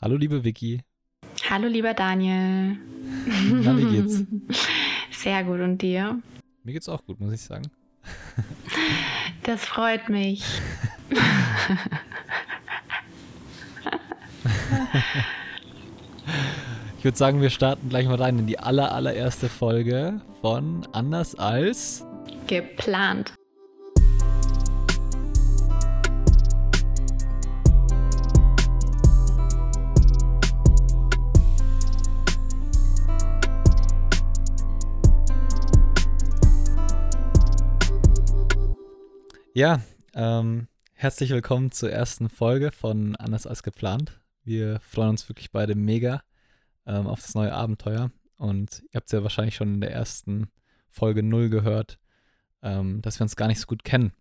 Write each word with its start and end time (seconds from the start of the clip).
Hallo 0.00 0.16
liebe 0.16 0.44
Vicky. 0.44 0.82
Hallo 1.48 1.68
lieber 1.68 1.94
Daniel. 1.94 2.76
Na, 3.62 3.76
wie 3.78 3.96
geht's? 3.96 4.24
Sehr 5.10 5.42
gut 5.44 5.60
und 5.60 5.80
dir? 5.80 6.20
Mir 6.64 6.72
geht's 6.72 6.88
auch 6.88 7.02
gut, 7.04 7.18
muss 7.18 7.32
ich 7.32 7.40
sagen. 7.40 7.64
Das 9.42 9.64
freut 9.64 10.08
mich. 10.08 10.44
Ich 16.98 17.04
würde 17.04 17.16
sagen, 17.16 17.40
wir 17.40 17.50
starten 17.50 17.88
gleich 17.88 18.06
mal 18.06 18.16
rein 18.16 18.38
in 18.40 18.46
die 18.46 18.58
aller, 18.58 18.92
allererste 18.92 19.48
Folge 19.48 20.20
von 20.40 20.86
Anders 20.92 21.36
als 21.36 22.04
Geplant. 22.48 23.35
Ja, 39.56 39.80
ähm, 40.12 40.68
herzlich 40.92 41.30
willkommen 41.30 41.72
zur 41.72 41.90
ersten 41.90 42.28
Folge 42.28 42.70
von 42.70 43.16
Anders 43.16 43.46
als 43.46 43.62
geplant. 43.62 44.20
Wir 44.44 44.80
freuen 44.80 45.08
uns 45.08 45.30
wirklich 45.30 45.50
beide 45.50 45.74
mega 45.74 46.22
ähm, 46.84 47.06
auf 47.06 47.22
das 47.22 47.34
neue 47.34 47.54
Abenteuer. 47.54 48.12
Und 48.36 48.82
ihr 48.82 48.96
habt 48.96 49.06
es 49.06 49.12
ja 49.12 49.22
wahrscheinlich 49.22 49.54
schon 49.54 49.72
in 49.72 49.80
der 49.80 49.92
ersten 49.92 50.50
Folge 50.90 51.22
0 51.22 51.48
gehört, 51.48 51.98
ähm, 52.60 53.00
dass 53.00 53.18
wir 53.18 53.22
uns 53.22 53.34
gar 53.34 53.48
nicht 53.48 53.58
so 53.58 53.66
gut 53.66 53.82
kennen. 53.82 54.12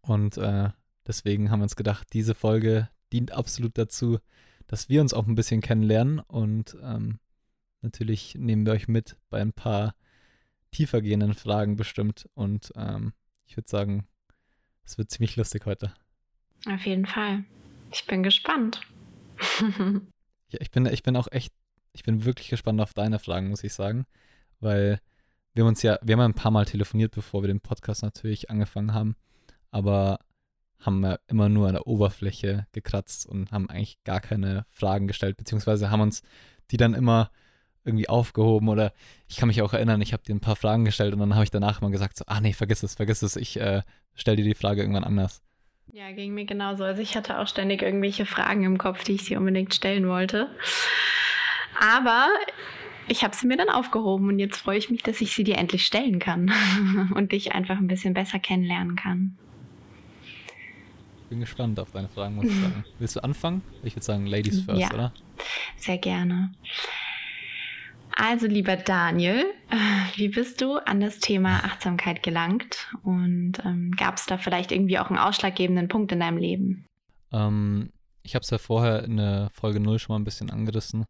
Und 0.00 0.36
äh, 0.36 0.70
deswegen 1.06 1.52
haben 1.52 1.60
wir 1.60 1.66
uns 1.66 1.76
gedacht, 1.76 2.08
diese 2.12 2.34
Folge 2.34 2.88
dient 3.12 3.30
absolut 3.30 3.78
dazu, 3.78 4.18
dass 4.66 4.88
wir 4.88 5.00
uns 5.00 5.14
auch 5.14 5.28
ein 5.28 5.36
bisschen 5.36 5.60
kennenlernen. 5.60 6.18
Und 6.18 6.76
ähm, 6.82 7.20
natürlich 7.82 8.34
nehmen 8.34 8.66
wir 8.66 8.72
euch 8.72 8.88
mit 8.88 9.16
bei 9.28 9.40
ein 9.40 9.52
paar 9.52 9.94
tiefergehenden 10.72 11.34
Fragen 11.34 11.76
bestimmt. 11.76 12.28
Und 12.34 12.72
ähm, 12.74 13.12
ich 13.46 13.56
würde 13.56 13.68
sagen, 13.68 14.08
es 14.84 14.98
wird 14.98 15.10
ziemlich 15.10 15.36
lustig 15.36 15.66
heute. 15.66 15.92
Auf 16.66 16.84
jeden 16.84 17.06
Fall. 17.06 17.44
Ich 17.92 18.06
bin 18.06 18.22
gespannt. 18.22 18.80
ja, 19.60 20.58
ich 20.60 20.70
bin, 20.70 20.86
ich 20.86 21.02
bin 21.02 21.16
auch 21.16 21.28
echt, 21.30 21.52
ich 21.92 22.02
bin 22.02 22.24
wirklich 22.24 22.48
gespannt 22.48 22.80
auf 22.80 22.94
deine 22.94 23.18
Fragen, 23.18 23.48
muss 23.48 23.64
ich 23.64 23.72
sagen. 23.72 24.06
Weil 24.60 25.00
wir 25.54 25.64
haben 25.64 25.68
uns 25.68 25.82
ja, 25.82 25.98
wir 26.02 26.12
haben 26.12 26.20
ja 26.20 26.26
ein 26.26 26.34
paar 26.34 26.50
Mal 26.50 26.66
telefoniert, 26.66 27.14
bevor 27.14 27.42
wir 27.42 27.48
den 27.48 27.60
Podcast 27.60 28.02
natürlich 28.02 28.50
angefangen 28.50 28.94
haben, 28.94 29.16
aber 29.70 30.20
haben 30.78 31.02
ja 31.04 31.18
immer 31.26 31.48
nur 31.48 31.66
an 31.66 31.74
der 31.74 31.86
Oberfläche 31.86 32.66
gekratzt 32.72 33.26
und 33.26 33.50
haben 33.50 33.68
eigentlich 33.68 34.02
gar 34.04 34.20
keine 34.20 34.64
Fragen 34.70 35.06
gestellt, 35.06 35.36
beziehungsweise 35.36 35.90
haben 35.90 36.00
uns 36.00 36.22
die 36.70 36.76
dann 36.76 36.94
immer 36.94 37.30
irgendwie 37.84 38.08
aufgehoben 38.08 38.68
oder 38.68 38.92
ich 39.28 39.36
kann 39.36 39.48
mich 39.48 39.62
auch 39.62 39.72
erinnern, 39.72 40.00
ich 40.00 40.12
habe 40.12 40.22
dir 40.22 40.34
ein 40.34 40.40
paar 40.40 40.56
Fragen 40.56 40.84
gestellt 40.84 41.14
und 41.14 41.20
dann 41.20 41.34
habe 41.34 41.44
ich 41.44 41.50
danach 41.50 41.80
mal 41.80 41.90
gesagt, 41.90 42.16
so, 42.16 42.24
ah 42.26 42.40
nee, 42.40 42.52
vergiss 42.52 42.82
es, 42.82 42.94
vergiss 42.94 43.22
es, 43.22 43.36
ich 43.36 43.58
äh, 43.58 43.82
stell 44.14 44.36
dir 44.36 44.44
die 44.44 44.54
Frage 44.54 44.82
irgendwann 44.82 45.04
anders. 45.04 45.42
Ja, 45.92 46.12
ging 46.12 46.34
mir 46.34 46.44
genauso. 46.44 46.84
Also 46.84 47.02
ich 47.02 47.16
hatte 47.16 47.38
auch 47.38 47.48
ständig 47.48 47.82
irgendwelche 47.82 48.24
Fragen 48.24 48.62
im 48.64 48.78
Kopf, 48.78 49.02
die 49.02 49.14
ich 49.14 49.24
sie 49.24 49.36
unbedingt 49.36 49.74
stellen 49.74 50.06
wollte. 50.06 50.48
Aber 51.80 52.28
ich 53.08 53.24
habe 53.24 53.34
sie 53.34 53.46
mir 53.46 53.56
dann 53.56 53.70
aufgehoben 53.70 54.28
und 54.28 54.38
jetzt 54.38 54.58
freue 54.58 54.78
ich 54.78 54.88
mich, 54.88 55.02
dass 55.02 55.20
ich 55.20 55.34
sie 55.34 55.42
dir 55.42 55.58
endlich 55.58 55.84
stellen 55.84 56.20
kann 56.20 56.52
und 57.14 57.32
dich 57.32 57.52
einfach 57.52 57.76
ein 57.76 57.88
bisschen 57.88 58.14
besser 58.14 58.38
kennenlernen 58.38 58.94
kann. 58.94 59.36
Bin 61.28 61.40
gespannt 61.40 61.78
auf 61.80 61.90
deine 61.92 62.08
Fragen, 62.08 62.36
muss 62.36 62.46
ich 62.46 62.60
sagen. 62.60 62.84
Willst 62.98 63.16
du 63.16 63.24
anfangen? 63.24 63.62
Ich 63.82 63.94
würde 63.94 64.04
sagen, 64.04 64.26
Ladies 64.26 64.62
first, 64.62 64.80
ja, 64.80 64.92
oder? 64.92 65.12
Sehr 65.76 65.98
gerne. 65.98 66.52
Also, 68.22 68.46
lieber 68.46 68.76
Daniel, 68.76 69.46
wie 70.16 70.28
bist 70.28 70.60
du 70.60 70.74
an 70.74 71.00
das 71.00 71.20
Thema 71.20 71.64
Achtsamkeit 71.64 72.22
gelangt? 72.22 72.92
Und 73.02 73.54
ähm, 73.64 73.92
gab 73.96 74.16
es 74.16 74.26
da 74.26 74.36
vielleicht 74.36 74.72
irgendwie 74.72 74.98
auch 74.98 75.08
einen 75.08 75.18
ausschlaggebenden 75.18 75.88
Punkt 75.88 76.12
in 76.12 76.20
deinem 76.20 76.36
Leben? 76.36 76.84
Ähm, 77.32 77.90
ich 78.22 78.34
habe 78.34 78.42
es 78.42 78.50
ja 78.50 78.58
vorher 78.58 79.04
in 79.04 79.16
der 79.16 79.48
Folge 79.54 79.80
0 79.80 79.98
schon 79.98 80.12
mal 80.12 80.20
ein 80.20 80.24
bisschen 80.24 80.50
angerissen. 80.50 81.06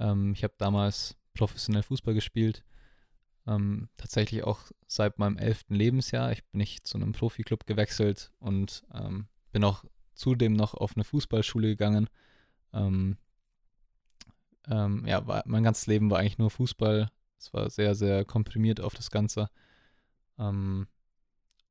Ähm, 0.00 0.32
ich 0.32 0.44
habe 0.44 0.54
damals 0.56 1.18
professionell 1.34 1.82
Fußball 1.82 2.14
gespielt. 2.14 2.64
Ähm, 3.46 3.90
tatsächlich 3.98 4.42
auch 4.42 4.60
seit 4.86 5.18
meinem 5.18 5.36
elften 5.36 5.74
Lebensjahr. 5.74 6.32
Ich 6.32 6.42
bin 6.46 6.60
nicht 6.60 6.86
zu 6.86 6.96
einem 6.96 7.12
Profiklub 7.12 7.66
gewechselt 7.66 8.32
und 8.38 8.82
ähm, 8.94 9.26
bin 9.52 9.62
auch 9.62 9.84
zudem 10.14 10.54
noch 10.54 10.72
auf 10.72 10.96
eine 10.96 11.04
Fußballschule 11.04 11.68
gegangen. 11.68 12.08
Ähm, 12.72 13.18
ähm, 14.68 15.04
ja, 15.06 15.26
war, 15.26 15.42
mein 15.46 15.62
ganzes 15.62 15.86
Leben 15.86 16.10
war 16.10 16.18
eigentlich 16.18 16.38
nur 16.38 16.50
Fußball. 16.50 17.08
Es 17.38 17.52
war 17.52 17.70
sehr, 17.70 17.94
sehr 17.94 18.24
komprimiert 18.24 18.80
auf 18.80 18.94
das 18.94 19.10
Ganze. 19.10 19.50
Ähm, 20.38 20.86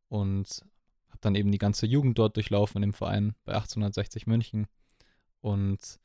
und 0.08 0.62
habe 1.10 1.20
dann 1.22 1.36
eben 1.36 1.52
die 1.52 1.58
ganze 1.58 1.86
Jugend 1.86 2.18
dort 2.18 2.36
durchlaufen 2.36 2.78
in 2.78 2.90
dem 2.90 2.94
Verein 2.94 3.36
bei 3.46 3.54
1860 3.54 4.28
München 4.28 4.68
und 5.42 6.00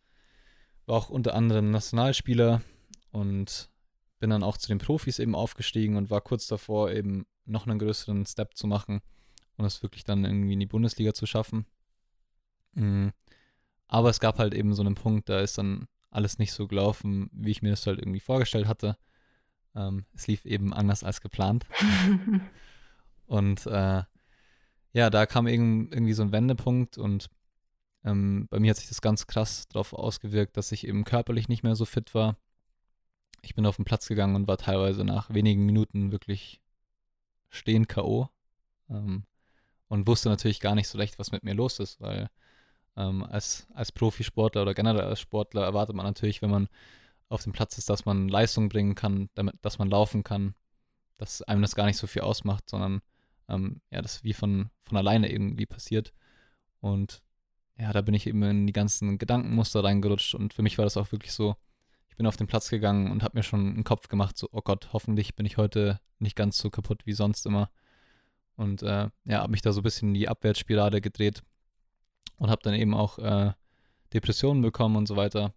war 0.87 0.97
auch 0.97 1.11
unter 1.11 1.34
anderem 1.34 1.71
Nationalspieler 1.71 2.62
und 3.12 3.71
bin 4.19 4.31
dann 4.31 4.43
auch 4.43 4.57
zu 4.57 4.69
den 4.69 4.78
Profis 4.78 5.19
eben 5.19 5.34
aufgestiegen 5.34 5.97
und 5.97 6.11
war 6.11 6.21
kurz 6.21 6.47
davor 6.47 6.91
eben 6.91 7.27
noch 7.45 7.67
einen 7.67 7.78
größeren 7.78 8.27
Step 8.27 8.57
zu 8.57 8.67
machen 8.67 9.01
und 9.57 9.65
es 9.65 9.83
wirklich 9.83 10.05
dann 10.05 10.25
irgendwie 10.25 10.55
in 10.55 10.61
die 10.61 10.67
Bundesliga 10.67 11.15
zu 11.15 11.27
schaffen. 11.27 11.67
Mhm. 12.75 13.12
Aber 13.89 14.11
es 14.11 14.21
gab 14.21 14.39
halt 14.39 14.55
eben 14.55 14.75
so 14.75 14.83
einen 14.83 14.95
Punkt, 14.95 15.28
da 15.28 15.41
ist 15.41 15.59
dann 15.59 15.89
alles 16.10 16.38
nicht 16.38 16.53
so 16.53 16.66
gelaufen, 16.66 17.31
wie 17.32 17.50
ich 17.50 17.62
mir 17.62 17.71
das 17.71 17.87
halt 17.87 17.98
irgendwie 17.98 18.21
vorgestellt 18.21 18.66
hatte. 18.66 18.97
Ähm, 19.75 20.04
es 20.15 20.26
lief 20.26 20.44
eben 20.44 20.72
anders 20.72 21.04
als 21.04 21.21
geplant. 21.21 21.66
und 23.26 23.66
äh, 23.66 24.03
ja, 24.93 25.10
da 25.10 25.26
kam 25.26 25.47
irgendwie 25.47 26.12
so 26.12 26.22
ein 26.22 26.32
Wendepunkt 26.32 26.98
und 26.98 27.28
ähm, 28.04 28.48
bei 28.50 28.59
mir 28.59 28.71
hat 28.71 28.78
sich 28.78 28.88
das 28.88 29.03
ganz 29.03 29.26
krass 29.26 29.69
darauf 29.69 29.93
ausgewirkt, 29.93 30.56
dass 30.56 30.72
ich 30.72 30.87
eben 30.87 31.04
körperlich 31.04 31.48
nicht 31.48 31.62
mehr 31.62 31.76
so 31.76 31.84
fit 31.84 32.15
war. 32.15 32.37
Ich 33.42 33.54
bin 33.54 33.66
auf 33.66 33.77
den 33.77 33.84
Platz 33.84 34.09
gegangen 34.09 34.34
und 34.34 34.48
war 34.48 34.59
teilweise 34.59 35.04
nach 35.04 35.32
wenigen 35.32 35.65
Minuten 35.65 36.12
wirklich 36.12 36.60
stehen 37.48 37.87
K.O. 37.87 38.28
Ähm, 38.88 39.25
und 39.88 40.06
wusste 40.06 40.28
natürlich 40.28 40.60
gar 40.60 40.75
nicht 40.75 40.88
so 40.88 40.98
recht, 40.98 41.19
was 41.19 41.32
mit 41.32 41.42
mir 41.42 41.54
los 41.54 41.78
ist, 41.78 42.00
weil 42.00 42.31
ähm, 42.97 43.25
als, 43.25 43.67
als 43.75 43.93
Profisportler 43.93 44.62
oder 44.62 44.75
generell 44.75 45.05
als 45.05 45.21
Sportler 45.21 45.62
erwartet 45.62 45.97
man 45.97 46.06
natürlich, 46.06 46.43
wenn 46.43 46.51
man 46.51 46.69
auf 47.28 47.45
dem 47.45 47.53
Platz 47.53 47.78
ist, 47.78 47.89
dass 47.89 48.05
man 48.05 48.28
Leistung 48.28 48.69
bringen 48.69 48.95
kann, 48.95 49.31
damit, 49.34 49.55
dass 49.62 49.78
man 49.78 49.89
laufen 49.89 50.25
kann, 50.25 50.55
dass 51.17 51.43
einem 51.43 51.62
das 51.62 51.75
gar 51.75 51.87
nicht 51.87 51.97
so 51.97 52.06
viel 52.06 52.23
ausmacht, 52.23 52.69
sondern 52.69 53.03
ähm, 53.49 53.81
ja, 53.91 54.03
das 54.03 54.25
wie 54.25 54.33
von, 54.33 54.71
von 54.83 54.99
alleine 54.99 55.31
irgendwie 55.31 55.67
passiert. 55.67 56.12
Und 56.81 57.23
ja, 57.78 57.93
da 57.93 58.01
bin 58.03 58.15
ich 58.15 58.27
eben 58.27 58.43
in 58.43 58.67
die 58.67 58.73
ganzen 58.73 59.17
Gedankenmuster 59.19 59.84
reingerutscht 59.84 60.34
und 60.34 60.53
für 60.53 60.62
mich 60.62 60.77
war 60.77 60.84
das 60.84 60.97
auch 60.97 61.12
wirklich 61.12 61.33
so, 61.33 61.57
ich 62.09 62.17
bin 62.17 62.27
auf 62.27 62.37
den 62.37 62.49
Platz 62.49 62.69
gegangen 62.69 63.11
und 63.11 63.22
habe 63.22 63.39
mir 63.39 63.43
schon 63.43 63.61
einen 63.61 63.84
Kopf 63.84 64.09
gemacht, 64.09 64.37
so, 64.37 64.49
oh 64.53 64.61
Gott, 64.62 64.93
hoffentlich 64.93 65.37
bin 65.37 65.47
ich 65.47 65.57
heute 65.57 66.01
nicht 66.19 66.37
ganz 66.37 66.59
so 66.59 66.69
kaputt 66.69 67.07
wie 67.07 67.12
sonst 67.12 67.47
immer. 67.47 67.71
Und 68.57 68.83
äh, 68.83 69.09
ja, 69.25 69.41
habe 69.41 69.53
mich 69.53 69.62
da 69.62 69.72
so 69.72 69.81
ein 69.81 69.84
bisschen 69.84 70.09
in 70.09 70.15
die 70.15 70.28
Abwärtsspirale 70.28 71.01
gedreht 71.01 71.43
und 72.41 72.51
habe 72.51 72.62
dann 72.62 72.75
eben 72.75 72.95
auch 72.95 73.19
äh, 73.19 73.53
Depressionen 74.12 74.62
bekommen 74.62 74.97
und 74.97 75.06
so 75.06 75.15
weiter. 75.15 75.55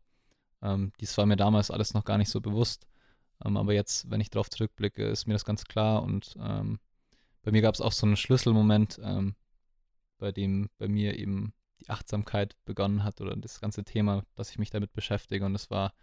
Ähm, 0.62 0.92
dies 1.00 1.18
war 1.18 1.26
mir 1.26 1.38
damals 1.38 1.72
alles 1.72 1.94
noch 1.94 2.04
gar 2.04 2.18
nicht 2.18 2.30
so 2.30 2.42
bewusst. 2.42 2.86
Ähm, 3.44 3.58
aber 3.58 3.74
jetzt, 3.74 4.12
wenn 4.12 4.22
ich 4.22 4.30
darauf 4.30 4.50
zurückblicke, 4.50 5.06
ist 5.06 5.26
mir 5.26 5.34
das 5.34 5.46
ganz 5.46 5.64
klar. 5.64 6.04
Und 6.04 6.36
ähm, 6.40 6.80
bei 7.42 7.52
mir 7.52 7.62
gab 7.62 7.74
es 7.74 7.82
auch 7.82 7.94
so 7.94 8.06
einen 8.06 8.18
Schlüsselmoment, 8.18 9.00
ähm, 9.02 9.36
bei 10.18 10.32
dem 10.32 10.70
bei 10.78 10.90
mir 10.90 11.18
eben 11.18 11.54
die 11.80 11.90
Achtsamkeit 11.90 12.56
begonnen 12.66 13.04
hat 13.04 13.22
oder 13.22 13.36
das 13.38 13.62
ganze 13.62 13.86
Thema, 13.86 14.26
dass 14.36 14.52
ich 14.52 14.60
mich 14.60 14.70
damit 14.70 14.94
beschäftige. 14.94 15.46
Und 15.46 15.54
das 15.54 15.72
war, 15.72 15.94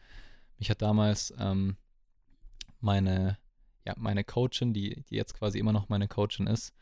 mich 0.59 0.71
hat 0.71 0.81
damals 0.81 1.33
ähm, 1.39 1.77
meine, 2.81 3.37
ja, 3.85 3.93
meine 3.99 4.25
Coachin, 4.25 4.73
die, 4.73 5.05
die 5.11 5.17
jetzt 5.17 5.35
quasi 5.35 5.59
immer 5.59 5.73
noch 5.73 5.91
meine 5.91 6.09
Coachin 6.09 6.47
ist, 6.47 6.73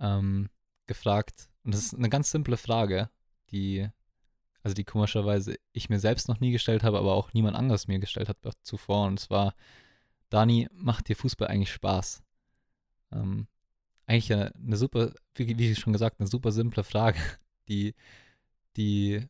ähm, 0.00 0.48
gefragt, 0.86 1.50
und 1.62 1.74
das 1.74 1.84
ist 1.84 1.94
eine 1.94 2.08
ganz 2.08 2.30
simple 2.30 2.56
Frage, 2.56 3.10
die, 3.54 3.88
also 4.62 4.74
die 4.74 4.84
komischerweise 4.84 5.56
ich 5.72 5.88
mir 5.88 6.00
selbst 6.00 6.28
noch 6.28 6.40
nie 6.40 6.50
gestellt 6.50 6.82
habe, 6.82 6.98
aber 6.98 7.14
auch 7.14 7.32
niemand 7.32 7.56
anderes 7.56 7.86
mir 7.86 7.98
gestellt 7.98 8.28
hat 8.28 8.38
zuvor. 8.62 9.06
Und 9.06 9.20
es 9.20 9.30
war, 9.30 9.54
Dani, 10.28 10.68
macht 10.72 11.08
dir 11.08 11.16
Fußball 11.16 11.48
eigentlich 11.48 11.72
Spaß? 11.72 12.22
Ähm, 13.12 13.46
eigentlich 14.06 14.32
eine, 14.32 14.52
eine 14.54 14.76
super, 14.76 15.12
wie, 15.34 15.56
wie 15.58 15.74
schon 15.74 15.92
gesagt, 15.92 16.20
eine 16.20 16.28
super 16.28 16.52
simple 16.52 16.84
Frage, 16.84 17.18
die, 17.68 17.94
die, 18.76 19.26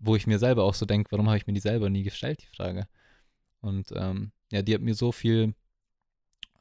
wo 0.00 0.16
ich 0.16 0.26
mir 0.26 0.38
selber 0.38 0.64
auch 0.64 0.74
so 0.74 0.84
denke, 0.84 1.12
warum 1.12 1.28
habe 1.28 1.38
ich 1.38 1.46
mir 1.46 1.54
die 1.54 1.60
selber 1.60 1.88
nie 1.88 2.02
gestellt, 2.02 2.42
die 2.42 2.56
Frage? 2.56 2.88
Und 3.60 3.92
ähm, 3.94 4.32
ja, 4.50 4.62
die 4.62 4.74
hat 4.74 4.82
mir 4.82 4.94
so 4.94 5.12
viel 5.12 5.54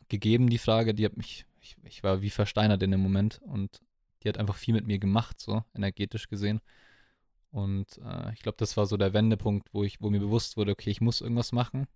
gegeben, 0.07 0.50
die 0.50 0.59
Frage, 0.59 0.94
die 0.94 1.06
hat 1.06 1.18
mich, 1.18 1.45
ich, 1.59 1.75
ich 1.83 2.03
war 2.03 2.21
wie 2.21 2.30
versteinert 2.30 2.83
in 2.83 2.92
dem 2.92 3.01
Moment 3.01 3.42
und 3.42 3.81
die 4.24 4.30
hat 4.30 4.38
einfach 4.38 4.56
viel 4.56 4.74
mit 4.74 4.86
mir 4.86 5.00
gemacht, 5.00 5.39
so 5.39 5.63
energetisch 5.74 6.27
gesehen. 6.27 6.62
Und 7.51 8.00
äh, 8.03 8.33
ich 8.33 8.42
glaube, 8.42 8.57
das 8.57 8.77
war 8.77 8.86
so 8.86 8.98
der 8.98 9.13
Wendepunkt, 9.13 9.74
wo 9.74 9.83
ich, 9.83 10.01
wo 10.01 10.09
mir 10.09 10.19
bewusst 10.19 10.57
wurde, 10.57 10.71
okay, 10.71 10.89
ich 10.89 11.01
muss 11.01 11.21
irgendwas 11.21 11.51
machen. 11.51 11.88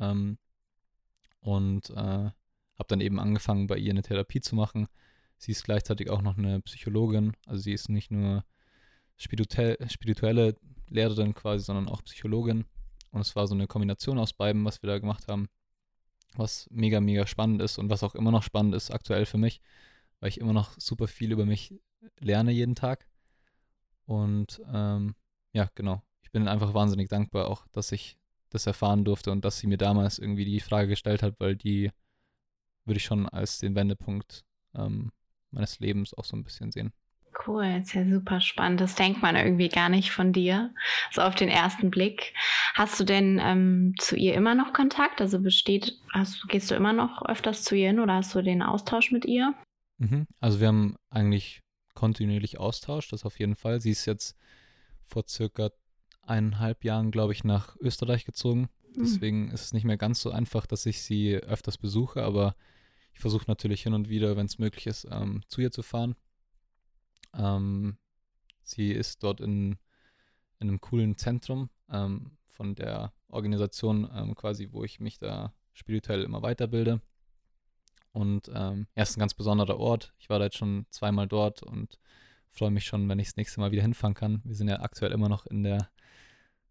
Ähm, 0.00 0.38
und 1.40 1.90
äh, 1.90 1.94
habe 2.78 2.88
dann 2.88 3.00
eben 3.00 3.20
angefangen, 3.20 3.66
bei 3.66 3.76
ihr 3.76 3.90
eine 3.90 4.02
Therapie 4.02 4.40
zu 4.40 4.54
machen. 4.54 4.86
Sie 5.36 5.52
ist 5.52 5.64
gleichzeitig 5.64 6.10
auch 6.10 6.22
noch 6.22 6.38
eine 6.38 6.60
Psychologin, 6.62 7.32
also 7.46 7.60
sie 7.60 7.72
ist 7.72 7.88
nicht 7.88 8.10
nur 8.10 8.44
spirituelle 9.16 10.56
Lehrerin 10.88 11.34
quasi, 11.34 11.64
sondern 11.64 11.88
auch 11.88 12.02
Psychologin. 12.04 12.64
Und 13.10 13.20
es 13.20 13.36
war 13.36 13.46
so 13.46 13.54
eine 13.54 13.66
Kombination 13.66 14.18
aus 14.18 14.32
beiden, 14.32 14.64
was 14.64 14.82
wir 14.82 14.88
da 14.88 14.98
gemacht 14.98 15.28
haben, 15.28 15.48
was 16.34 16.68
mega, 16.70 17.00
mega 17.00 17.26
spannend 17.26 17.62
ist 17.62 17.78
und 17.78 17.90
was 17.90 18.02
auch 18.02 18.14
immer 18.14 18.30
noch 18.30 18.42
spannend 18.42 18.74
ist 18.74 18.90
aktuell 18.90 19.26
für 19.26 19.38
mich, 19.38 19.60
weil 20.20 20.28
ich 20.28 20.38
immer 20.38 20.52
noch 20.52 20.78
super 20.78 21.08
viel 21.08 21.32
über 21.32 21.46
mich 21.46 21.74
lerne 22.20 22.52
jeden 22.52 22.74
Tag. 22.74 23.07
Und 24.08 24.62
ähm, 24.72 25.14
ja, 25.52 25.68
genau. 25.74 26.02
Ich 26.22 26.32
bin 26.32 26.48
einfach 26.48 26.72
wahnsinnig 26.72 27.10
dankbar 27.10 27.48
auch, 27.48 27.66
dass 27.72 27.92
ich 27.92 28.16
das 28.48 28.66
erfahren 28.66 29.04
durfte 29.04 29.30
und 29.30 29.44
dass 29.44 29.58
sie 29.58 29.66
mir 29.66 29.76
damals 29.76 30.18
irgendwie 30.18 30.46
die 30.46 30.60
Frage 30.60 30.88
gestellt 30.88 31.22
hat, 31.22 31.34
weil 31.38 31.56
die 31.56 31.90
würde 32.86 32.96
ich 32.96 33.04
schon 33.04 33.28
als 33.28 33.58
den 33.58 33.74
Wendepunkt 33.74 34.44
ähm, 34.74 35.12
meines 35.50 35.78
Lebens 35.78 36.14
auch 36.14 36.24
so 36.24 36.36
ein 36.36 36.42
bisschen 36.42 36.72
sehen. 36.72 36.94
Cool, 37.46 37.66
ist 37.82 37.92
ja 37.92 38.08
super 38.08 38.40
spannend. 38.40 38.80
Das 38.80 38.94
denkt 38.94 39.20
man 39.20 39.36
irgendwie 39.36 39.68
gar 39.68 39.90
nicht 39.90 40.10
von 40.10 40.32
dir, 40.32 40.72
so 41.12 41.20
auf 41.20 41.34
den 41.34 41.50
ersten 41.50 41.90
Blick. 41.90 42.32
Hast 42.74 42.98
du 42.98 43.04
denn 43.04 43.38
ähm, 43.42 43.94
zu 43.98 44.16
ihr 44.16 44.34
immer 44.34 44.54
noch 44.54 44.72
Kontakt? 44.72 45.20
Also 45.20 45.38
besteht, 45.38 45.92
hast, 46.14 46.48
gehst 46.48 46.70
du 46.70 46.74
immer 46.74 46.94
noch 46.94 47.22
öfters 47.26 47.62
zu 47.62 47.76
ihr 47.76 47.88
hin 47.88 48.00
oder 48.00 48.14
hast 48.14 48.34
du 48.34 48.40
den 48.40 48.62
Austausch 48.62 49.12
mit 49.12 49.26
ihr? 49.26 49.52
Mhm. 49.98 50.26
Also 50.40 50.60
wir 50.60 50.68
haben 50.68 50.96
eigentlich 51.10 51.60
kontinuierlich 51.98 52.60
Austausch, 52.60 53.08
das 53.08 53.24
auf 53.24 53.40
jeden 53.40 53.56
Fall. 53.56 53.80
Sie 53.80 53.90
ist 53.90 54.06
jetzt 54.06 54.36
vor 55.02 55.24
circa 55.26 55.70
eineinhalb 56.22 56.84
Jahren, 56.84 57.10
glaube 57.10 57.32
ich, 57.32 57.42
nach 57.42 57.74
Österreich 57.80 58.24
gezogen. 58.24 58.68
Mhm. 58.94 59.00
Deswegen 59.00 59.50
ist 59.50 59.64
es 59.64 59.72
nicht 59.72 59.82
mehr 59.82 59.96
ganz 59.96 60.20
so 60.20 60.30
einfach, 60.30 60.66
dass 60.66 60.86
ich 60.86 61.02
sie 61.02 61.34
öfters 61.34 61.76
besuche, 61.76 62.22
aber 62.22 62.54
ich 63.12 63.18
versuche 63.18 63.46
natürlich 63.48 63.82
hin 63.82 63.94
und 63.94 64.08
wieder, 64.08 64.36
wenn 64.36 64.46
es 64.46 64.60
möglich 64.60 64.86
ist, 64.86 65.08
ähm, 65.10 65.42
zu 65.48 65.60
ihr 65.60 65.72
zu 65.72 65.82
fahren. 65.82 66.14
Ähm, 67.34 67.98
sie 68.62 68.92
ist 68.92 69.24
dort 69.24 69.40
in, 69.40 69.72
in 70.60 70.68
einem 70.68 70.80
coolen 70.80 71.18
Zentrum 71.18 71.68
ähm, 71.90 72.38
von 72.46 72.76
der 72.76 73.12
Organisation 73.26 74.08
ähm, 74.14 74.36
quasi, 74.36 74.68
wo 74.70 74.84
ich 74.84 75.00
mich 75.00 75.18
da 75.18 75.52
spirituell 75.72 76.22
immer 76.22 76.42
weiterbilde. 76.42 77.00
Und 78.18 78.50
ähm, 78.52 78.88
ja, 78.96 79.04
ist 79.04 79.16
ein 79.16 79.20
ganz 79.20 79.34
besonderer 79.34 79.78
Ort. 79.78 80.12
Ich 80.18 80.28
war 80.28 80.40
da 80.40 80.46
jetzt 80.46 80.56
schon 80.56 80.86
zweimal 80.90 81.28
dort 81.28 81.62
und 81.62 82.00
freue 82.50 82.72
mich 82.72 82.84
schon, 82.84 83.08
wenn 83.08 83.20
ich 83.20 83.28
das 83.28 83.36
nächste 83.36 83.60
Mal 83.60 83.70
wieder 83.70 83.82
hinfahren 83.82 84.14
kann. 84.14 84.42
Wir 84.44 84.56
sind 84.56 84.66
ja 84.66 84.80
aktuell 84.80 85.12
immer 85.12 85.28
noch 85.28 85.46
in 85.46 85.62
der 85.62 85.88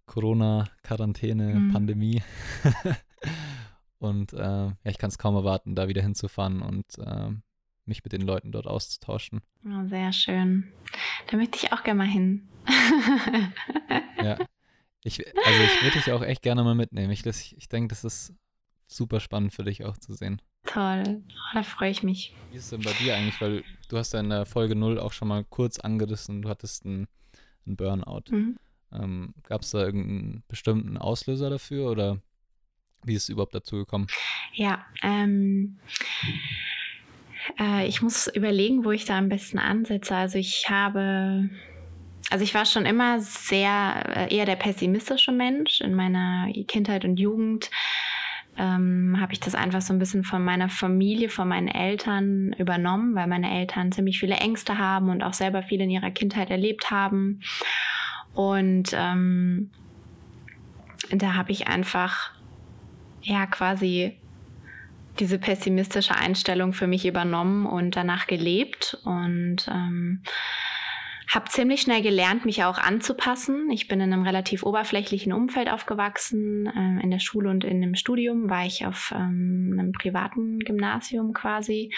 Corona-Quarantäne, 0.07 1.55
mhm. 1.55 1.71
Pandemie. 1.71 2.21
und 3.99 4.33
äh, 4.33 4.37
ja, 4.37 4.75
ich 4.83 4.97
kann 4.97 5.07
es 5.07 5.17
kaum 5.17 5.35
erwarten, 5.35 5.73
da 5.73 5.87
wieder 5.87 6.01
hinzufahren 6.01 6.61
und 6.61 6.85
äh, 6.99 7.29
mich 7.85 8.03
mit 8.03 8.11
den 8.11 8.23
Leuten 8.23 8.51
dort 8.51 8.67
auszutauschen. 8.67 9.39
Oh, 9.63 9.87
sehr 9.87 10.11
schön. 10.11 10.73
Da 11.31 11.37
möchte 11.37 11.59
ich 11.63 11.71
auch 11.71 11.83
gerne 11.83 11.99
mal 11.99 12.07
hin. 12.07 12.49
ja. 14.21 14.37
Ich, 15.01 15.25
also 15.25 15.63
ich 15.63 15.81
würde 15.81 15.97
dich 15.97 16.11
auch 16.11 16.23
echt 16.23 16.41
gerne 16.41 16.65
mal 16.65 16.75
mitnehmen. 16.75 17.11
Ich, 17.11 17.25
ich 17.25 17.69
denke, 17.69 17.87
das 17.87 18.03
ist 18.03 18.33
super 18.85 19.21
spannend 19.21 19.53
für 19.53 19.63
dich 19.63 19.85
auch 19.85 19.97
zu 19.97 20.13
sehen. 20.13 20.41
Toll, 20.67 21.23
oh, 21.29 21.53
da 21.53 21.63
freue 21.63 21.89
ich 21.89 22.03
mich. 22.03 22.33
Wie 22.51 22.57
ist 22.57 22.65
es 22.65 22.69
denn 22.69 22.81
bei 22.81 22.93
dir 22.93 23.15
eigentlich? 23.15 23.39
Weil 23.41 23.63
du 23.89 23.97
hast 23.97 24.13
ja 24.13 24.19
in 24.19 24.29
der 24.29 24.45
Folge 24.45 24.75
0 24.75 24.99
auch 24.99 25.13
schon 25.13 25.27
mal 25.27 25.43
kurz 25.43 25.79
angerissen, 25.79 26.41
du 26.41 26.49
hattest 26.49 26.85
einen, 26.85 27.07
einen 27.65 27.75
Burnout. 27.75 28.23
Mhm. 28.29 28.57
Ähm, 28.91 29.33
Gab 29.43 29.61
es 29.61 29.71
da 29.71 29.79
irgendeinen 29.79 30.43
bestimmten 30.47 30.97
Auslöser 30.97 31.49
dafür 31.49 31.89
oder 31.89 32.19
wie 33.03 33.15
ist 33.15 33.23
es 33.23 33.29
überhaupt 33.29 33.55
dazu 33.55 33.77
gekommen? 33.77 34.07
Ja, 34.53 34.85
ähm, 35.01 35.79
äh, 37.59 37.87
ich 37.87 38.01
muss 38.01 38.27
überlegen, 38.27 38.83
wo 38.85 38.91
ich 38.91 39.05
da 39.05 39.17
am 39.17 39.29
besten 39.29 39.59
ansetze. 39.59 40.15
Also 40.15 40.37
ich 40.37 40.69
habe, 40.69 41.49
also 42.29 42.43
ich 42.43 42.53
war 42.53 42.65
schon 42.65 42.85
immer 42.85 43.19
sehr, 43.19 44.03
äh, 44.15 44.35
eher 44.35 44.45
der 44.45 44.55
pessimistische 44.55 45.31
Mensch 45.31 45.81
in 45.81 45.93
meiner 45.93 46.51
Kindheit 46.67 47.05
und 47.05 47.17
Jugend. 47.17 47.69
Ähm, 48.57 49.17
habe 49.19 49.33
ich 49.33 49.39
das 49.39 49.53
einfach 49.53 49.81
so 49.81 49.93
ein 49.93 49.99
bisschen 49.99 50.23
von 50.23 50.43
meiner 50.43 50.69
Familie, 50.69 51.29
von 51.29 51.47
meinen 51.47 51.67
Eltern 51.67 52.53
übernommen, 52.57 53.13
weil 53.13 53.27
meine 53.27 53.51
Eltern 53.51 53.91
ziemlich 53.91 54.19
viele 54.19 54.35
Ängste 54.35 54.77
haben 54.77 55.09
und 55.09 55.21
auch 55.21 55.33
selber 55.33 55.61
viel 55.61 55.81
in 55.81 55.91
ihrer 55.91 56.09
Kindheit 56.11 56.49
erlebt 56.49 56.89
haben. 56.89 57.41
Und 58.33 58.89
ähm, 58.93 59.69
da 61.11 61.35
habe 61.35 61.51
ich 61.51 61.67
einfach 61.67 62.31
ja 63.21 63.45
quasi 63.45 64.17
diese 65.19 65.39
pessimistische 65.39 66.15
Einstellung 66.15 66.73
für 66.73 66.87
mich 66.87 67.05
übernommen 67.05 67.65
und 67.65 67.95
danach 67.95 68.27
gelebt 68.27 68.97
und 69.03 69.67
ähm, 69.67 70.21
habe 71.27 71.49
ziemlich 71.49 71.81
schnell 71.81 72.01
gelernt, 72.01 72.45
mich 72.45 72.63
auch 72.63 72.77
anzupassen. 72.77 73.69
Ich 73.71 73.87
bin 73.87 73.99
in 73.99 74.13
einem 74.13 74.23
relativ 74.23 74.63
oberflächlichen 74.63 75.33
Umfeld 75.33 75.69
aufgewachsen. 75.69 76.71
Ähm, 76.75 76.99
in 77.03 77.11
der 77.11 77.19
Schule 77.19 77.49
und 77.49 77.63
in 77.63 77.81
dem 77.81 77.95
Studium 77.95 78.49
war 78.49 78.65
ich 78.65 78.85
auf 78.85 79.13
ähm, 79.15 79.75
einem 79.77 79.91
privaten 79.91 80.59
Gymnasium 80.59 81.33
quasi. 81.33 81.91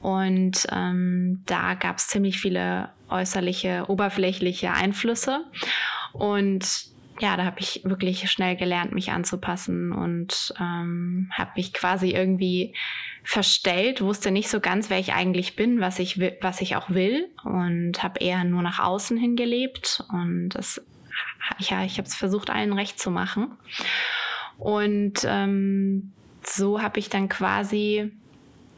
Und 0.00 0.66
ähm, 0.72 1.42
da 1.46 1.74
gab 1.74 1.98
es 1.98 2.08
ziemlich 2.08 2.40
viele 2.40 2.90
äußerliche, 3.08 3.84
oberflächliche 3.88 4.72
Einflüsse. 4.72 5.44
Und 6.12 6.90
ja, 7.20 7.36
da 7.36 7.44
habe 7.44 7.60
ich 7.60 7.82
wirklich 7.84 8.30
schnell 8.30 8.56
gelernt, 8.56 8.92
mich 8.92 9.12
anzupassen 9.12 9.92
und 9.92 10.54
ähm, 10.58 11.30
habe 11.32 11.50
mich 11.56 11.72
quasi 11.74 12.10
irgendwie 12.10 12.74
verstellt, 13.22 14.00
wusste 14.00 14.30
nicht 14.30 14.48
so 14.48 14.60
ganz, 14.60 14.90
wer 14.90 14.98
ich 14.98 15.12
eigentlich 15.12 15.56
bin, 15.56 15.80
was 15.80 15.98
ich 15.98 16.20
was 16.40 16.60
ich 16.60 16.76
auch 16.76 16.90
will 16.90 17.28
und 17.44 18.02
habe 18.02 18.20
eher 18.20 18.44
nur 18.44 18.62
nach 18.62 18.78
außen 18.78 19.16
hin 19.16 19.36
gelebt 19.36 20.04
und 20.10 20.50
das 20.50 20.82
ja, 21.58 21.84
ich 21.84 21.98
habe 21.98 22.06
es 22.06 22.14
versucht, 22.14 22.50
allen 22.50 22.72
recht 22.72 22.98
zu 22.98 23.10
machen 23.10 23.52
und 24.58 25.24
ähm, 25.24 26.12
so 26.42 26.80
habe 26.80 26.98
ich 26.98 27.08
dann 27.08 27.28
quasi 27.28 28.12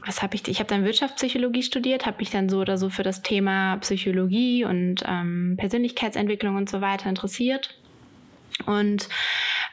was 0.05 0.21
habe 0.21 0.35
ich? 0.35 0.49
Ich 0.49 0.59
habe 0.59 0.69
dann 0.69 0.85
Wirtschaftspsychologie 0.85 1.63
studiert, 1.63 2.07
habe 2.07 2.19
mich 2.19 2.31
dann 2.31 2.49
so 2.49 2.59
oder 2.59 2.77
so 2.77 2.91
für 2.91 3.05
das 3.05 3.23
Thema 3.23 3.77
Psychologie 3.77 4.65
und 4.65 5.05
ähm, 5.07 5.55
Persönlichkeitsentwicklung 5.59 6.57
und 6.57 6.69
so 6.69 6.81
weiter 6.81 7.09
interessiert 7.09 7.79
und 8.67 9.09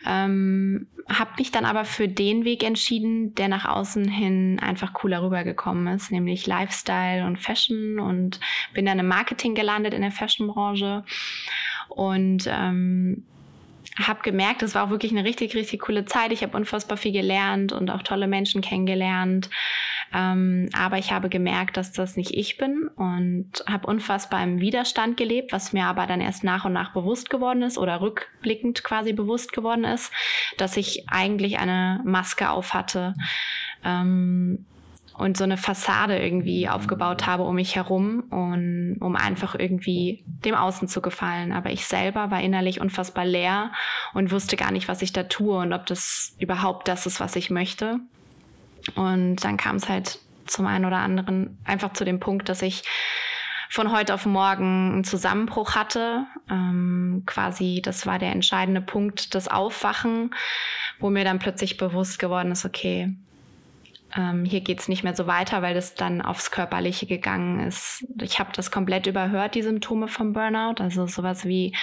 ähm, 0.06 0.88
habe 1.10 1.32
mich 1.40 1.52
dann 1.52 1.66
aber 1.66 1.86
für 1.86 2.08
den 2.08 2.46
Weg 2.46 2.64
entschieden, 2.64 3.34
der 3.36 3.48
nach 3.48 3.66
außen 3.66 4.08
hin 4.08 4.60
einfach 4.60 4.94
cooler 4.94 5.24
rübergekommen 5.24 5.94
ist, 5.96 6.12
nämlich 6.12 6.46
Lifestyle 6.46 7.26
und 7.26 7.38
Fashion 7.38 8.00
und 8.00 8.40
bin 8.74 8.86
dann 8.86 9.00
im 9.00 9.08
Marketing 9.08 9.56
gelandet 9.56 9.94
in 9.94 10.02
der 10.02 10.12
Fashionbranche 10.12 11.04
und 11.90 12.48
ähm, 12.48 13.24
habe 13.98 14.22
gemerkt, 14.22 14.62
es 14.62 14.76
war 14.76 14.86
auch 14.86 14.90
wirklich 14.90 15.12
eine 15.12 15.24
richtig, 15.24 15.56
richtig 15.56 15.82
coole 15.82 16.06
Zeit. 16.06 16.32
Ich 16.32 16.44
habe 16.44 16.56
unfassbar 16.56 16.98
viel 16.98 17.12
gelernt 17.12 17.74
und 17.74 17.90
auch 17.90 18.04
tolle 18.04 18.28
Menschen 18.28 18.62
kennengelernt. 18.62 19.50
Ähm, 20.14 20.70
aber 20.74 20.98
ich 20.98 21.12
habe 21.12 21.30
gemerkt, 21.30 21.78
dass 21.78 21.92
das 21.92 22.16
nicht 22.16 22.34
ich 22.34 22.58
bin 22.58 22.90
und 22.96 23.52
habe 23.68 23.88
unfassbar 23.88 24.44
im 24.44 24.60
Widerstand 24.60 25.18
gelebt, 25.18 25.52
was 25.54 25.74
mir 25.74 25.86
aber 25.86 26.08
dann 26.08 26.22
erst 26.22 26.44
nach 26.44 26.66
und 26.66 26.74
nach 26.74 26.94
bewusst 26.94 27.30
geworden 27.30 27.62
ist 27.62 27.78
oder 27.78 28.02
rückblickend 28.02 28.84
quasi 28.84 29.14
bewusst 29.14 29.54
geworden 29.54 29.84
ist, 29.84 30.12
dass 30.58 30.78
ich 30.78 31.06
eigentlich 31.10 31.60
eine 31.60 32.02
Maske 32.06 32.50
auf 32.50 32.74
hatte. 32.74 33.14
Ähm, 33.84 34.66
und 35.20 35.36
so 35.36 35.44
eine 35.44 35.58
Fassade 35.58 36.18
irgendwie 36.18 36.70
aufgebaut 36.70 37.28
habe 37.28 37.44
um 37.44 37.56
mich 37.56 37.76
herum 37.76 38.24
und 38.30 38.98
um 39.02 39.18
einfach 39.18 39.54
irgendwie 39.54 40.24
dem 40.46 40.56
Außen 40.56 40.88
zu 40.88 41.02
gefallen. 41.02 41.52
Aber 41.52 41.72
ich 41.72 41.86
selber 41.86 42.32
war 42.32 42.42
innerlich 42.42 42.80
unfassbar 42.80 43.26
leer 43.26 43.74
und 44.14 44.32
wusste 44.32 44.56
gar 44.56 44.72
nicht, 44.72 44.88
was 44.88 45.02
ich 45.02 45.12
da 45.12 45.24
tue 45.24 45.58
und 45.58 45.74
ob 45.74 45.86
das 45.88 46.38
überhaupt 46.40 46.88
das 46.88 47.06
ist, 47.06 47.20
was 47.20 47.36
ich 47.36 47.50
möchte. 47.50 48.00
Und 48.96 49.38
dann 49.38 49.58
kam 49.58 49.78
es 49.78 49.90
halt 49.90 50.20
zum 50.46 50.66
einen 50.66 50.86
oder 50.86 50.98
anderen 50.98 51.58
einfach 51.64 51.94
zu 51.94 52.06
dem 52.06 52.20
Punkt, 52.20 52.50
dass 52.50 52.62
ich 52.62 52.84
von 53.70 53.92
heute 53.92 54.16
auf 54.16 54.26
morgen 54.26 54.94
einen 54.94 55.04
Zusammenbruch 55.04 55.76
hatte. 55.76 56.26
Ähm, 56.50 57.24
quasi, 57.26 57.82
das 57.84 58.08
war 58.08 58.18
der 58.18 58.32
entscheidende 58.32 58.82
Punkt, 58.82 59.36
das 59.36 59.48
Aufwachen, 59.48 60.34
wo 61.00 61.10
mir 61.10 61.24
dann 61.24 61.40
plötzlich 61.40 61.78
bewusst 61.78 62.18
geworden 62.18 62.52
ist, 62.52 62.66
okay, 62.66 63.16
ähm, 64.16 64.44
hier 64.44 64.62
geht 64.62 64.80
es 64.80 64.88
nicht 64.88 65.04
mehr 65.04 65.16
so 65.16 65.28
weiter, 65.28 65.62
weil 65.62 65.76
das 65.76 65.94
dann 65.94 66.22
aufs 66.22 66.52
Körperliche 66.52 67.06
gegangen 67.06 67.60
ist. 67.60 68.06
Ich 68.22 68.40
habe 68.40 68.50
das 68.56 68.72
komplett 68.72 69.06
überhört, 69.06 69.56
die 69.56 69.62
Symptome 69.62 70.08
vom 70.08 70.34
Burnout. 70.34 70.82
Also 70.82 71.06
sowas 71.06 71.46
wie 71.46 71.76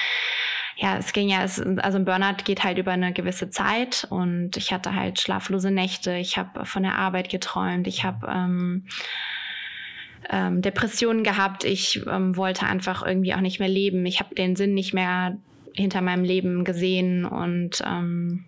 ja, 0.76 0.98
es 0.98 1.12
ging 1.12 1.28
ja, 1.28 1.42
es, 1.42 1.60
also 1.60 1.98
ein 1.98 2.04
Burnout 2.04 2.44
geht 2.44 2.62
halt 2.62 2.78
über 2.78 2.92
eine 2.92 3.12
gewisse 3.12 3.50
Zeit 3.50 4.06
und 4.10 4.56
ich 4.56 4.72
hatte 4.72 4.94
halt 4.94 5.20
schlaflose 5.20 5.70
Nächte, 5.70 6.14
ich 6.16 6.36
habe 6.36 6.66
von 6.66 6.82
der 6.82 6.96
Arbeit 6.96 7.30
geträumt, 7.30 7.86
ich 7.86 8.04
habe 8.04 8.26
ähm, 8.28 8.84
ähm, 10.30 10.62
Depressionen 10.62 11.24
gehabt. 11.24 11.64
Ich 11.64 12.02
ähm, 12.06 12.36
wollte 12.36 12.66
einfach 12.66 13.04
irgendwie 13.04 13.34
auch 13.34 13.40
nicht 13.40 13.58
mehr 13.58 13.68
leben. 13.68 14.04
Ich 14.06 14.20
habe 14.20 14.34
den 14.34 14.56
Sinn 14.56 14.74
nicht 14.74 14.94
mehr 14.94 15.36
hinter 15.74 16.00
meinem 16.00 16.24
Leben 16.24 16.64
gesehen 16.64 17.24
und 17.24 17.82
ähm, 17.86 18.44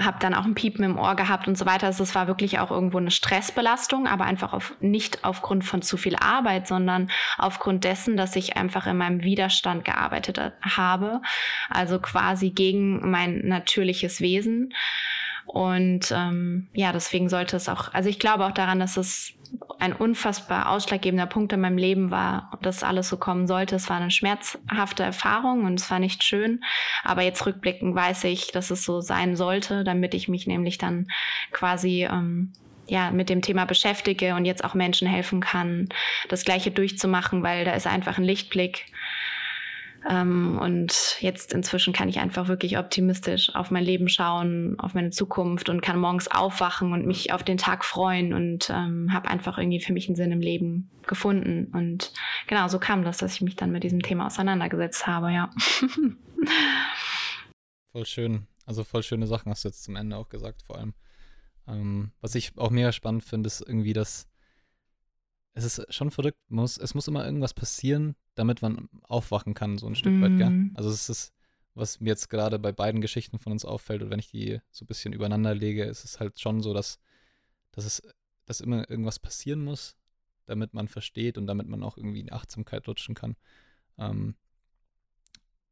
habe 0.00 0.18
dann 0.20 0.34
auch 0.34 0.44
ein 0.44 0.54
Piepen 0.54 0.84
im 0.84 0.98
Ohr 0.98 1.14
gehabt 1.14 1.46
und 1.48 1.56
so 1.56 1.66
weiter. 1.66 1.86
Also 1.86 2.02
es 2.02 2.14
war 2.14 2.26
wirklich 2.26 2.58
auch 2.58 2.70
irgendwo 2.70 2.98
eine 2.98 3.10
Stressbelastung, 3.10 4.06
aber 4.06 4.24
einfach 4.24 4.52
auf, 4.52 4.74
nicht 4.80 5.24
aufgrund 5.24 5.64
von 5.64 5.82
zu 5.82 5.96
viel 5.96 6.16
Arbeit, 6.16 6.66
sondern 6.66 7.10
aufgrund 7.38 7.84
dessen, 7.84 8.16
dass 8.16 8.36
ich 8.36 8.56
einfach 8.56 8.86
in 8.86 8.96
meinem 8.96 9.22
Widerstand 9.22 9.84
gearbeitet 9.84 10.40
habe. 10.62 11.20
Also 11.68 11.98
quasi 11.98 12.50
gegen 12.50 13.10
mein 13.10 13.46
natürliches 13.46 14.20
Wesen. 14.20 14.72
Und 15.44 16.12
ähm, 16.12 16.68
ja, 16.72 16.92
deswegen 16.92 17.28
sollte 17.28 17.56
es 17.56 17.68
auch, 17.68 17.92
also 17.92 18.08
ich 18.08 18.18
glaube 18.18 18.46
auch 18.46 18.52
daran, 18.52 18.80
dass 18.80 18.96
es 18.96 19.34
ein 19.78 19.92
unfassbar 19.92 20.70
ausschlaggebender 20.70 21.26
Punkt 21.26 21.52
in 21.52 21.60
meinem 21.60 21.76
Leben 21.76 22.10
war, 22.10 22.58
dass 22.62 22.82
alles 22.82 23.08
so 23.08 23.16
kommen 23.16 23.46
sollte. 23.46 23.76
Es 23.76 23.88
war 23.90 23.96
eine 23.96 24.10
schmerzhafte 24.10 25.02
Erfahrung 25.02 25.64
und 25.64 25.80
es 25.80 25.90
war 25.90 25.98
nicht 25.98 26.22
schön. 26.22 26.62
Aber 27.04 27.22
jetzt 27.22 27.44
rückblickend 27.46 27.94
weiß 27.94 28.24
ich, 28.24 28.52
dass 28.52 28.70
es 28.70 28.84
so 28.84 29.00
sein 29.00 29.36
sollte, 29.36 29.84
damit 29.84 30.14
ich 30.14 30.28
mich 30.28 30.46
nämlich 30.46 30.78
dann 30.78 31.08
quasi 31.50 32.08
ähm, 32.10 32.52
ja, 32.86 33.10
mit 33.10 33.28
dem 33.28 33.42
Thema 33.42 33.64
beschäftige 33.64 34.34
und 34.34 34.44
jetzt 34.44 34.64
auch 34.64 34.74
Menschen 34.74 35.08
helfen 35.08 35.40
kann, 35.40 35.88
das 36.28 36.44
Gleiche 36.44 36.70
durchzumachen, 36.70 37.42
weil 37.42 37.64
da 37.64 37.72
ist 37.72 37.86
einfach 37.86 38.18
ein 38.18 38.24
Lichtblick 38.24 38.86
ähm, 40.08 40.58
und 40.60 41.16
jetzt 41.20 41.52
inzwischen 41.52 41.92
kann 41.92 42.08
ich 42.08 42.18
einfach 42.18 42.48
wirklich 42.48 42.78
optimistisch 42.78 43.54
auf 43.54 43.70
mein 43.70 43.84
Leben 43.84 44.08
schauen, 44.08 44.76
auf 44.78 44.94
meine 44.94 45.10
Zukunft 45.10 45.68
und 45.68 45.80
kann 45.80 45.98
morgens 45.98 46.28
aufwachen 46.28 46.92
und 46.92 47.06
mich 47.06 47.32
auf 47.32 47.44
den 47.44 47.58
Tag 47.58 47.84
freuen 47.84 48.34
und 48.34 48.70
ähm, 48.70 49.12
habe 49.12 49.28
einfach 49.28 49.58
irgendwie 49.58 49.80
für 49.80 49.92
mich 49.92 50.08
einen 50.08 50.16
Sinn 50.16 50.32
im 50.32 50.40
Leben 50.40 50.90
gefunden. 51.06 51.70
Und 51.72 52.12
genau 52.48 52.68
so 52.68 52.78
kam 52.78 53.04
das, 53.04 53.18
dass 53.18 53.34
ich 53.34 53.42
mich 53.42 53.56
dann 53.56 53.70
mit 53.70 53.84
diesem 53.84 54.02
Thema 54.02 54.26
auseinandergesetzt 54.26 55.06
habe, 55.06 55.32
ja. 55.32 55.50
voll 57.92 58.06
schön. 58.06 58.46
Also 58.66 58.84
voll 58.84 59.02
schöne 59.02 59.26
Sachen 59.26 59.50
hast 59.50 59.64
du 59.64 59.68
jetzt 59.68 59.84
zum 59.84 59.96
Ende 59.96 60.16
auch 60.16 60.28
gesagt, 60.28 60.62
vor 60.62 60.78
allem. 60.78 60.94
Ähm, 61.68 62.10
was 62.20 62.34
ich 62.34 62.58
auch 62.58 62.70
mega 62.70 62.90
spannend 62.90 63.22
finde, 63.22 63.46
ist 63.46 63.60
irgendwie, 63.60 63.92
dass 63.92 64.28
es 65.54 65.64
ist 65.64 65.92
schon 65.94 66.10
verrückt, 66.10 66.38
muss, 66.48 66.78
es 66.78 66.94
muss 66.94 67.08
immer 67.08 67.24
irgendwas 67.24 67.54
passieren, 67.54 68.16
damit 68.34 68.62
man 68.62 68.88
aufwachen 69.02 69.54
kann, 69.54 69.78
so 69.78 69.86
ein 69.86 69.94
Stück 69.94 70.14
mm. 70.14 70.22
weit, 70.22 70.38
gell? 70.38 70.50
Mhm. 70.50 70.70
Also 70.74 70.88
es 70.88 71.08
ist, 71.08 71.34
was 71.74 72.00
mir 72.00 72.08
jetzt 72.08 72.30
gerade 72.30 72.58
bei 72.58 72.72
beiden 72.72 73.00
Geschichten 73.00 73.38
von 73.38 73.52
uns 73.52 73.64
auffällt, 73.64 74.02
und 74.02 74.10
wenn 74.10 74.18
ich 74.18 74.30
die 74.30 74.60
so 74.70 74.84
ein 74.84 74.86
bisschen 74.88 75.12
übereinander 75.12 75.54
lege, 75.54 75.84
ist 75.84 76.04
es 76.04 76.20
halt 76.20 76.40
schon 76.40 76.62
so, 76.62 76.72
dass, 76.72 76.98
dass 77.72 77.84
es, 77.84 78.02
dass 78.46 78.60
immer 78.60 78.88
irgendwas 78.88 79.18
passieren 79.18 79.62
muss, 79.62 79.96
damit 80.46 80.74
man 80.74 80.88
versteht 80.88 81.36
und 81.36 81.46
damit 81.46 81.68
man 81.68 81.82
auch 81.82 81.96
irgendwie 81.96 82.20
in 82.20 82.32
Achtsamkeit 82.32 82.88
rutschen 82.88 83.14
kann. 83.14 83.36
Ähm, 83.98 84.36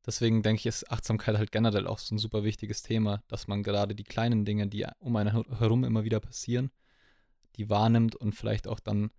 deswegen 0.05 0.43
denke 0.43 0.61
ich, 0.61 0.67
ist 0.67 0.91
Achtsamkeit 0.91 1.39
halt 1.39 1.53
generell 1.53 1.87
auch 1.87 1.99
so 1.99 2.15
ein 2.15 2.19
super 2.19 2.45
wichtiges 2.45 2.83
Thema, 2.83 3.23
dass 3.29 3.49
man 3.49 3.63
gerade 3.63 3.95
die 3.95 4.05
kleinen 4.05 4.45
Dinge, 4.45 4.67
die 4.67 4.87
um 4.99 5.17
einen 5.17 5.33
herum 5.59 5.85
immer 5.85 6.05
wieder 6.05 6.21
passieren, 6.21 6.71
die 7.57 7.71
wahrnimmt 7.71 8.15
und 8.15 8.35
vielleicht 8.35 8.69
auch 8.69 8.81
dann 8.81 9.11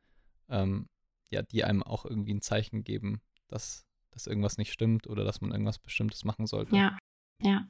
ähm, 0.52 0.88
ja, 1.32 1.42
die 1.42 1.64
einem 1.64 1.82
auch 1.82 2.06
irgendwie 2.06 2.34
ein 2.34 2.42
Zeichen 2.42 2.84
geben, 2.84 3.22
dass, 3.48 3.86
dass 4.12 4.28
irgendwas 4.28 4.58
nicht 4.58 4.72
stimmt 4.72 5.08
oder 5.08 5.24
dass 5.24 5.42
man 5.42 5.52
irgendwas 5.52 5.80
Bestimmtes 5.80 6.24
machen 6.26 6.46
sollte. 6.46 6.76
Ja, 6.76 6.98
ja. 7.42 7.66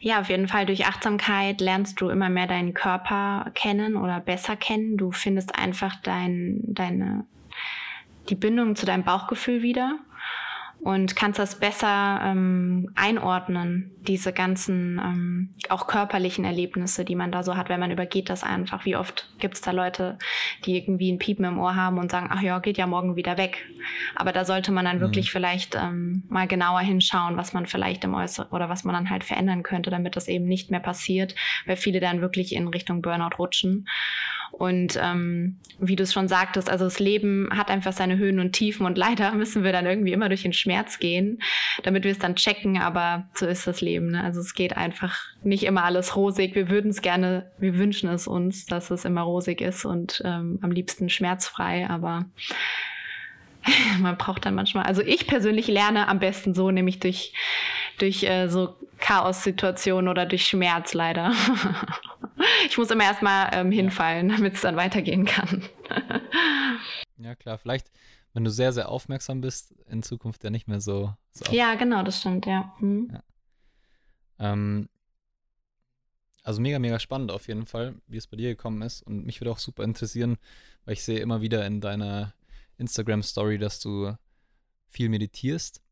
Ja, 0.00 0.20
auf 0.20 0.28
jeden 0.28 0.48
Fall 0.48 0.66
durch 0.66 0.86
Achtsamkeit 0.86 1.60
lernst 1.60 2.00
du 2.00 2.10
immer 2.10 2.28
mehr 2.28 2.46
deinen 2.46 2.74
Körper 2.74 3.50
kennen 3.54 3.96
oder 3.96 4.20
besser 4.20 4.56
kennen. 4.56 4.96
Du 4.96 5.10
findest 5.10 5.58
einfach 5.58 5.96
dein, 6.02 6.60
deine, 6.66 7.26
die 8.28 8.34
Bindung 8.34 8.76
zu 8.76 8.84
deinem 8.84 9.04
Bauchgefühl 9.04 9.62
wieder 9.62 9.98
und 10.86 11.16
kannst 11.16 11.40
das 11.40 11.58
besser 11.58 12.20
ähm, 12.22 12.92
einordnen, 12.94 13.90
diese 14.06 14.32
ganzen 14.32 15.00
ähm, 15.04 15.54
auch 15.68 15.88
körperlichen 15.88 16.44
Erlebnisse, 16.44 17.04
die 17.04 17.16
man 17.16 17.32
da 17.32 17.42
so 17.42 17.56
hat, 17.56 17.68
wenn 17.68 17.80
man 17.80 17.90
übergeht 17.90 18.30
das 18.30 18.44
einfach. 18.44 18.84
Wie 18.84 18.94
oft 18.94 19.28
gibt 19.40 19.54
es 19.54 19.62
da 19.62 19.72
Leute, 19.72 20.16
die 20.64 20.76
irgendwie 20.76 21.10
ein 21.10 21.18
Piepen 21.18 21.44
im 21.44 21.58
Ohr 21.58 21.74
haben 21.74 21.98
und 21.98 22.12
sagen, 22.12 22.28
ach 22.30 22.40
ja, 22.40 22.60
geht 22.60 22.78
ja 22.78 22.86
morgen 22.86 23.16
wieder 23.16 23.36
weg. 23.36 23.66
Aber 24.14 24.30
da 24.30 24.44
sollte 24.44 24.70
man 24.70 24.84
dann 24.84 24.98
mhm. 24.98 25.00
wirklich 25.00 25.32
vielleicht 25.32 25.74
ähm, 25.74 26.22
mal 26.28 26.46
genauer 26.46 26.82
hinschauen, 26.82 27.36
was 27.36 27.52
man 27.52 27.66
vielleicht 27.66 28.04
im 28.04 28.14
Äußeren 28.14 28.52
oder 28.52 28.68
was 28.68 28.84
man 28.84 28.94
dann 28.94 29.10
halt 29.10 29.24
verändern 29.24 29.64
könnte, 29.64 29.90
damit 29.90 30.14
das 30.14 30.28
eben 30.28 30.44
nicht 30.44 30.70
mehr 30.70 30.78
passiert, 30.78 31.34
weil 31.66 31.74
viele 31.74 31.98
dann 31.98 32.20
wirklich 32.20 32.54
in 32.54 32.68
Richtung 32.68 33.02
Burnout 33.02 33.38
rutschen. 33.40 33.88
Und 34.52 34.98
ähm, 35.02 35.56
wie 35.78 35.96
du 35.96 36.02
es 36.02 36.12
schon 36.12 36.28
sagtest, 36.28 36.70
also 36.70 36.84
das 36.84 36.98
Leben 36.98 37.48
hat 37.52 37.70
einfach 37.70 37.92
seine 37.92 38.16
Höhen 38.16 38.40
und 38.40 38.52
Tiefen 38.52 38.86
und 38.86 38.96
leider 38.96 39.32
müssen 39.34 39.64
wir 39.64 39.72
dann 39.72 39.86
irgendwie 39.86 40.12
immer 40.12 40.28
durch 40.28 40.42
den 40.42 40.52
Schmerz 40.52 40.98
gehen, 40.98 41.40
damit 41.82 42.04
wir 42.04 42.10
es 42.10 42.18
dann 42.18 42.36
checken, 42.36 42.78
aber 42.78 43.28
so 43.34 43.46
ist 43.46 43.66
das 43.66 43.80
Leben. 43.80 44.12
Ne? 44.12 44.22
Also 44.22 44.40
es 44.40 44.54
geht 44.54 44.76
einfach 44.76 45.18
nicht 45.42 45.64
immer 45.64 45.84
alles 45.84 46.16
rosig. 46.16 46.54
Wir 46.54 46.68
würden 46.68 46.90
es 46.90 47.02
gerne, 47.02 47.50
wir 47.58 47.78
wünschen 47.78 48.08
es 48.08 48.26
uns, 48.26 48.66
dass 48.66 48.90
es 48.90 49.04
immer 49.04 49.22
rosig 49.22 49.60
ist 49.60 49.84
und 49.84 50.22
ähm, 50.24 50.58
am 50.62 50.70
liebsten 50.70 51.08
schmerzfrei, 51.08 51.88
aber 51.88 52.26
man 54.00 54.16
braucht 54.16 54.46
dann 54.46 54.54
manchmal, 54.54 54.84
also 54.84 55.02
ich 55.02 55.26
persönlich 55.26 55.68
lerne 55.68 56.08
am 56.08 56.18
besten 56.18 56.54
so, 56.54 56.70
nämlich 56.70 57.00
durch, 57.00 57.32
durch 57.96 58.22
äh, 58.22 58.48
so 58.48 58.76
Chaos-Situationen 58.98 60.08
oder 60.08 60.26
durch 60.26 60.46
Schmerz 60.46 60.94
leider. 60.94 61.32
ich 62.66 62.78
muss 62.78 62.90
immer 62.90 63.04
erstmal 63.04 63.50
ähm, 63.52 63.70
hinfallen, 63.70 64.28
damit 64.28 64.54
es 64.54 64.62
dann 64.62 64.76
weitergehen 64.76 65.24
kann. 65.24 65.62
ja, 67.18 67.34
klar, 67.34 67.58
vielleicht, 67.58 67.90
wenn 68.32 68.44
du 68.44 68.50
sehr, 68.50 68.72
sehr 68.72 68.88
aufmerksam 68.88 69.40
bist, 69.40 69.72
in 69.88 70.02
Zukunft 70.02 70.44
ja 70.44 70.50
nicht 70.50 70.68
mehr 70.68 70.80
so. 70.80 71.14
so 71.32 71.52
ja, 71.52 71.74
genau, 71.74 72.02
das 72.02 72.20
stimmt, 72.20 72.46
ja. 72.46 72.74
Mhm. 72.80 73.10
ja. 73.12 73.22
Ähm, 74.38 74.88
also 76.42 76.60
mega, 76.60 76.78
mega 76.78 77.00
spannend 77.00 77.32
auf 77.32 77.48
jeden 77.48 77.66
Fall, 77.66 77.96
wie 78.06 78.18
es 78.18 78.28
bei 78.28 78.36
dir 78.36 78.50
gekommen 78.50 78.80
ist. 78.82 79.02
Und 79.02 79.26
mich 79.26 79.40
würde 79.40 79.50
auch 79.50 79.58
super 79.58 79.82
interessieren, 79.82 80.36
weil 80.84 80.94
ich 80.94 81.02
sehe 81.02 81.18
immer 81.18 81.40
wieder 81.40 81.66
in 81.66 81.80
deiner 81.80 82.34
Instagram-Story, 82.78 83.58
dass 83.58 83.80
du 83.80 84.14
viel 84.88 85.08
meditierst. 85.08 85.82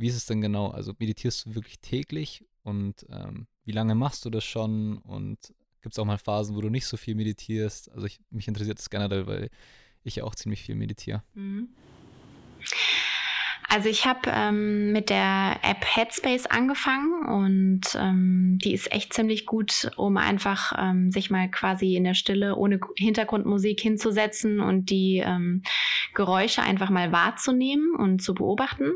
Wie 0.00 0.08
ist 0.08 0.16
es 0.16 0.24
denn 0.24 0.40
genau? 0.40 0.68
Also 0.68 0.94
meditierst 0.98 1.44
du 1.44 1.54
wirklich 1.54 1.78
täglich 1.80 2.42
und 2.62 3.04
ähm, 3.10 3.46
wie 3.64 3.72
lange 3.72 3.94
machst 3.94 4.24
du 4.24 4.30
das 4.30 4.44
schon? 4.44 4.96
Und 4.96 5.52
gibt 5.82 5.92
es 5.92 5.98
auch 5.98 6.06
mal 6.06 6.16
Phasen, 6.16 6.56
wo 6.56 6.62
du 6.62 6.70
nicht 6.70 6.86
so 6.86 6.96
viel 6.96 7.14
meditierst? 7.14 7.90
Also 7.92 8.06
ich, 8.06 8.18
mich 8.30 8.48
interessiert 8.48 8.78
das 8.78 8.88
generell, 8.88 9.26
weil 9.26 9.50
ich 10.02 10.16
ja 10.16 10.24
auch 10.24 10.34
ziemlich 10.34 10.62
viel 10.62 10.74
meditiere. 10.74 11.22
Mhm. 11.34 11.68
Also 13.72 13.88
ich 13.88 14.04
habe 14.04 14.22
ähm, 14.26 14.90
mit 14.90 15.10
der 15.10 15.60
App 15.62 15.84
Headspace 15.84 16.46
angefangen 16.46 17.24
und 17.24 17.82
ähm, 17.96 18.58
die 18.64 18.74
ist 18.74 18.90
echt 18.90 19.14
ziemlich 19.14 19.46
gut, 19.46 19.92
um 19.96 20.16
einfach 20.16 20.72
ähm, 20.76 21.12
sich 21.12 21.30
mal 21.30 21.48
quasi 21.48 21.94
in 21.94 22.02
der 22.02 22.14
Stille 22.14 22.56
ohne 22.56 22.80
Hintergrundmusik 22.96 23.80
hinzusetzen 23.80 24.58
und 24.58 24.90
die 24.90 25.22
ähm, 25.24 25.62
Geräusche 26.14 26.62
einfach 26.62 26.90
mal 26.90 27.12
wahrzunehmen 27.12 27.94
und 27.94 28.20
zu 28.20 28.34
beobachten. 28.34 28.94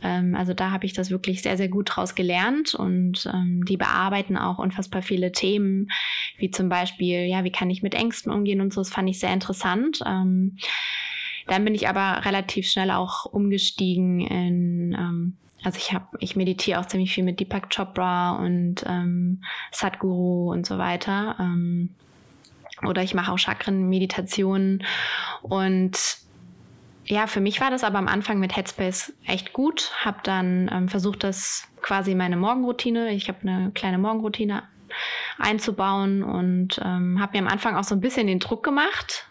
Ähm, 0.00 0.36
also 0.36 0.54
da 0.54 0.70
habe 0.70 0.86
ich 0.86 0.92
das 0.92 1.10
wirklich 1.10 1.42
sehr, 1.42 1.56
sehr 1.56 1.68
gut 1.68 1.96
draus 1.96 2.14
gelernt 2.14 2.76
und 2.76 3.28
ähm, 3.34 3.64
die 3.64 3.76
bearbeiten 3.76 4.36
auch 4.36 4.60
unfassbar 4.60 5.02
viele 5.02 5.32
Themen, 5.32 5.88
wie 6.36 6.52
zum 6.52 6.68
Beispiel, 6.68 7.26
ja, 7.26 7.42
wie 7.42 7.50
kann 7.50 7.68
ich 7.68 7.82
mit 7.82 7.94
Ängsten 7.94 8.30
umgehen 8.30 8.60
und 8.60 8.72
so. 8.72 8.80
Das 8.80 8.90
fand 8.90 9.10
ich 9.10 9.18
sehr 9.18 9.32
interessant. 9.32 10.04
Dann 11.48 11.64
bin 11.64 11.74
ich 11.74 11.88
aber 11.88 12.24
relativ 12.24 12.68
schnell 12.68 12.90
auch 12.90 13.24
umgestiegen 13.24 14.20
in, 14.20 14.92
ähm, 14.92 15.36
also 15.64 15.78
ich 15.78 15.92
habe, 15.92 16.06
ich 16.20 16.36
meditiere 16.36 16.80
auch 16.80 16.86
ziemlich 16.86 17.12
viel 17.12 17.24
mit 17.24 17.40
Deepak 17.40 17.74
Chopra 17.74 18.36
und 18.36 18.84
ähm, 18.86 19.42
Sadhguru 19.72 20.52
und 20.52 20.66
so 20.66 20.78
weiter. 20.78 21.36
Ähm, 21.40 21.90
oder 22.86 23.02
ich 23.02 23.14
mache 23.14 23.32
auch 23.32 23.38
Chakren-Meditationen 23.38 24.84
und 25.42 25.98
ja, 27.06 27.26
für 27.26 27.40
mich 27.40 27.60
war 27.60 27.70
das 27.70 27.84
aber 27.84 27.98
am 27.98 28.06
Anfang 28.06 28.38
mit 28.38 28.54
Headspace 28.54 29.14
echt 29.24 29.54
gut. 29.54 29.92
Habe 30.04 30.18
dann 30.22 30.70
ähm, 30.70 30.88
versucht, 30.88 31.24
das 31.24 31.66
quasi 31.80 32.14
meine 32.14 32.36
Morgenroutine, 32.36 33.12
ich 33.12 33.28
habe 33.28 33.48
eine 33.48 33.70
kleine 33.72 33.98
Morgenroutine 33.98 34.62
einzubauen 35.38 36.22
und 36.22 36.78
ähm, 36.84 37.18
habe 37.20 37.32
mir 37.32 37.46
am 37.46 37.52
Anfang 37.52 37.76
auch 37.76 37.84
so 37.84 37.94
ein 37.94 38.00
bisschen 38.00 38.26
den 38.26 38.40
Druck 38.40 38.62
gemacht, 38.62 39.27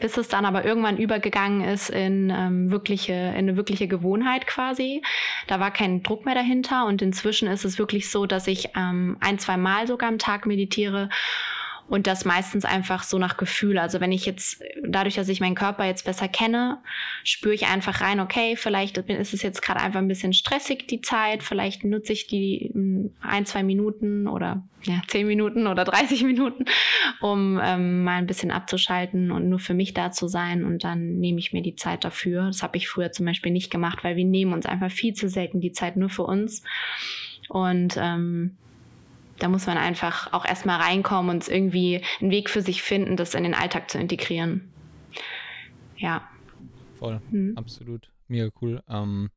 bis 0.00 0.16
es 0.16 0.28
dann 0.28 0.44
aber 0.44 0.64
irgendwann 0.64 0.96
übergegangen 0.96 1.62
ist 1.62 1.90
in 1.90 2.30
ähm, 2.30 2.70
wirkliche, 2.70 3.12
in 3.12 3.36
eine 3.36 3.56
wirkliche 3.56 3.88
Gewohnheit 3.88 4.46
quasi. 4.46 5.02
Da 5.46 5.60
war 5.60 5.70
kein 5.70 6.02
Druck 6.02 6.24
mehr 6.24 6.34
dahinter 6.34 6.86
und 6.86 7.02
inzwischen 7.02 7.48
ist 7.48 7.64
es 7.64 7.78
wirklich 7.78 8.10
so, 8.10 8.26
dass 8.26 8.46
ich 8.46 8.70
ähm, 8.76 9.16
ein, 9.20 9.38
zwei 9.38 9.56
Mal 9.56 9.86
sogar 9.86 10.08
am 10.08 10.18
Tag 10.18 10.46
meditiere 10.46 11.08
Und 11.90 12.06
das 12.06 12.24
meistens 12.24 12.64
einfach 12.64 13.02
so 13.02 13.18
nach 13.18 13.36
Gefühl. 13.36 13.76
Also 13.76 14.00
wenn 14.00 14.12
ich 14.12 14.24
jetzt, 14.24 14.62
dadurch, 14.86 15.16
dass 15.16 15.28
ich 15.28 15.40
meinen 15.40 15.56
Körper 15.56 15.84
jetzt 15.84 16.04
besser 16.04 16.28
kenne, 16.28 16.78
spüre 17.24 17.52
ich 17.52 17.66
einfach 17.66 18.00
rein, 18.00 18.20
okay, 18.20 18.54
vielleicht 18.54 18.96
ist 18.96 19.34
es 19.34 19.42
jetzt 19.42 19.60
gerade 19.60 19.80
einfach 19.80 19.98
ein 19.98 20.06
bisschen 20.06 20.32
stressig, 20.32 20.86
die 20.86 21.00
Zeit. 21.00 21.42
Vielleicht 21.42 21.82
nutze 21.82 22.12
ich 22.12 22.28
die 22.28 22.70
hm, 22.72 23.10
ein, 23.20 23.44
zwei 23.44 23.64
Minuten 23.64 24.28
oder 24.28 24.62
ja, 24.84 25.02
zehn 25.08 25.26
Minuten 25.26 25.66
oder 25.66 25.84
30 25.90 26.22
Minuten, 26.22 26.64
um 27.20 27.60
ähm, 27.60 28.04
mal 28.04 28.18
ein 28.18 28.28
bisschen 28.28 28.52
abzuschalten 28.52 29.32
und 29.32 29.48
nur 29.48 29.58
für 29.58 29.74
mich 29.74 29.92
da 29.92 30.12
zu 30.12 30.28
sein. 30.28 30.64
Und 30.64 30.84
dann 30.84 31.18
nehme 31.18 31.40
ich 31.40 31.52
mir 31.52 31.62
die 31.62 31.74
Zeit 31.74 32.04
dafür. 32.04 32.46
Das 32.46 32.62
habe 32.62 32.76
ich 32.76 32.88
früher 32.88 33.10
zum 33.10 33.26
Beispiel 33.26 33.50
nicht 33.50 33.72
gemacht, 33.72 34.04
weil 34.04 34.14
wir 34.14 34.24
nehmen 34.24 34.52
uns 34.52 34.64
einfach 34.64 34.92
viel 34.92 35.14
zu 35.14 35.28
selten 35.28 35.60
die 35.60 35.72
Zeit 35.72 35.96
nur 35.96 36.08
für 36.08 36.22
uns. 36.22 36.62
Und 37.48 37.96
ähm, 38.00 38.56
da 39.40 39.48
muss 39.48 39.66
man 39.66 39.76
einfach 39.76 40.32
auch 40.32 40.44
erstmal 40.44 40.80
reinkommen 40.80 41.34
und 41.34 41.48
irgendwie 41.48 42.02
einen 42.20 42.30
Weg 42.30 42.48
für 42.48 42.62
sich 42.62 42.82
finden, 42.82 43.16
das 43.16 43.34
in 43.34 43.42
den 43.42 43.54
Alltag 43.54 43.90
zu 43.90 43.98
integrieren. 43.98 44.70
Ja. 45.96 46.28
Voll, 46.98 47.20
mhm. 47.30 47.56
absolut. 47.56 48.10
Mega 48.28 48.48
cool. 48.60 48.82
Ähm, 48.88 49.30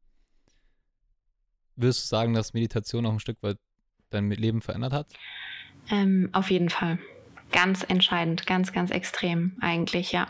würdest 1.76 2.04
du 2.04 2.08
sagen, 2.08 2.34
dass 2.34 2.54
Meditation 2.54 3.06
auch 3.06 3.14
ein 3.14 3.20
Stück 3.20 3.42
weit 3.42 3.58
dein 4.10 4.30
Leben 4.30 4.62
verändert 4.62 4.94
hat? 4.94 5.08
Ähm, 5.90 6.30
auf 6.34 6.52
jeden 6.52 6.70
Fall. 6.70 7.00
Ganz 7.52 7.84
entscheidend, 7.88 8.46
ganz, 8.46 8.72
ganz 8.74 8.92
extrem 8.92 9.58
eigentlich, 9.62 10.12
ja. 10.12 10.28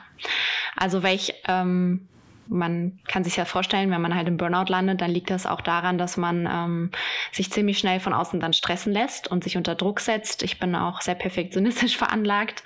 Also 0.75 1.03
weil 1.03 1.15
ich 1.15 1.33
ähm, 1.47 2.07
man 2.53 2.99
kann 3.07 3.23
sich 3.23 3.35
ja 3.35 3.45
vorstellen, 3.45 3.91
wenn 3.91 4.01
man 4.01 4.15
halt 4.15 4.27
im 4.27 4.37
Burnout 4.37 4.69
landet, 4.69 5.01
dann 5.01 5.11
liegt 5.11 5.29
das 5.29 5.45
auch 5.45 5.61
daran, 5.61 5.97
dass 5.97 6.17
man 6.17 6.47
ähm, 6.49 6.91
sich 7.31 7.51
ziemlich 7.51 7.79
schnell 7.79 7.99
von 7.99 8.13
außen 8.13 8.39
dann 8.39 8.53
stressen 8.53 8.93
lässt 8.93 9.27
und 9.27 9.43
sich 9.43 9.57
unter 9.57 9.75
Druck 9.75 9.99
setzt. 9.99 10.43
Ich 10.43 10.59
bin 10.59 10.75
auch 10.75 11.01
sehr 11.01 11.15
perfektionistisch 11.15 11.97
veranlagt 12.03 12.63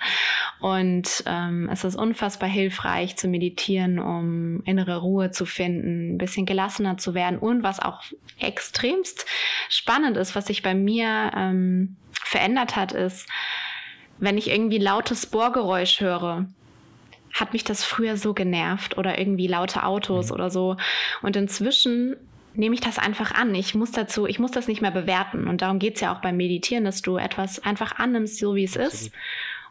und 0.60 1.24
ähm, 1.26 1.68
es 1.72 1.84
ist 1.84 1.96
unfassbar 1.96 2.48
hilfreich 2.48 3.16
zu 3.16 3.28
meditieren, 3.28 3.98
um 3.98 4.62
innere 4.64 4.98
Ruhe 4.98 5.30
zu 5.30 5.46
finden, 5.46 6.14
ein 6.14 6.18
bisschen 6.18 6.46
gelassener 6.46 6.98
zu 6.98 7.14
werden 7.14 7.38
und 7.38 7.62
was 7.62 7.80
auch 7.80 8.02
extremst 8.38 9.26
spannend 9.68 10.16
ist, 10.16 10.36
was 10.36 10.46
sich 10.46 10.62
bei 10.62 10.74
mir 10.74 11.32
ähm, 11.36 11.96
verändert 12.12 12.76
hat, 12.76 12.92
ist, 12.92 13.28
wenn 14.18 14.36
ich 14.36 14.50
irgendwie 14.50 14.78
lautes 14.78 15.26
Bohrgeräusch 15.26 16.00
höre, 16.00 16.46
hat 17.32 17.52
mich 17.52 17.64
das 17.64 17.84
früher 17.84 18.16
so 18.16 18.34
genervt 18.34 18.98
oder 18.98 19.18
irgendwie 19.18 19.46
laute 19.46 19.84
Autos 19.84 20.28
mhm. 20.28 20.34
oder 20.34 20.50
so. 20.50 20.76
Und 21.22 21.36
inzwischen 21.36 22.16
nehme 22.54 22.74
ich 22.74 22.80
das 22.80 22.98
einfach 22.98 23.32
an. 23.32 23.54
Ich 23.54 23.74
muss 23.74 23.92
dazu, 23.92 24.26
ich 24.26 24.38
muss 24.38 24.50
das 24.50 24.68
nicht 24.68 24.82
mehr 24.82 24.90
bewerten. 24.90 25.46
Und 25.46 25.62
darum 25.62 25.78
geht 25.78 25.94
es 25.94 26.00
ja 26.00 26.14
auch 26.14 26.20
beim 26.20 26.36
Meditieren, 26.36 26.84
dass 26.84 27.02
du 27.02 27.16
etwas 27.16 27.60
einfach 27.60 27.98
annimmst, 27.98 28.38
so 28.38 28.54
wie 28.54 28.64
es 28.64 28.76
Absolut. 28.76 28.92
ist. 28.92 29.12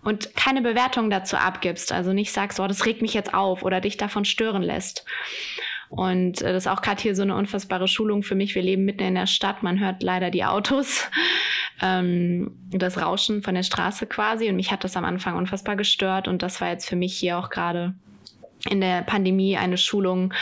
Und 0.03 0.35
keine 0.35 0.61
Bewertung 0.61 1.09
dazu 1.09 1.35
abgibst. 1.35 1.91
Also 1.91 2.13
nicht 2.13 2.31
sagst, 2.31 2.59
oh, 2.59 2.67
das 2.67 2.85
regt 2.85 3.01
mich 3.01 3.13
jetzt 3.13 3.33
auf 3.33 3.63
oder 3.63 3.81
dich 3.81 3.97
davon 3.97 4.25
stören 4.25 4.63
lässt. 4.63 5.05
Und 5.89 6.41
äh, 6.41 6.53
das 6.53 6.65
ist 6.65 6.67
auch 6.67 6.81
gerade 6.81 7.01
hier 7.01 7.15
so 7.15 7.21
eine 7.21 7.35
unfassbare 7.35 7.87
Schulung 7.87 8.23
für 8.23 8.35
mich. 8.35 8.55
Wir 8.55 8.61
leben 8.61 8.85
mitten 8.85 9.03
in 9.03 9.15
der 9.15 9.27
Stadt, 9.27 9.63
man 9.63 9.79
hört 9.79 10.03
leider 10.03 10.31
die 10.31 10.45
Autos 10.45 11.09
ähm, 11.81 12.51
das 12.71 13.01
Rauschen 13.01 13.41
von 13.41 13.55
der 13.55 13.63
Straße 13.63 14.05
quasi. 14.07 14.49
Und 14.49 14.55
mich 14.55 14.71
hat 14.71 14.83
das 14.83 14.97
am 14.97 15.05
Anfang 15.05 15.35
unfassbar 15.35 15.75
gestört. 15.75 16.27
Und 16.27 16.41
das 16.41 16.61
war 16.61 16.69
jetzt 16.69 16.87
für 16.87 16.95
mich 16.95 17.17
hier 17.17 17.37
auch 17.37 17.49
gerade 17.49 17.93
in 18.69 18.81
der 18.81 19.01
Pandemie 19.03 19.55
eine 19.57 19.77
Schulung, 19.77 20.33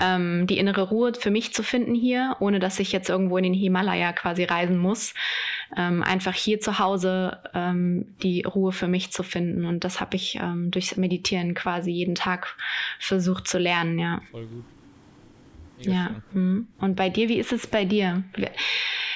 ähm, 0.00 0.46
die 0.46 0.58
innere 0.58 0.88
Ruhe 0.88 1.12
für 1.14 1.30
mich 1.30 1.54
zu 1.54 1.62
finden 1.62 1.94
hier, 1.94 2.36
ohne 2.40 2.58
dass 2.58 2.78
ich 2.78 2.92
jetzt 2.92 3.08
irgendwo 3.08 3.36
in 3.38 3.44
den 3.44 3.54
Himalaya 3.54 4.12
quasi 4.12 4.44
reisen 4.44 4.78
muss. 4.78 5.14
Ähm, 5.76 6.02
einfach 6.02 6.34
hier 6.34 6.60
zu 6.60 6.78
Hause 6.78 7.38
ähm, 7.54 8.14
die 8.22 8.42
Ruhe 8.42 8.72
für 8.72 8.88
mich 8.88 9.12
zu 9.12 9.22
finden. 9.22 9.64
Und 9.64 9.84
das 9.84 10.00
habe 10.00 10.16
ich 10.16 10.38
ähm, 10.42 10.70
durchs 10.70 10.96
Meditieren 10.96 11.54
quasi 11.54 11.90
jeden 11.90 12.14
Tag 12.14 12.56
versucht 12.98 13.48
zu 13.48 13.58
lernen, 13.58 13.98
ja. 13.98 14.20
Voll 14.30 14.46
gut. 14.46 14.64
Ja. 15.86 16.22
Schön. 16.32 16.68
Und 16.78 16.96
bei 16.96 17.10
dir, 17.10 17.28
wie 17.28 17.38
ist 17.38 17.52
es 17.52 17.66
bei 17.66 17.84
dir? 17.84 18.24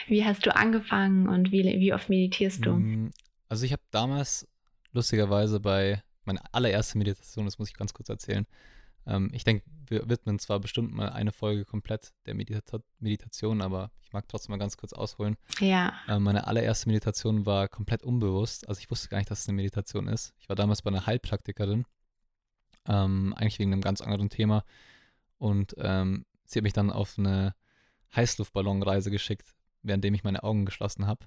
Wie 0.08 0.24
hast 0.24 0.46
du 0.46 0.54
angefangen 0.54 1.28
und 1.28 1.52
wie, 1.52 1.64
wie 1.64 1.92
oft 1.92 2.08
meditierst 2.08 2.64
du? 2.64 2.74
Mm, 2.74 3.12
also 3.48 3.64
ich 3.64 3.72
habe 3.72 3.82
damals 3.90 4.48
lustigerweise 4.92 5.60
bei 5.60 6.02
meiner 6.24 6.42
allerersten 6.52 6.98
Meditation, 6.98 7.44
das 7.44 7.58
muss 7.58 7.68
ich 7.68 7.74
ganz 7.74 7.92
kurz 7.94 8.08
erzählen. 8.08 8.46
Ähm, 9.06 9.30
ich 9.32 9.44
denke, 9.44 9.64
wir 9.88 10.08
widmen 10.08 10.38
zwar 10.38 10.60
bestimmt 10.60 10.92
mal 10.92 11.10
eine 11.10 11.32
Folge 11.32 11.64
komplett 11.64 12.12
der 12.26 12.34
Medita 12.34 12.80
Meditation, 12.98 13.62
aber 13.62 13.90
ich 14.02 14.12
mag 14.12 14.26
trotzdem 14.28 14.52
mal 14.52 14.58
ganz 14.58 14.76
kurz 14.76 14.92
ausholen. 14.92 15.36
Ja. 15.60 15.94
Ähm, 16.08 16.24
meine 16.24 16.46
allererste 16.46 16.88
Meditation 16.88 17.46
war 17.46 17.68
komplett 17.68 18.02
unbewusst. 18.02 18.68
Also 18.68 18.80
ich 18.80 18.90
wusste 18.90 19.08
gar 19.08 19.18
nicht, 19.18 19.30
dass 19.30 19.40
es 19.40 19.48
eine 19.48 19.56
Meditation 19.56 20.08
ist. 20.08 20.34
Ich 20.38 20.48
war 20.48 20.56
damals 20.56 20.82
bei 20.82 20.90
einer 20.90 21.06
Heilpraktikerin, 21.06 21.84
ähm, 22.88 23.34
eigentlich 23.36 23.58
wegen 23.58 23.72
einem 23.72 23.82
ganz 23.82 24.00
anderen 24.00 24.30
Thema. 24.30 24.64
Und 25.38 25.74
ähm, 25.78 26.24
sie 26.50 26.58
hat 26.58 26.64
mich 26.64 26.72
dann 26.72 26.90
auf 26.90 27.18
eine 27.18 27.54
Heißluftballonreise 28.14 29.10
geschickt 29.10 29.56
währenddem 29.86 30.14
ich 30.14 30.24
meine 30.24 30.42
Augen 30.42 30.64
geschlossen 30.64 31.06
habe. 31.06 31.26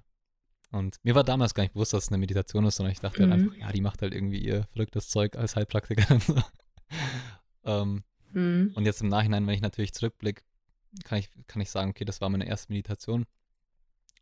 Und 0.71 0.97
mir 1.03 1.15
war 1.15 1.23
damals 1.23 1.53
gar 1.53 1.63
nicht 1.63 1.73
bewusst, 1.73 1.93
dass 1.93 2.05
es 2.05 2.09
eine 2.09 2.19
Meditation 2.19 2.65
ist, 2.65 2.75
sondern 2.75 2.91
ich 2.91 2.99
dachte 2.99 3.21
halt 3.21 3.29
mhm. 3.29 3.31
halt 3.31 3.43
einfach, 3.43 3.57
ja, 3.57 3.71
die 3.71 3.81
macht 3.81 4.01
halt 4.01 4.13
irgendwie 4.13 4.39
ihr 4.39 4.65
verrücktes 4.65 5.09
Zeug 5.09 5.35
als 5.35 5.55
Heilpraktikerin. 5.55 6.21
ähm, 7.63 8.03
mhm. 8.33 8.71
Und 8.75 8.85
jetzt 8.85 9.01
im 9.01 9.07
Nachhinein, 9.07 9.47
wenn 9.47 9.55
ich 9.55 9.61
natürlich 9.61 9.93
zurückblicke, 9.93 10.43
kann 11.03 11.19
ich, 11.19 11.29
kann 11.47 11.61
ich 11.61 11.71
sagen, 11.71 11.91
okay, 11.91 12.05
das 12.05 12.21
war 12.21 12.29
meine 12.29 12.47
erste 12.47 12.71
Meditation, 12.71 13.25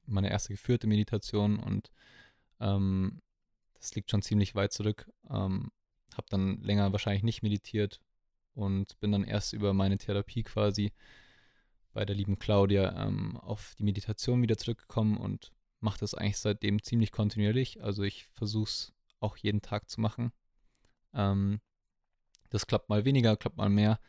meine 0.05 0.29
erste 0.29 0.53
geführte 0.53 0.87
Meditation 0.87 1.59
und 1.59 1.91
ähm, 2.59 3.21
das 3.73 3.93
liegt 3.95 4.09
schon 4.09 4.21
ziemlich 4.21 4.55
weit 4.55 4.71
zurück. 4.71 5.09
Ähm, 5.29 5.71
habe 6.15 6.27
dann 6.29 6.61
länger 6.61 6.91
wahrscheinlich 6.93 7.23
nicht 7.23 7.43
meditiert 7.43 7.99
und 8.57 8.99
bin 8.99 9.11
dann 9.11 9.23
erst 9.23 9.53
über 9.53 9.73
meine 9.73 9.97
Therapie 9.97 10.43
quasi 10.43 10.91
bei 11.93 12.05
der 12.05 12.15
lieben 12.15 12.39
Claudia 12.39 13.05
ähm, 13.05 13.37
auf 13.37 13.75
die 13.77 13.83
Meditation 13.83 14.41
wieder 14.41 14.57
zurückgekommen 14.57 15.17
und 15.17 15.51
mache 15.79 15.99
das 15.99 16.13
eigentlich 16.13 16.37
seitdem 16.37 16.81
ziemlich 16.81 17.11
kontinuierlich. 17.11 17.83
Also 17.83 18.03
ich 18.03 18.25
versuche 18.25 18.69
es 18.69 18.93
auch 19.19 19.37
jeden 19.37 19.61
Tag 19.61 19.89
zu 19.89 20.01
machen. 20.01 20.31
Ähm, 21.13 21.61
das 22.49 22.67
klappt 22.67 22.89
mal 22.89 23.05
weniger, 23.05 23.37
klappt 23.37 23.57
mal 23.57 23.69
mehr. 23.69 23.99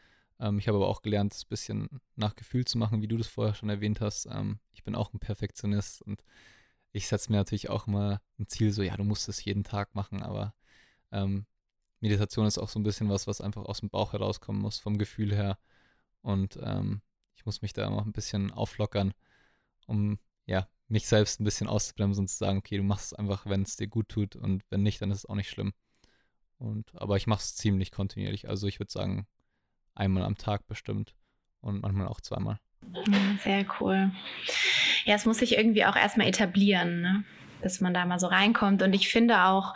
Ähm, 0.41 0.59
ich 0.59 0.67
habe 0.69 0.79
aber 0.79 0.89
auch 0.89 1.03
gelernt, 1.03 1.35
es 1.35 1.45
ein 1.45 1.49
bisschen 1.49 1.89
nach 2.17 2.35
Gefühl 2.35 2.65
zu 2.65 2.79
machen, 2.79 3.03
wie 3.03 3.09
du 3.09 3.17
das 3.17 3.27
vorher 3.27 3.55
schon 3.55 3.69
erwähnt 3.69 4.01
hast. 4.01 4.27
Ähm, 4.27 4.61
ich 4.73 4.83
bin 4.83 4.95
auch 4.95 5.13
ein 5.13 5.19
Perfektionist 5.19 6.03
und 6.03 6.23
ich 6.93 7.07
setze 7.07 7.31
mir 7.31 7.39
natürlich 7.39 7.69
auch 7.69 7.87
immer 7.87 8.23
ein 8.39 8.47
Ziel, 8.47 8.73
so 8.73 8.83
ja, 8.83 8.97
du 8.97 9.05
musst 9.05 9.29
es 9.29 9.45
jeden 9.45 9.65
Tag 9.65 9.95
machen, 9.95 10.23
aber 10.23 10.55
ähm, 11.13 11.47
Meditation 12.01 12.47
ist 12.47 12.59
auch 12.59 12.69
so 12.69 12.79
ein 12.79 12.85
bisschen 12.85 13.09
was, 13.09 13.27
was 13.27 13.41
einfach 13.41 13.65
aus 13.65 13.81
dem 13.81 13.91
Bauch 13.91 14.13
herauskommen 14.13 14.61
muss, 14.61 14.79
vom 14.79 14.99
Gefühl 14.99 15.35
her. 15.35 15.59
Und 16.23 16.59
ähm, 16.63 17.03
ich 17.37 17.47
muss 17.47 17.63
mich 17.63 17.73
da 17.73 17.89
noch 17.91 18.05
ein 18.05 18.13
bisschen 18.13 18.53
auflockern, 18.53 19.15
um 19.87 20.19
ja, 20.47 20.69
mich 20.89 21.07
selbst 21.07 21.41
ein 21.41 21.45
bisschen 21.45 21.69
auszubremsen 21.69 22.23
und 22.23 22.29
zu 22.29 22.37
sagen, 22.37 22.59
okay, 22.59 22.77
du 22.77 22.83
machst 22.83 23.13
es 23.13 23.19
einfach, 23.19 23.47
wenn 23.47 23.63
es 23.63 23.77
dir 23.77 23.89
gut 23.89 24.09
tut 24.09 24.37
und 24.37 24.65
wenn 24.71 24.83
nicht, 24.83 25.01
dann 25.03 25.11
ist 25.11 25.19
es 25.19 25.27
auch 25.27 25.35
nicht 25.35 25.51
schlimm. 25.51 25.73
Und, 26.59 26.91
aber 26.95 27.17
ich 27.17 27.27
mache 27.27 27.41
es 27.41 27.55
ziemlich 27.55 27.93
kontinuierlich. 27.93 28.49
Also 28.49 28.67
ich 28.67 28.81
würde 28.81 28.91
sagen, 28.91 29.27
einmal 29.95 30.25
am 30.25 30.37
Tag 30.37 30.67
bestimmt 30.67 31.15
und 31.61 31.83
manchmal 31.83 32.09
auch 32.09 32.21
zweimal. 32.21 32.59
Sehr 33.45 33.67
cool. 33.81 34.11
Ja, 35.05 35.15
es 35.15 35.25
muss 35.25 35.39
sich 35.39 35.57
irgendwie 35.57 35.85
auch 35.85 35.97
erstmal 35.97 36.27
etablieren, 36.27 37.01
ne? 37.01 37.25
dass 37.61 37.81
man 37.81 37.93
da 37.95 38.05
mal 38.07 38.19
so 38.19 38.27
reinkommt. 38.29 38.83
Und 38.83 38.93
ich 38.93 39.09
finde 39.09 39.45
auch, 39.45 39.75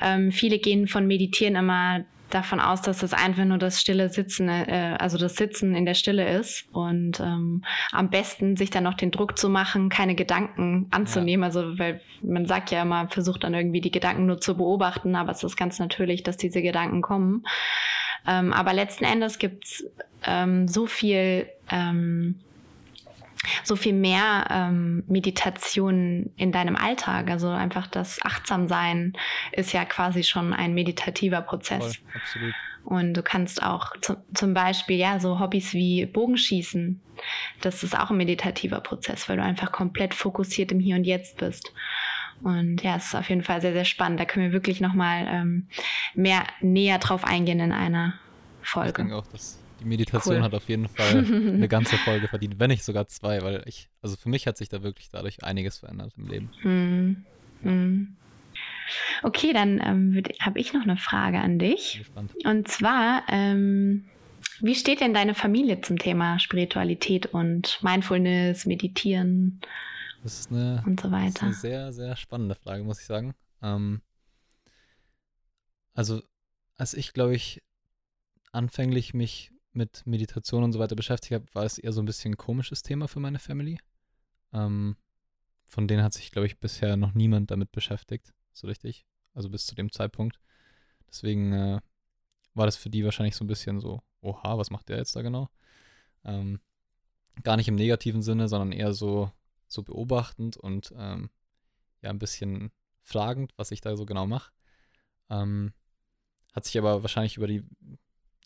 ähm, 0.00 0.32
viele 0.32 0.58
gehen 0.58 0.88
von 0.88 1.06
Meditieren 1.06 1.56
immer 1.56 2.04
davon 2.30 2.60
aus, 2.60 2.82
dass 2.82 2.98
das 2.98 3.12
einfach 3.12 3.44
nur 3.44 3.58
das 3.58 3.80
stille 3.80 4.10
Sitzen, 4.10 4.48
äh, 4.48 4.96
also 4.98 5.18
das 5.18 5.36
Sitzen 5.36 5.74
in 5.74 5.86
der 5.86 5.94
Stille 5.94 6.38
ist 6.38 6.66
und 6.72 7.20
ähm, 7.20 7.64
am 7.92 8.10
besten 8.10 8.56
sich 8.56 8.70
dann 8.70 8.84
noch 8.84 8.94
den 8.94 9.10
Druck 9.10 9.38
zu 9.38 9.48
machen, 9.48 9.88
keine 9.88 10.14
Gedanken 10.14 10.86
anzunehmen. 10.90 11.42
Ja. 11.42 11.46
Also 11.46 11.78
weil 11.78 12.00
man 12.22 12.46
sagt 12.46 12.70
ja 12.70 12.82
immer, 12.82 13.08
versucht 13.08 13.44
dann 13.44 13.54
irgendwie 13.54 13.80
die 13.80 13.90
Gedanken 13.90 14.26
nur 14.26 14.40
zu 14.40 14.56
beobachten, 14.56 15.16
aber 15.16 15.32
es 15.32 15.42
ist 15.42 15.56
ganz 15.56 15.78
natürlich, 15.78 16.22
dass 16.22 16.36
diese 16.36 16.62
Gedanken 16.62 17.02
kommen. 17.02 17.44
Ähm, 18.26 18.52
aber 18.52 18.72
letzten 18.72 19.04
Endes 19.04 19.38
gibt's 19.38 19.84
ähm, 20.24 20.68
so 20.68 20.86
viel 20.86 21.48
ähm, 21.70 22.40
so 23.62 23.76
viel 23.76 23.92
mehr 23.92 24.46
ähm, 24.50 25.04
Meditation 25.06 26.30
in 26.36 26.52
deinem 26.52 26.76
Alltag. 26.76 27.30
Also 27.30 27.48
einfach 27.48 27.86
das 27.86 28.18
Achtsamsein 28.22 29.12
ist 29.52 29.72
ja 29.72 29.84
quasi 29.84 30.22
schon 30.22 30.52
ein 30.52 30.74
meditativer 30.74 31.40
Prozess. 31.40 31.96
Voll, 31.96 32.20
absolut. 32.20 32.54
Und 32.84 33.14
du 33.14 33.22
kannst 33.22 33.62
auch 33.62 33.92
zu, 34.00 34.16
zum 34.32 34.54
Beispiel, 34.54 34.96
ja, 34.96 35.20
so 35.20 35.40
Hobbys 35.40 35.74
wie 35.74 36.06
Bogenschießen. 36.06 37.00
Das 37.60 37.82
ist 37.82 37.98
auch 37.98 38.10
ein 38.10 38.16
meditativer 38.16 38.80
Prozess, 38.80 39.28
weil 39.28 39.36
du 39.36 39.42
einfach 39.42 39.72
komplett 39.72 40.14
fokussiert 40.14 40.72
im 40.72 40.80
Hier 40.80 40.96
und 40.96 41.04
Jetzt 41.04 41.36
bist. 41.36 41.72
Und 42.42 42.82
ja, 42.82 42.96
es 42.96 43.06
ist 43.06 43.14
auf 43.14 43.28
jeden 43.28 43.42
Fall 43.42 43.60
sehr, 43.60 43.72
sehr 43.72 43.84
spannend. 43.84 44.20
Da 44.20 44.24
können 44.24 44.46
wir 44.46 44.52
wirklich 44.52 44.80
nochmal 44.80 45.26
ähm, 45.28 45.66
mehr 46.14 46.44
näher 46.60 46.98
drauf 46.98 47.24
eingehen 47.24 47.60
in 47.60 47.72
einer 47.72 48.14
Folge. 48.62 48.88
Ich 48.88 48.94
denke 48.96 49.16
auch, 49.16 49.26
dass 49.26 49.57
die 49.80 49.84
Meditation 49.84 50.36
cool. 50.36 50.42
hat 50.42 50.54
auf 50.54 50.68
jeden 50.68 50.88
Fall 50.88 51.24
eine 51.24 51.68
ganze 51.68 51.96
Folge 51.98 52.28
verdient, 52.28 52.58
wenn 52.58 52.70
nicht 52.70 52.84
sogar 52.84 53.06
zwei, 53.08 53.42
weil 53.42 53.62
ich, 53.66 53.88
also 54.02 54.16
für 54.16 54.28
mich 54.28 54.46
hat 54.46 54.56
sich 54.56 54.68
da 54.68 54.82
wirklich 54.82 55.08
dadurch 55.10 55.44
einiges 55.44 55.78
verändert 55.78 56.12
im 56.16 56.28
Leben. 56.28 56.50
Hm. 57.62 58.16
Okay, 59.22 59.52
dann 59.52 59.80
ähm, 59.84 60.22
habe 60.40 60.58
ich 60.58 60.72
noch 60.72 60.82
eine 60.82 60.96
Frage 60.96 61.38
an 61.38 61.58
dich. 61.58 62.02
Und 62.44 62.68
zwar, 62.68 63.22
ähm, 63.28 64.06
wie 64.60 64.74
steht 64.74 65.00
denn 65.00 65.14
deine 65.14 65.34
Familie 65.34 65.80
zum 65.80 65.98
Thema 65.98 66.38
Spiritualität 66.38 67.26
und 67.26 67.78
Mindfulness, 67.82 68.66
Meditieren 68.66 69.60
das 70.22 70.40
ist 70.40 70.50
eine, 70.50 70.82
und 70.86 71.00
so 71.00 71.10
weiter? 71.10 71.26
Das 71.26 71.34
ist 71.34 71.42
eine 71.42 71.54
sehr, 71.54 71.92
sehr 71.92 72.16
spannende 72.16 72.54
Frage, 72.54 72.82
muss 72.84 73.00
ich 73.00 73.06
sagen. 73.06 73.34
Ähm, 73.62 74.00
also, 75.94 76.22
als 76.76 76.94
ich, 76.94 77.12
glaube 77.12 77.34
ich, 77.34 77.62
anfänglich 78.52 79.14
mich 79.14 79.52
mit 79.78 80.06
Meditation 80.06 80.64
und 80.64 80.72
so 80.72 80.78
weiter 80.78 80.96
beschäftigt 80.96 81.32
habe, 81.32 81.46
war 81.54 81.64
es 81.64 81.78
eher 81.78 81.92
so 81.92 82.02
ein 82.02 82.04
bisschen 82.04 82.32
ein 82.32 82.36
komisches 82.36 82.82
Thema 82.82 83.08
für 83.08 83.20
meine 83.20 83.38
Family. 83.38 83.78
Ähm, 84.52 84.96
von 85.64 85.86
denen 85.86 86.02
hat 86.02 86.12
sich, 86.12 86.32
glaube 86.32 86.46
ich, 86.46 86.58
bisher 86.58 86.96
noch 86.96 87.14
niemand 87.14 87.50
damit 87.50 87.72
beschäftigt, 87.72 88.34
so 88.52 88.66
richtig. 88.66 89.06
Also 89.34 89.48
bis 89.48 89.66
zu 89.66 89.74
dem 89.74 89.92
Zeitpunkt. 89.92 90.40
Deswegen 91.08 91.52
äh, 91.52 91.80
war 92.54 92.66
das 92.66 92.76
für 92.76 92.90
die 92.90 93.04
wahrscheinlich 93.04 93.36
so 93.36 93.44
ein 93.44 93.48
bisschen 93.48 93.80
so, 93.80 94.02
oha, 94.20 94.58
was 94.58 94.70
macht 94.70 94.88
der 94.88 94.98
jetzt 94.98 95.14
da 95.14 95.22
genau? 95.22 95.48
Ähm, 96.24 96.60
gar 97.44 97.56
nicht 97.56 97.68
im 97.68 97.76
negativen 97.76 98.22
Sinne, 98.22 98.48
sondern 98.48 98.72
eher 98.72 98.92
so, 98.92 99.30
so 99.68 99.82
beobachtend 99.82 100.56
und 100.56 100.92
ähm, 100.96 101.30
ja, 102.02 102.10
ein 102.10 102.18
bisschen 102.18 102.72
fragend, 103.02 103.52
was 103.56 103.70
ich 103.70 103.80
da 103.80 103.96
so 103.96 104.06
genau 104.06 104.26
mache. 104.26 104.50
Ähm, 105.30 105.72
hat 106.52 106.64
sich 106.64 106.76
aber 106.78 107.02
wahrscheinlich 107.02 107.36
über 107.36 107.46
die 107.46 107.62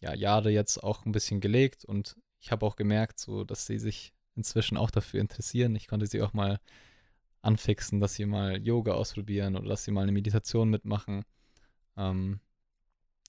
ja, 0.02 0.14
Jahre 0.14 0.50
jetzt 0.50 0.82
auch 0.82 1.06
ein 1.06 1.12
bisschen 1.12 1.40
gelegt 1.40 1.84
und 1.84 2.16
ich 2.40 2.50
habe 2.50 2.66
auch 2.66 2.76
gemerkt, 2.76 3.20
so, 3.20 3.44
dass 3.44 3.66
sie 3.66 3.78
sich 3.78 4.12
inzwischen 4.34 4.76
auch 4.76 4.90
dafür 4.90 5.20
interessieren. 5.20 5.76
Ich 5.76 5.86
konnte 5.86 6.06
sie 6.06 6.20
auch 6.22 6.32
mal 6.32 6.58
anfixen, 7.40 8.00
dass 8.00 8.14
sie 8.14 8.26
mal 8.26 8.60
Yoga 8.60 8.92
ausprobieren 8.92 9.56
oder 9.56 9.68
dass 9.68 9.84
sie 9.84 9.92
mal 9.92 10.02
eine 10.02 10.12
Meditation 10.12 10.70
mitmachen. 10.70 11.24
Ähm, 11.96 12.40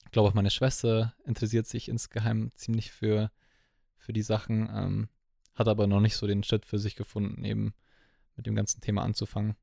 ich 0.05 0.11
glaube 0.11 0.29
auch 0.29 0.33
meine 0.33 0.49
Schwester 0.49 1.13
interessiert 1.25 1.67
sich 1.67 1.89
insgeheim 1.89 2.51
ziemlich 2.55 2.91
für, 2.91 3.31
für 3.95 4.13
die 4.13 4.21
Sachen, 4.23 4.69
ähm, 4.73 5.09
hat 5.53 5.67
aber 5.67 5.85
noch 5.85 5.99
nicht 5.99 6.15
so 6.15 6.25
den 6.25 6.43
Schritt 6.43 6.65
für 6.65 6.79
sich 6.79 6.95
gefunden, 6.95 7.43
eben 7.45 7.73
mit 8.35 8.47
dem 8.47 8.55
ganzen 8.55 8.81
Thema 8.81 9.03
anzufangen. 9.03 9.55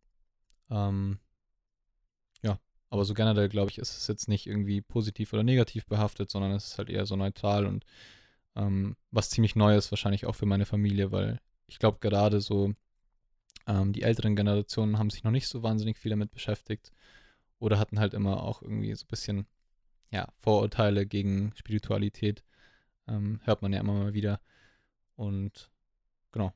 Ähm, 0.70 1.18
aber 2.90 3.04
so 3.04 3.14
generell, 3.14 3.48
glaube 3.48 3.70
ich, 3.70 3.78
ist 3.78 3.96
es 3.96 4.06
jetzt 4.08 4.28
nicht 4.28 4.46
irgendwie 4.46 4.80
positiv 4.82 5.32
oder 5.32 5.42
negativ 5.42 5.86
behaftet, 5.86 6.30
sondern 6.30 6.52
es 6.52 6.66
ist 6.68 6.78
halt 6.78 6.90
eher 6.90 7.06
so 7.06 7.16
neutral 7.16 7.66
und 7.66 7.84
ähm, 8.56 8.96
was 9.10 9.30
ziemlich 9.30 9.56
Neues 9.56 9.90
wahrscheinlich 9.92 10.26
auch 10.26 10.34
für 10.34 10.46
meine 10.46 10.66
Familie, 10.66 11.12
weil 11.12 11.40
ich 11.66 11.78
glaube 11.78 11.98
gerade 12.00 12.40
so 12.40 12.74
ähm, 13.66 13.92
die 13.92 14.02
älteren 14.02 14.36
Generationen 14.36 14.98
haben 14.98 15.10
sich 15.10 15.24
noch 15.24 15.30
nicht 15.30 15.48
so 15.48 15.62
wahnsinnig 15.62 15.98
viel 15.98 16.10
damit 16.10 16.32
beschäftigt 16.32 16.92
oder 17.60 17.78
hatten 17.78 18.00
halt 18.00 18.14
immer 18.14 18.42
auch 18.42 18.62
irgendwie 18.62 18.94
so 18.94 19.04
ein 19.04 19.08
bisschen 19.08 19.46
ja, 20.10 20.28
Vorurteile 20.38 21.06
gegen 21.06 21.52
Spiritualität. 21.56 22.42
Ähm, 23.06 23.40
hört 23.44 23.62
man 23.62 23.72
ja 23.72 23.80
immer 23.80 23.94
mal 23.94 24.14
wieder. 24.14 24.40
Und 25.16 25.70
genau, 26.32 26.52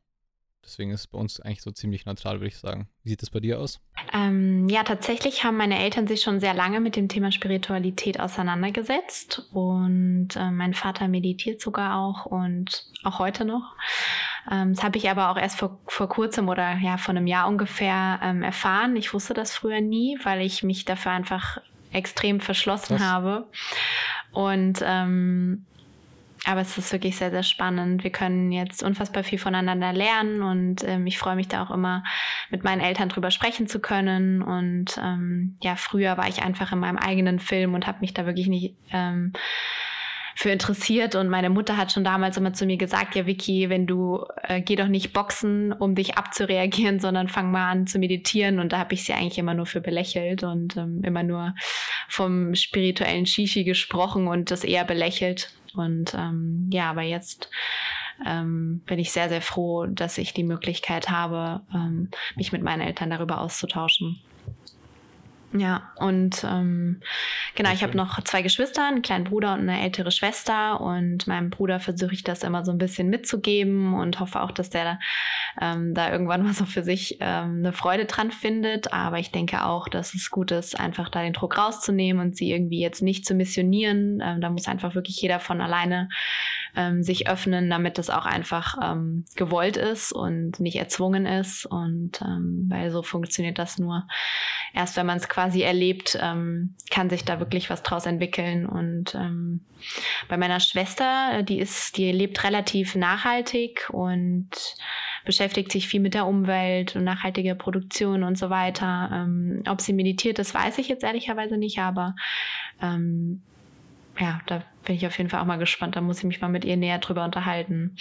Deswegen 0.65 0.91
ist 0.91 1.01
es 1.01 1.07
bei 1.07 1.19
uns 1.19 1.41
eigentlich 1.41 1.63
so 1.63 1.71
ziemlich 1.71 2.07
neutral, 2.07 2.35
würde 2.35 2.49
ich 2.49 2.59
sagen. 2.59 2.89
Wie 3.03 3.11
sieht 3.11 3.23
es 3.23 3.31
bei 3.31 3.41
dir 3.41 3.61
aus? 3.61 3.81
Ähm, 4.13 4.69
ja, 4.69 4.83
tatsächlich 4.83 5.45
haben 5.45 5.57
meine 5.57 5.79
Eltern 5.79 6.07
sich 6.07 6.23
schon 6.23 6.41
sehr 6.41 6.55
lange 6.55 6.81
mit 6.81 6.97
dem 6.97 7.09
Thema 7.09 7.31
Spiritualität 7.33 8.19
auseinandergesetzt. 8.19 9.49
Und 9.53 10.31
äh, 10.37 10.51
mein 10.51 10.75
Vater 10.75 11.09
meditiert 11.09 11.61
sogar 11.61 11.99
auch 11.99 12.27
und 12.27 12.87
auch 13.03 13.19
heute 13.19 13.45
noch. 13.45 13.75
Ähm, 14.51 14.75
das 14.75 14.83
habe 14.83 14.99
ich 14.99 15.11
aber 15.11 15.31
auch 15.31 15.37
erst 15.37 15.59
vor, 15.59 15.79
vor 15.87 16.09
kurzem 16.09 16.49
oder 16.49 16.77
ja, 16.79 16.97
vor 16.97 17.15
einem 17.15 17.27
Jahr 17.27 17.49
ungefähr 17.49 18.21
ähm, 18.23 18.43
erfahren. 18.43 18.97
Ich 18.97 19.13
wusste 19.13 19.35
das 19.35 19.55
früher 19.55 19.81
nie, 19.81 20.19
weil 20.23 20.41
ich 20.41 20.63
mich 20.63 20.85
dafür 20.85 21.13
einfach 21.13 21.59
extrem 21.93 22.41
verschlossen 22.41 22.97
Krass. 22.97 23.07
habe. 23.07 23.49
Und 24.33 24.81
ähm, 24.83 25.67
aber 26.47 26.61
es 26.61 26.77
ist 26.77 26.93
wirklich 26.93 27.17
sehr, 27.17 27.31
sehr 27.31 27.43
spannend. 27.43 28.05
Wir 28.05 28.11
können 28.11 28.53
jetzt 28.53 28.83
unfassbar 28.83 29.25
viel 29.25 29.39
voneinander 29.39 29.93
lernen 29.93 30.43
und 30.43 30.85
ähm, 30.85 31.07
ich 31.07 31.19
freue 31.19 31.37
mich 31.37 31.49
da 31.49 31.63
auch 31.63 31.71
immer, 31.71 32.05
mit 32.51 32.65
meinen 32.65 32.81
Eltern 32.81 33.09
drüber 33.09 33.31
sprechen 33.31 33.67
zu 33.67 33.81
können. 33.81 34.43
Und 34.43 34.99
ähm, 35.03 35.57
ja, 35.63 35.77
früher 35.77 36.17
war 36.17 36.29
ich 36.29 36.43
einfach 36.43 36.73
in 36.73 36.79
meinem 36.79 36.99
eigenen 36.99 37.39
Film 37.39 37.75
und 37.75 37.87
habe 37.87 38.01
mich 38.01 38.15
da 38.15 38.27
wirklich 38.27 38.49
nicht 38.49 38.77
ähm, 38.93 39.33
für 40.35 40.51
interessiert. 40.51 41.15
Und 41.15 41.29
meine 41.29 41.51
Mutter 41.51 41.77
hat 41.77 41.93
schon 41.93 42.05
damals 42.05 42.37
immer 42.37 42.53
zu 42.53 42.67
mir 42.67 42.77
gesagt, 42.77 43.15
ja, 43.15 43.27
Vicky, 43.27 43.71
wenn 43.71 43.87
du, 43.87 44.25
äh, 44.43 44.61
geh 44.61 44.77
doch 44.77 44.89
nicht 44.89 45.13
boxen, 45.13 45.73
um 45.73 45.95
dich 45.95 46.17
abzureagieren, 46.17 47.01
sondern 47.01 47.29
fang 47.29 47.51
mal 47.51 47.71
an 47.71 47.87
zu 47.87 47.99
meditieren. 47.99 48.59
Und 48.59 48.73
da 48.73 48.79
habe 48.79 48.95
ich 48.95 49.05
sie 49.05 49.13
eigentlich 49.13 49.39
immer 49.39 49.55
nur 49.55 49.67
für 49.67 49.81
belächelt 49.81 50.43
und 50.43 50.77
ähm, 50.77 51.03
immer 51.05 51.23
nur 51.23 51.55
vom 52.09 52.55
spirituellen 52.55 53.27
Shishi 53.27 53.65
gesprochen 53.65 54.29
und 54.29 54.51
das 54.51 54.65
eher 54.65 54.85
belächelt. 54.85 55.51
Und 55.75 56.15
ähm, 56.15 56.69
ja, 56.73 56.91
aber 56.91 57.03
jetzt 57.03 57.51
ähm, 58.27 58.83
bin 58.87 58.99
ich 58.99 59.13
sehr, 59.13 59.29
sehr 59.29 59.43
froh, 59.43 59.87
dass 59.87 60.19
ich 60.19 60.33
die 60.35 60.45
Möglichkeit 60.45 61.11
habe, 61.11 61.63
ähm, 61.75 62.11
mich 62.37 62.53
mit 62.53 62.63
meinen 62.63 62.81
Eltern 62.81 63.11
darüber 63.11 63.41
auszutauschen. 63.41 64.21
Ja, 65.57 65.93
und 65.95 66.43
ähm, 66.43 67.01
genau, 67.55 67.71
ich 67.73 67.85
habe 67.85 67.97
noch 67.97 68.21
zwei 68.25 68.43
Geschwister, 68.43 68.89
einen 68.89 69.03
kleinen 69.03 69.23
Bruder 69.23 69.55
und 69.55 69.61
eine 69.61 69.83
ältere 69.83 70.11
Schwester. 70.11 70.81
Und 70.81 71.29
meinem 71.29 71.51
Bruder 71.51 71.79
versuche 71.79 72.13
ich 72.13 72.25
das 72.25 72.43
immer 72.43 72.65
so 72.65 72.73
ein 72.73 72.79
bisschen 72.79 73.09
mitzugeben 73.09 73.95
und 73.95 74.19
hoffe 74.19 74.43
auch, 74.43 74.51
dass 74.51 74.69
der 74.69 74.99
ähm, 75.61 75.95
da 75.95 76.11
irgendwann 76.11 76.43
mal 76.45 76.55
so 76.55 76.65
für 76.65 76.83
sich 76.83 77.19
ähm, 77.21 77.59
eine 77.59 77.73
Freude 77.73 78.07
dran 78.07 78.33
findet. 78.33 78.93
Aber 78.93 79.21
ich 79.21 79.31
denke 79.31 79.65
auch, 79.65 79.87
dass 79.87 80.15
es 80.15 80.29
gut 80.29 80.51
ist, 80.51 80.79
einfach 80.79 81.09
da 81.09 81.23
den 81.23 81.35
Druck 81.35 81.57
rauszunehmen 81.57 82.21
und 82.21 82.37
sie 82.37 82.51
irgendwie 82.51 82.81
jetzt 82.81 83.01
nicht 83.01 83.25
zu 83.25 83.35
missionieren. 83.35 84.21
Ähm, 84.25 84.41
da 84.41 84.51
muss 84.51 84.67
einfach 84.67 84.97
wirklich 84.97 85.21
jeder 85.23 85.39
von 85.39 85.61
alleine 85.61 86.09
ähm, 86.77 87.03
sich 87.03 87.29
öffnen, 87.29 87.71
damit 87.71 87.99
das 87.99 88.11
auch 88.11 88.27
einfach 88.27 88.77
ähm, 88.83 89.25
gewollt 89.37 89.77
ist 89.77 90.13
und 90.13 90.61
nicht 90.61 90.77
erzwungen 90.77 91.27
ist. 91.27 91.67
Und 91.67 92.21
ähm, 92.23 92.67
weil 92.69 92.91
so 92.91 93.03
funktioniert 93.03 93.59
das 93.59 93.79
nur 93.79 94.07
erst, 94.73 94.97
wenn 94.97 95.07
man 95.07 95.19
es 95.19 95.29
quasi 95.29 95.63
erlebt, 95.63 96.19
ähm, 96.21 96.75
kann 96.91 97.11
sich 97.11 97.25
da 97.25 97.39
wirklich 97.39 97.71
was 97.71 97.83
draus 97.83 98.07
entwickeln. 98.07 98.67
Und 98.67 99.15
ähm, 99.15 99.61
bei 100.29 100.37
meiner 100.37 100.61
Schwester, 100.61 101.43
die 101.43 101.59
ist, 101.59 101.97
die 101.97 102.11
lebt 102.13 102.43
relativ 102.45 102.95
nachhaltig 102.97 103.89
und 103.91 104.51
beschäftigt 105.25 105.73
sich 105.73 105.89
viel 105.89 106.01
mit 106.01 106.15
der 106.15 106.27
Umwelt 106.27 106.97
und 106.97 107.05
nachhaltiger 107.05 107.55
Produktion 107.55 108.25
und 108.25 108.37
so 108.37 108.51
weiter. 108.51 109.11
Ähm, 109.13 109.63
ob 109.69 109.81
sie 109.81 109.93
meditiert, 109.93 110.39
das 110.39 110.55
weiß 110.55 110.79
ich 110.79 110.89
jetzt 110.89 111.05
ehrlicherweise 111.05 111.57
nicht, 111.57 111.79
aber 111.79 112.15
ähm, 112.83 113.43
ja, 114.19 114.41
da 114.47 114.63
bin 114.85 114.97
ich 114.97 115.07
auf 115.07 115.17
jeden 115.19 115.31
Fall 115.31 115.41
auch 115.41 115.47
mal 115.47 115.59
gespannt. 115.59 115.97
Da 115.97 116.01
muss 116.01 116.19
ich 116.19 116.25
mich 116.25 116.41
mal 116.41 116.49
mit 116.49 116.65
ihr 116.65 116.77
näher 116.77 116.99
drüber 116.99 117.25
unterhalten. 117.25 117.97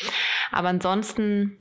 Aber 0.52 0.70
ansonsten 0.70 1.58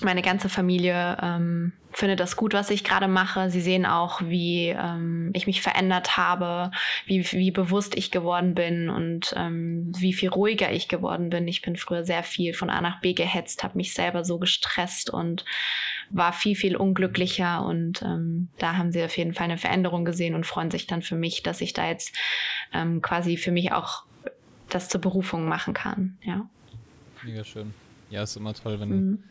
meine 0.00 0.22
ganze 0.22 0.48
Familie 0.48 1.16
ähm, 1.22 1.72
findet 1.92 2.20
das 2.20 2.36
gut, 2.36 2.54
was 2.54 2.70
ich 2.70 2.84
gerade 2.84 3.08
mache. 3.08 3.50
Sie 3.50 3.60
sehen 3.60 3.86
auch, 3.86 4.20
wie 4.22 4.68
ähm, 4.68 5.30
ich 5.34 5.46
mich 5.46 5.62
verändert 5.62 6.16
habe, 6.16 6.70
wie, 7.06 7.30
wie 7.32 7.50
bewusst 7.50 7.94
ich 7.96 8.10
geworden 8.10 8.54
bin 8.54 8.88
und 8.88 9.34
ähm, 9.36 9.92
wie 9.96 10.12
viel 10.12 10.30
ruhiger 10.30 10.72
ich 10.72 10.88
geworden 10.88 11.30
bin. 11.30 11.46
Ich 11.48 11.62
bin 11.62 11.76
früher 11.76 12.04
sehr 12.04 12.22
viel 12.22 12.54
von 12.54 12.70
A 12.70 12.80
nach 12.80 13.00
B 13.00 13.12
gehetzt, 13.12 13.62
habe 13.62 13.76
mich 13.76 13.94
selber 13.94 14.24
so 14.24 14.38
gestresst 14.38 15.10
und 15.10 15.44
war 16.10 16.32
viel, 16.32 16.56
viel 16.56 16.76
unglücklicher. 16.76 17.64
Und 17.64 18.02
ähm, 18.02 18.48
da 18.58 18.76
haben 18.76 18.92
sie 18.92 19.02
auf 19.04 19.16
jeden 19.16 19.34
Fall 19.34 19.44
eine 19.44 19.58
Veränderung 19.58 20.04
gesehen 20.04 20.34
und 20.34 20.46
freuen 20.46 20.70
sich 20.70 20.86
dann 20.86 21.02
für 21.02 21.16
mich, 21.16 21.42
dass 21.42 21.60
ich 21.60 21.72
da 21.72 21.88
jetzt 21.88 22.14
ähm, 22.72 23.02
quasi 23.02 23.36
für 23.36 23.52
mich 23.52 23.72
auch 23.72 24.04
das 24.68 24.88
zur 24.88 25.00
Berufung 25.00 25.48
machen 25.48 25.74
kann. 25.74 26.18
Ja. 26.22 26.48
Mega 27.22 27.44
schön. 27.44 27.74
Ja, 28.10 28.22
ist 28.22 28.36
immer 28.36 28.54
toll, 28.54 28.80
wenn 28.80 28.88
mhm 28.88 29.24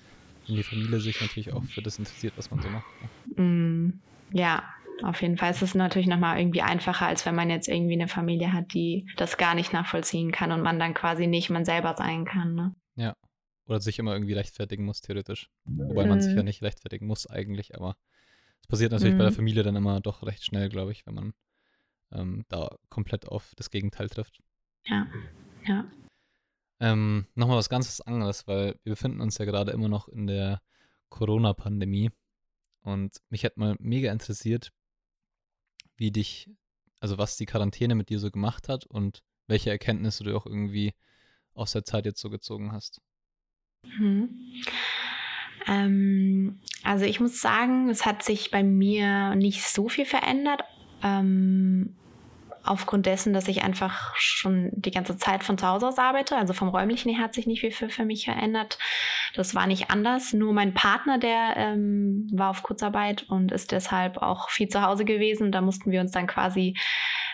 wenn 0.47 0.55
die 0.55 0.63
Familie 0.63 0.99
sich 0.99 1.21
natürlich 1.21 1.53
auch 1.53 1.63
für 1.63 1.81
das 1.81 1.99
interessiert, 1.99 2.33
was 2.37 2.51
man 2.51 2.61
so 2.61 2.69
macht. 2.69 2.85
Ne? 3.37 3.43
Mm, 3.43 3.99
ja, 4.31 4.63
auf 5.01 5.21
jeden 5.21 5.37
Fall 5.37 5.51
ist 5.51 5.61
es 5.61 5.75
natürlich 5.75 6.07
nochmal 6.07 6.39
irgendwie 6.39 6.61
einfacher, 6.61 7.07
als 7.07 7.25
wenn 7.25 7.35
man 7.35 7.49
jetzt 7.49 7.67
irgendwie 7.67 7.93
eine 7.93 8.07
Familie 8.07 8.53
hat, 8.53 8.73
die 8.73 9.07
das 9.17 9.37
gar 9.37 9.55
nicht 9.55 9.73
nachvollziehen 9.73 10.31
kann 10.31 10.51
und 10.51 10.61
man 10.61 10.79
dann 10.79 10.93
quasi 10.93 11.27
nicht 11.27 11.49
man 11.49 11.65
selber 11.65 11.95
sein 11.97 12.25
kann. 12.25 12.55
Ne? 12.55 12.75
Ja. 12.95 13.15
Oder 13.65 13.79
sich 13.79 13.99
immer 13.99 14.13
irgendwie 14.13 14.33
rechtfertigen 14.33 14.83
muss, 14.85 15.01
theoretisch. 15.01 15.49
Wobei 15.63 16.05
mm. 16.05 16.09
man 16.09 16.21
sich 16.21 16.35
ja 16.35 16.43
nicht 16.43 16.61
rechtfertigen 16.61 17.07
muss 17.07 17.27
eigentlich, 17.27 17.75
aber 17.75 17.95
es 18.59 18.67
passiert 18.67 18.91
natürlich 18.91 19.15
mm. 19.15 19.17
bei 19.17 19.23
der 19.23 19.33
Familie 19.33 19.63
dann 19.63 19.75
immer 19.75 20.01
doch 20.01 20.23
recht 20.23 20.43
schnell, 20.43 20.69
glaube 20.69 20.91
ich, 20.91 21.05
wenn 21.05 21.13
man 21.15 21.33
ähm, 22.11 22.45
da 22.49 22.77
komplett 22.89 23.27
auf 23.27 23.53
das 23.55 23.69
Gegenteil 23.69 24.09
trifft. 24.09 24.41
Ja, 24.85 25.07
ja. 25.65 25.89
Ähm, 26.79 27.27
Nochmal 27.35 27.57
was 27.57 27.69
ganz 27.69 28.01
anderes, 28.01 28.47
weil 28.47 28.79
wir 28.83 28.91
befinden 28.91 29.21
uns 29.21 29.37
ja 29.37 29.45
gerade 29.45 29.71
immer 29.71 29.87
noch 29.87 30.09
in 30.09 30.27
der 30.27 30.61
Corona-Pandemie. 31.09 32.11
Und 32.81 33.21
mich 33.29 33.45
hat 33.45 33.55
mal 33.55 33.75
mega 33.79 34.11
interessiert, 34.11 34.73
wie 35.95 36.11
dich, 36.11 36.49
also 36.99 37.17
was 37.17 37.37
die 37.37 37.45
Quarantäne 37.45 37.95
mit 37.95 38.09
dir 38.09 38.19
so 38.19 38.29
gemacht 38.29 38.67
hat 38.67 38.85
und 38.85 39.23
welche 39.47 39.69
Erkenntnisse 39.69 40.23
du 40.23 40.35
auch 40.35 40.45
irgendwie 40.45 40.93
aus 41.53 41.71
der 41.71 41.85
Zeit 41.85 42.05
jetzt 42.05 42.19
so 42.19 42.29
gezogen 42.29 42.71
hast. 42.71 43.01
Mhm. 43.83 44.29
Ähm, 45.67 46.59
also 46.83 47.05
ich 47.05 47.19
muss 47.19 47.41
sagen, 47.41 47.89
es 47.89 48.05
hat 48.05 48.23
sich 48.23 48.51
bei 48.51 48.63
mir 48.63 49.35
nicht 49.35 49.63
so 49.63 49.87
viel 49.89 50.05
verändert, 50.05 50.61
ähm, 51.01 51.95
aufgrund 52.63 53.05
dessen, 53.05 53.33
dass 53.33 53.47
ich 53.47 53.63
einfach 53.63 54.15
schon 54.15 54.69
die 54.73 54.91
ganze 54.91 55.17
Zeit 55.17 55.43
von 55.43 55.57
zu 55.57 55.67
Hause 55.67 55.87
aus 55.87 55.97
arbeite. 55.97 56.37
Also 56.37 56.53
vom 56.53 56.69
räumlichen 56.69 57.13
her 57.13 57.23
hat 57.23 57.33
sich 57.33 57.45
nicht 57.45 57.59
viel 57.59 57.71
für, 57.71 57.89
für 57.89 58.05
mich 58.05 58.25
verändert. 58.25 58.79
Das 59.35 59.53
war 59.53 59.67
nicht 59.67 59.89
anders. 59.89 60.31
Nur 60.33 60.53
mein 60.53 60.73
Partner, 60.73 61.17
der 61.17 61.55
ähm, 61.57 62.27
war 62.31 62.49
auf 62.49 62.63
Kurzarbeit 62.63 63.23
und 63.23 63.51
ist 63.51 63.71
deshalb 63.71 64.17
auch 64.17 64.49
viel 64.49 64.69
zu 64.69 64.81
Hause 64.81 65.03
gewesen. 65.03 65.51
Da 65.51 65.61
mussten 65.61 65.91
wir 65.91 65.99
uns 65.99 66.11
dann 66.11 66.27
quasi 66.27 66.75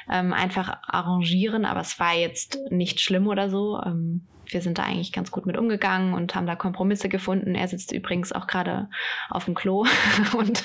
ähm, 0.10 0.34
einfach 0.34 0.80
arrangieren. 0.88 1.66
Aber 1.66 1.82
es 1.82 2.00
war 2.00 2.16
jetzt 2.16 2.58
nicht 2.72 3.00
schlimm 3.00 3.28
oder 3.28 3.52
so. 3.52 3.80
Ähm, 3.86 4.26
wir 4.50 4.62
sind 4.62 4.78
da 4.78 4.84
eigentlich 4.84 5.12
ganz 5.12 5.32
gut 5.32 5.46
mit 5.46 5.58
umgegangen 5.58 6.14
und 6.14 6.36
haben 6.36 6.48
da 6.48 6.56
Kompromisse 6.56 7.10
gefunden. 7.10 7.56
Er 7.56 7.68
sitzt 7.68 7.92
übrigens 7.92 8.32
auch 8.32 8.48
gerade 8.48 8.90
auf 9.30 9.46
dem 9.46 9.56
Klo 9.56 9.86
und 10.38 10.64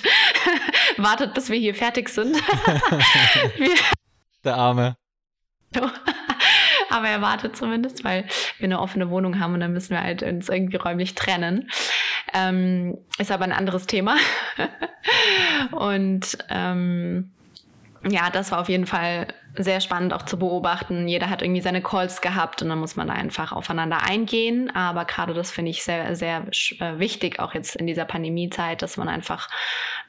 wartet, 0.97 1.35
bis 1.35 1.51
wir 1.51 1.59
hier 1.59 1.75
fertig 1.75 2.09
sind. 2.09 2.37
wir 3.57 3.75
der 4.44 4.57
Arme. 4.57 4.97
Aber 6.90 7.09
er 7.09 7.20
wartet 7.20 7.57
zumindest, 7.57 8.05
weil 8.05 8.27
wir 8.59 8.66
eine 8.66 8.81
offene 8.81 9.11
Wohnung 9.11 9.40
haben 9.40 9.55
und 9.55 9.61
dann 9.61 9.73
müssen 9.73 9.90
wir 9.90 10.03
halt 10.03 10.23
uns 10.23 10.49
irgendwie 10.49 10.77
räumlich 10.77 11.14
trennen. 11.14 11.68
Ähm, 12.33 12.99
ist 13.18 13.33
aber 13.33 13.44
ein 13.44 13.53
anderes 13.53 13.87
Thema. 13.87 14.16
und 15.73 16.38
ähm, 16.51 17.33
ja, 18.09 18.31
das 18.31 18.53
war 18.53 18.61
auf 18.61 18.68
jeden 18.68 18.87
Fall 18.87 19.29
sehr 19.57 19.81
spannend 19.81 20.12
auch 20.12 20.23
zu 20.23 20.38
beobachten. 20.38 21.07
Jeder 21.07 21.31
hat 21.31 21.43
irgendwie 21.43 21.61
seine 21.61 21.83
Calls 21.83 22.21
gehabt 22.21 22.62
und 22.62 22.69
dann 22.69 22.79
muss 22.79 22.97
man 22.97 23.09
da 23.09 23.14
einfach 23.14 23.53
aufeinander 23.53 24.03
eingehen. 24.03 24.75
Aber 24.75 25.05
gerade 25.05 25.33
das 25.33 25.51
finde 25.51 25.71
ich 25.71 25.85
sehr, 25.85 26.17
sehr 26.17 26.47
äh, 26.81 26.99
wichtig, 26.99 27.38
auch 27.38 27.55
jetzt 27.55 27.77
in 27.77 27.87
dieser 27.87 28.05
Pandemiezeit, 28.05 28.83
dass 28.83 28.97
man 28.97 29.09
einfach 29.09 29.49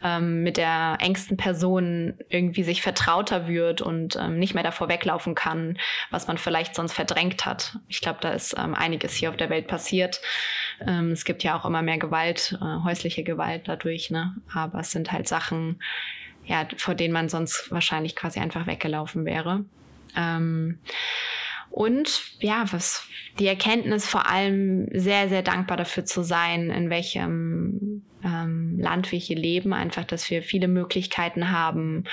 ähm, 0.03 0.41
mit 0.43 0.57
der 0.57 0.97
engsten 0.99 1.37
Person 1.37 2.15
irgendwie 2.29 2.63
sich 2.63 2.81
vertrauter 2.81 3.47
wird 3.47 3.81
und 3.81 4.15
ähm, 4.15 4.39
nicht 4.39 4.55
mehr 4.55 4.63
davor 4.63 4.89
weglaufen 4.89 5.35
kann, 5.35 5.77
was 6.09 6.27
man 6.27 6.37
vielleicht 6.37 6.75
sonst 6.75 6.93
verdrängt 6.93 7.45
hat. 7.45 7.77
Ich 7.87 8.01
glaube, 8.01 8.19
da 8.21 8.29
ist 8.31 8.55
ähm, 8.57 8.73
einiges 8.73 9.13
hier 9.13 9.29
auf 9.29 9.37
der 9.37 9.49
Welt 9.49 9.67
passiert. 9.67 10.21
Ähm, 10.85 11.11
es 11.11 11.23
gibt 11.23 11.43
ja 11.43 11.57
auch 11.57 11.65
immer 11.65 11.83
mehr 11.83 11.99
Gewalt, 11.99 12.57
äh, 12.61 12.83
häusliche 12.83 13.23
Gewalt 13.23 13.67
dadurch, 13.67 14.09
ne? 14.09 14.35
Aber 14.53 14.79
es 14.79 14.91
sind 14.91 15.11
halt 15.11 15.27
Sachen, 15.27 15.79
ja, 16.45 16.67
vor 16.77 16.95
denen 16.95 17.13
man 17.13 17.29
sonst 17.29 17.71
wahrscheinlich 17.71 18.15
quasi 18.15 18.39
einfach 18.39 18.67
weggelaufen 18.67 19.25
wäre. 19.25 19.65
Ähm, 20.15 20.79
und 21.69 22.21
ja, 22.39 22.65
was 22.71 23.03
die 23.37 23.47
Erkenntnis 23.47 24.05
vor 24.05 24.29
allem 24.29 24.87
sehr, 24.93 25.27
sehr 25.27 25.41
dankbar 25.41 25.75
dafür 25.75 26.05
zu 26.05 26.23
sein, 26.23 26.69
in 26.69 26.89
welchem 26.89 28.01
ähm, 28.23 28.79
Land 28.79 29.11
wir 29.11 29.19
hier 29.19 29.35
leben, 29.35 29.73
einfach, 29.73 30.05
dass 30.05 30.29
wir 30.29 30.41
viele 30.41 30.69
Möglichkeiten 30.69 31.51
haben, 31.51 32.05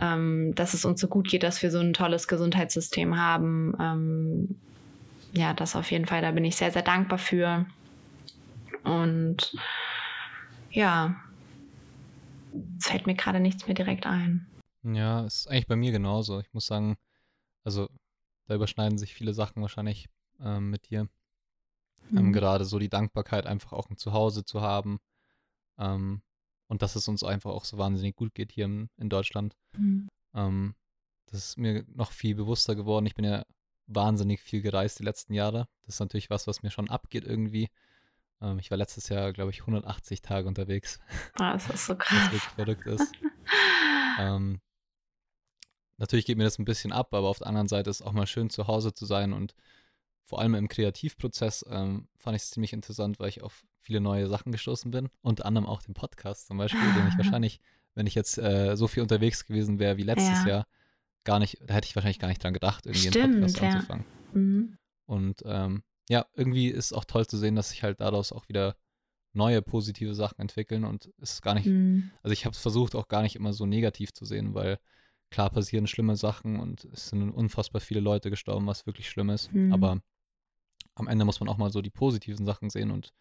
ähm, 0.00 0.54
dass 0.54 0.74
es 0.74 0.84
uns 0.84 1.00
so 1.00 1.08
gut 1.08 1.28
geht, 1.28 1.42
dass 1.42 1.62
wir 1.62 1.72
so 1.72 1.80
ein 1.80 1.92
tolles 1.92 2.28
Gesundheitssystem 2.28 3.18
haben. 3.18 3.74
Ähm, 3.80 4.56
ja, 5.32 5.54
das 5.54 5.74
auf 5.74 5.90
jeden 5.90 6.06
Fall, 6.06 6.22
da 6.22 6.30
bin 6.30 6.44
ich 6.44 6.56
sehr, 6.56 6.70
sehr 6.70 6.82
dankbar 6.82 7.18
für. 7.18 7.66
Und 8.84 9.52
ja, 10.70 11.16
fällt 12.78 13.06
mir 13.06 13.14
gerade 13.14 13.40
nichts 13.40 13.66
mehr 13.66 13.74
direkt 13.74 14.06
ein. 14.06 14.46
Ja, 14.82 15.24
ist 15.24 15.48
eigentlich 15.48 15.66
bei 15.66 15.76
mir 15.76 15.92
genauso. 15.92 16.40
Ich 16.40 16.52
muss 16.52 16.66
sagen, 16.66 16.96
also 17.64 17.88
da 18.46 18.54
überschneiden 18.54 18.98
sich 18.98 19.14
viele 19.14 19.34
Sachen 19.34 19.62
wahrscheinlich 19.62 20.08
ähm, 20.40 20.70
mit 20.70 20.90
dir. 20.90 21.08
Ähm, 22.10 22.26
mhm. 22.26 22.32
gerade 22.32 22.64
so 22.64 22.78
die 22.78 22.88
Dankbarkeit, 22.88 23.46
einfach 23.46 23.72
auch 23.72 23.88
ein 23.90 23.96
Zuhause 23.96 24.44
zu 24.44 24.62
haben. 24.62 24.98
Ähm, 25.78 26.22
und 26.66 26.82
dass 26.82 26.96
es 26.96 27.08
uns 27.08 27.22
einfach 27.22 27.50
auch 27.50 27.64
so 27.64 27.78
wahnsinnig 27.78 28.16
gut 28.16 28.34
geht 28.34 28.52
hier 28.52 28.64
in, 28.64 28.90
in 28.96 29.08
Deutschland. 29.08 29.56
Mhm. 29.76 30.08
Ähm, 30.34 30.74
das 31.26 31.50
ist 31.50 31.58
mir 31.58 31.84
noch 31.94 32.12
viel 32.12 32.34
bewusster 32.34 32.74
geworden. 32.74 33.06
Ich 33.06 33.14
bin 33.14 33.24
ja 33.24 33.44
wahnsinnig 33.86 34.40
viel 34.40 34.62
gereist 34.62 34.98
die 34.98 35.04
letzten 35.04 35.34
Jahre. 35.34 35.68
Das 35.82 35.96
ist 35.96 36.00
natürlich 36.00 36.30
was, 36.30 36.46
was 36.46 36.62
mir 36.62 36.70
schon 36.70 36.90
abgeht 36.90 37.24
irgendwie. 37.24 37.68
Ähm, 38.40 38.58
ich 38.58 38.70
war 38.70 38.78
letztes 38.78 39.08
Jahr, 39.08 39.32
glaube 39.32 39.50
ich, 39.50 39.60
180 39.60 40.22
Tage 40.22 40.48
unterwegs. 40.48 41.00
Ah, 41.38 41.52
das 41.52 41.68
ist 41.68 41.86
so 41.86 41.94
krass. 41.98 42.18
Was 42.18 42.32
wirklich 42.32 42.42
verrückt 42.42 42.86
ist. 42.86 43.12
ähm, 44.18 44.60
natürlich 45.98 46.26
geht 46.26 46.38
mir 46.38 46.44
das 46.44 46.58
ein 46.58 46.64
bisschen 46.64 46.92
ab, 46.92 47.14
aber 47.14 47.28
auf 47.28 47.38
der 47.38 47.46
anderen 47.46 47.68
Seite 47.68 47.90
ist 47.90 48.00
es 48.00 48.06
auch 48.06 48.12
mal 48.12 48.26
schön, 48.26 48.50
zu 48.50 48.66
Hause 48.66 48.92
zu 48.94 49.06
sein 49.06 49.32
und 49.32 49.54
vor 50.24 50.40
allem 50.40 50.54
im 50.54 50.68
Kreativprozess 50.68 51.64
ähm, 51.68 52.06
fand 52.16 52.36
ich 52.36 52.42
es 52.42 52.50
ziemlich 52.50 52.72
interessant, 52.72 53.18
weil 53.18 53.28
ich 53.28 53.42
auf 53.42 53.64
viele 53.80 54.00
neue 54.00 54.28
Sachen 54.28 54.52
gestoßen 54.52 54.90
bin. 54.90 55.08
Unter 55.22 55.44
anderem 55.44 55.66
auch 55.66 55.82
den 55.82 55.94
Podcast 55.94 56.46
zum 56.46 56.56
Beispiel, 56.56 56.80
den 56.94 57.08
ich 57.08 57.16
wahrscheinlich, 57.18 57.60
wenn 57.94 58.06
ich 58.06 58.14
jetzt 58.14 58.38
äh, 58.38 58.76
so 58.76 58.86
viel 58.86 59.02
unterwegs 59.02 59.44
gewesen 59.44 59.80
wäre 59.80 59.96
wie 59.96 60.04
letztes 60.04 60.44
ja. 60.44 60.48
Jahr, 60.48 60.66
gar 61.24 61.40
nicht, 61.40 61.58
da 61.64 61.74
hätte 61.74 61.86
ich 61.86 61.96
wahrscheinlich 61.96 62.20
gar 62.20 62.28
nicht 62.28 62.42
dran 62.42 62.54
gedacht, 62.54 62.86
irgendwie 62.86 63.08
Stimmt, 63.08 63.34
einen 63.34 63.40
Podcast 63.40 63.62
ja. 63.62 63.70
anzufangen. 63.70 64.04
Mhm. 64.32 64.78
Und 65.06 65.42
ähm, 65.44 65.82
ja, 66.10 66.26
irgendwie 66.34 66.68
ist 66.68 66.86
es 66.86 66.92
auch 66.92 67.04
toll 67.04 67.24
zu 67.24 67.38
sehen, 67.38 67.54
dass 67.54 67.70
sich 67.70 67.84
halt 67.84 68.00
daraus 68.00 68.32
auch 68.32 68.48
wieder 68.48 68.76
neue 69.32 69.62
positive 69.62 70.12
Sachen 70.16 70.40
entwickeln 70.40 70.84
und 70.84 71.08
es 71.18 71.34
ist 71.34 71.42
gar 71.42 71.54
nicht, 71.54 71.66
mhm. 71.66 72.10
also 72.24 72.32
ich 72.32 72.44
habe 72.44 72.52
es 72.52 72.60
versucht 72.60 72.96
auch 72.96 73.06
gar 73.06 73.22
nicht 73.22 73.36
immer 73.36 73.52
so 73.52 73.64
negativ 73.64 74.12
zu 74.12 74.24
sehen, 74.24 74.52
weil 74.52 74.80
klar 75.30 75.50
passieren 75.50 75.86
schlimme 75.86 76.16
Sachen 76.16 76.58
und 76.58 76.84
es 76.86 77.10
sind 77.10 77.30
unfassbar 77.30 77.80
viele 77.80 78.00
Leute 78.00 78.28
gestorben, 78.28 78.66
was 78.66 78.86
wirklich 78.86 79.08
schlimm 79.08 79.30
ist, 79.30 79.52
mhm. 79.52 79.72
aber 79.72 80.02
am 80.96 81.06
Ende 81.06 81.24
muss 81.24 81.38
man 81.38 81.48
auch 81.48 81.58
mal 81.58 81.70
so 81.70 81.80
die 81.80 81.90
positiven 81.90 82.44
Sachen 82.44 82.70
sehen 82.70 82.90
und 82.90 83.12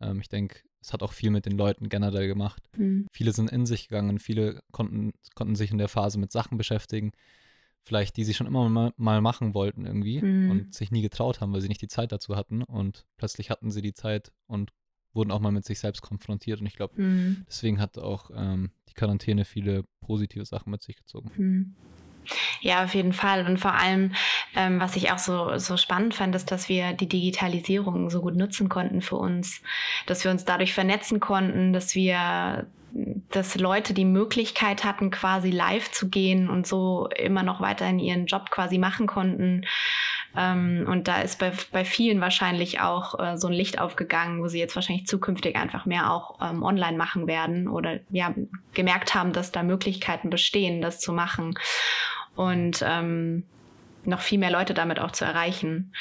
ähm, 0.00 0.20
ich 0.20 0.28
denke, 0.28 0.62
es 0.80 0.92
hat 0.92 1.04
auch 1.04 1.12
viel 1.12 1.30
mit 1.30 1.46
den 1.46 1.56
Leuten 1.56 1.88
generell 1.88 2.26
gemacht. 2.26 2.68
Mhm. 2.76 3.06
Viele 3.12 3.32
sind 3.32 3.52
in 3.52 3.66
sich 3.66 3.86
gegangen, 3.86 4.18
viele 4.18 4.64
konnten, 4.72 5.12
konnten 5.36 5.54
sich 5.54 5.70
in 5.70 5.78
der 5.78 5.88
Phase 5.88 6.18
mit 6.18 6.32
Sachen 6.32 6.58
beschäftigen, 6.58 7.12
vielleicht 7.82 8.16
die 8.16 8.24
sie 8.24 8.34
schon 8.34 8.46
immer 8.46 8.68
mal, 8.68 8.92
mal 8.96 9.20
machen 9.20 9.54
wollten 9.54 9.86
irgendwie 9.86 10.22
mhm. 10.22 10.50
und 10.50 10.74
sich 10.74 10.90
nie 10.90 11.02
getraut 11.02 11.40
haben, 11.40 11.52
weil 11.52 11.60
sie 11.60 11.68
nicht 11.68 11.82
die 11.82 11.88
Zeit 11.88 12.12
dazu 12.12 12.36
hatten 12.36 12.62
und 12.62 13.06
plötzlich 13.16 13.50
hatten 13.50 13.70
sie 13.70 13.82
die 13.82 13.94
Zeit 13.94 14.32
und 14.46 14.72
wurden 15.12 15.30
auch 15.30 15.40
mal 15.40 15.52
mit 15.52 15.64
sich 15.64 15.78
selbst 15.78 16.00
konfrontiert 16.00 16.60
und 16.60 16.66
ich 16.66 16.76
glaube, 16.76 17.00
mhm. 17.00 17.44
deswegen 17.48 17.80
hat 17.80 17.98
auch 17.98 18.30
ähm, 18.34 18.70
die 18.88 18.94
Quarantäne 18.94 19.44
viele 19.44 19.84
positive 20.00 20.44
Sachen 20.46 20.70
mit 20.70 20.82
sich 20.82 20.96
gezogen. 20.96 21.30
Mhm. 21.36 21.76
Ja, 22.60 22.84
auf 22.84 22.94
jeden 22.94 23.12
Fall. 23.12 23.46
Und 23.46 23.58
vor 23.58 23.74
allem, 23.74 24.12
ähm, 24.54 24.80
was 24.80 24.94
ich 24.94 25.10
auch 25.10 25.18
so, 25.18 25.58
so 25.58 25.76
spannend 25.76 26.14
fand, 26.14 26.34
ist, 26.36 26.50
dass 26.52 26.68
wir 26.68 26.92
die 26.92 27.08
Digitalisierung 27.08 28.10
so 28.10 28.20
gut 28.20 28.36
nutzen 28.36 28.68
konnten 28.68 29.02
für 29.02 29.16
uns, 29.16 29.60
dass 30.06 30.22
wir 30.22 30.30
uns 30.30 30.44
dadurch 30.44 30.72
vernetzen 30.72 31.18
konnten, 31.18 31.72
dass 31.72 31.96
wir 31.96 32.68
dass 33.30 33.56
Leute 33.56 33.94
die 33.94 34.04
Möglichkeit 34.04 34.84
hatten, 34.84 35.10
quasi 35.10 35.50
live 35.50 35.90
zu 35.90 36.08
gehen 36.08 36.48
und 36.48 36.66
so 36.66 37.08
immer 37.16 37.42
noch 37.42 37.60
weiterhin 37.60 37.98
ihren 37.98 38.26
Job 38.26 38.50
quasi 38.50 38.78
machen 38.78 39.06
konnten. 39.06 39.64
Ähm, 40.36 40.86
und 40.88 41.08
da 41.08 41.20
ist 41.20 41.38
bei, 41.38 41.52
bei 41.72 41.84
vielen 41.84 42.20
wahrscheinlich 42.20 42.80
auch 42.80 43.18
äh, 43.18 43.36
so 43.36 43.48
ein 43.48 43.52
Licht 43.52 43.78
aufgegangen, 43.78 44.42
wo 44.42 44.48
sie 44.48 44.58
jetzt 44.58 44.74
wahrscheinlich 44.74 45.06
zukünftig 45.06 45.56
einfach 45.56 45.86
mehr 45.86 46.10
auch 46.10 46.38
ähm, 46.42 46.62
online 46.62 46.96
machen 46.96 47.26
werden 47.26 47.68
oder 47.68 48.00
ja, 48.10 48.34
gemerkt 48.74 49.14
haben, 49.14 49.32
dass 49.32 49.52
da 49.52 49.62
Möglichkeiten 49.62 50.30
bestehen, 50.30 50.82
das 50.82 51.00
zu 51.00 51.12
machen. 51.12 51.58
Und 52.34 52.82
ähm, 52.86 53.44
noch 54.04 54.20
viel 54.20 54.38
mehr 54.38 54.50
Leute 54.50 54.74
damit 54.74 54.98
auch 54.98 55.12
zu 55.12 55.24
erreichen. 55.24 55.92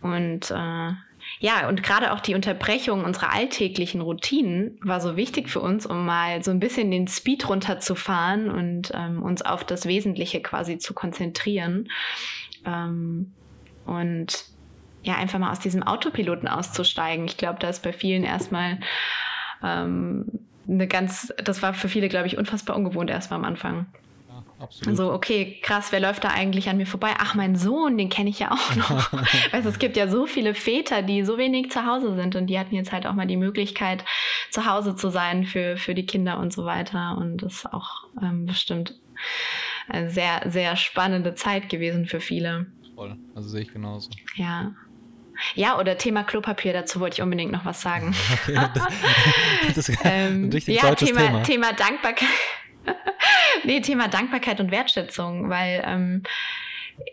Und 0.00 0.50
äh, 0.50 0.92
ja, 1.42 1.68
und 1.70 1.82
gerade 1.82 2.12
auch 2.12 2.20
die 2.20 2.34
Unterbrechung 2.34 3.02
unserer 3.02 3.32
alltäglichen 3.32 4.02
Routinen 4.02 4.78
war 4.82 5.00
so 5.00 5.16
wichtig 5.16 5.48
für 5.48 5.60
uns, 5.60 5.86
um 5.86 6.04
mal 6.04 6.44
so 6.44 6.50
ein 6.50 6.60
bisschen 6.60 6.90
den 6.90 7.08
Speed 7.08 7.48
runterzufahren 7.48 8.50
und 8.50 8.92
ähm, 8.94 9.22
uns 9.22 9.40
auf 9.40 9.64
das 9.64 9.86
Wesentliche 9.86 10.42
quasi 10.42 10.76
zu 10.76 10.92
konzentrieren. 10.92 11.88
Ähm, 12.66 13.32
und 13.86 14.44
ja, 15.02 15.16
einfach 15.16 15.38
mal 15.38 15.50
aus 15.50 15.60
diesem 15.60 15.82
Autopiloten 15.82 16.46
auszusteigen. 16.46 17.24
Ich 17.24 17.38
glaube, 17.38 17.58
da 17.58 17.70
ist 17.70 17.82
bei 17.82 17.94
vielen 17.94 18.22
erstmal 18.22 18.78
ähm, 19.64 20.26
eine 20.68 20.86
ganz, 20.86 21.32
das 21.42 21.62
war 21.62 21.72
für 21.72 21.88
viele, 21.88 22.10
glaube 22.10 22.26
ich, 22.26 22.36
unfassbar 22.36 22.76
ungewohnt 22.76 23.08
erstmal 23.08 23.38
am 23.38 23.46
Anfang. 23.46 23.86
Absolut. 24.60 24.96
So, 24.96 25.12
okay, 25.12 25.58
krass, 25.62 25.90
wer 25.90 26.00
läuft 26.00 26.22
da 26.22 26.28
eigentlich 26.28 26.68
an 26.68 26.76
mir 26.76 26.86
vorbei? 26.86 27.14
Ach, 27.18 27.34
mein 27.34 27.56
Sohn, 27.56 27.96
den 27.96 28.10
kenne 28.10 28.28
ich 28.28 28.40
ja 28.40 28.52
auch 28.52 28.76
noch. 28.76 29.12
weißt 29.52 29.66
es 29.66 29.78
gibt 29.78 29.96
ja 29.96 30.06
so 30.06 30.26
viele 30.26 30.54
Väter, 30.54 31.00
die 31.02 31.24
so 31.24 31.38
wenig 31.38 31.70
zu 31.70 31.86
Hause 31.86 32.14
sind 32.14 32.36
und 32.36 32.46
die 32.48 32.58
hatten 32.58 32.74
jetzt 32.74 32.92
halt 32.92 33.06
auch 33.06 33.14
mal 33.14 33.26
die 33.26 33.38
Möglichkeit, 33.38 34.04
zu 34.50 34.66
Hause 34.66 34.94
zu 34.96 35.08
sein 35.10 35.44
für, 35.44 35.78
für 35.78 35.94
die 35.94 36.04
Kinder 36.04 36.38
und 36.38 36.52
so 36.52 36.66
weiter. 36.66 37.16
Und 37.18 37.38
das 37.38 37.54
ist 37.54 37.72
auch 37.72 38.04
ähm, 38.22 38.44
bestimmt 38.44 39.00
eine 39.88 40.10
sehr, 40.10 40.42
sehr 40.46 40.76
spannende 40.76 41.34
Zeit 41.34 41.70
gewesen 41.70 42.06
für 42.06 42.20
viele. 42.20 42.66
Voll, 42.94 43.16
also 43.34 43.48
sehe 43.48 43.62
ich 43.62 43.72
genauso. 43.72 44.10
Ja. 44.34 44.72
Ja, 45.54 45.78
oder 45.78 45.96
Thema 45.96 46.22
Klopapier, 46.22 46.74
dazu 46.74 47.00
wollte 47.00 47.14
ich 47.14 47.22
unbedingt 47.22 47.50
noch 47.50 47.64
was 47.64 47.80
sagen. 47.80 48.14
Okay, 48.32 48.54
das, 48.74 49.74
das 49.74 49.88
ist 49.88 49.98
ähm, 50.04 50.50
ja, 50.50 50.94
Thema, 50.94 51.20
Thema. 51.20 51.42
Thema 51.42 51.72
Dankbarkeit. 51.72 52.28
Nee, 53.64 53.80
Thema 53.80 54.08
Dankbarkeit 54.08 54.60
und 54.60 54.70
Wertschätzung, 54.70 55.48
weil 55.48 55.82
ähm, 55.86 56.22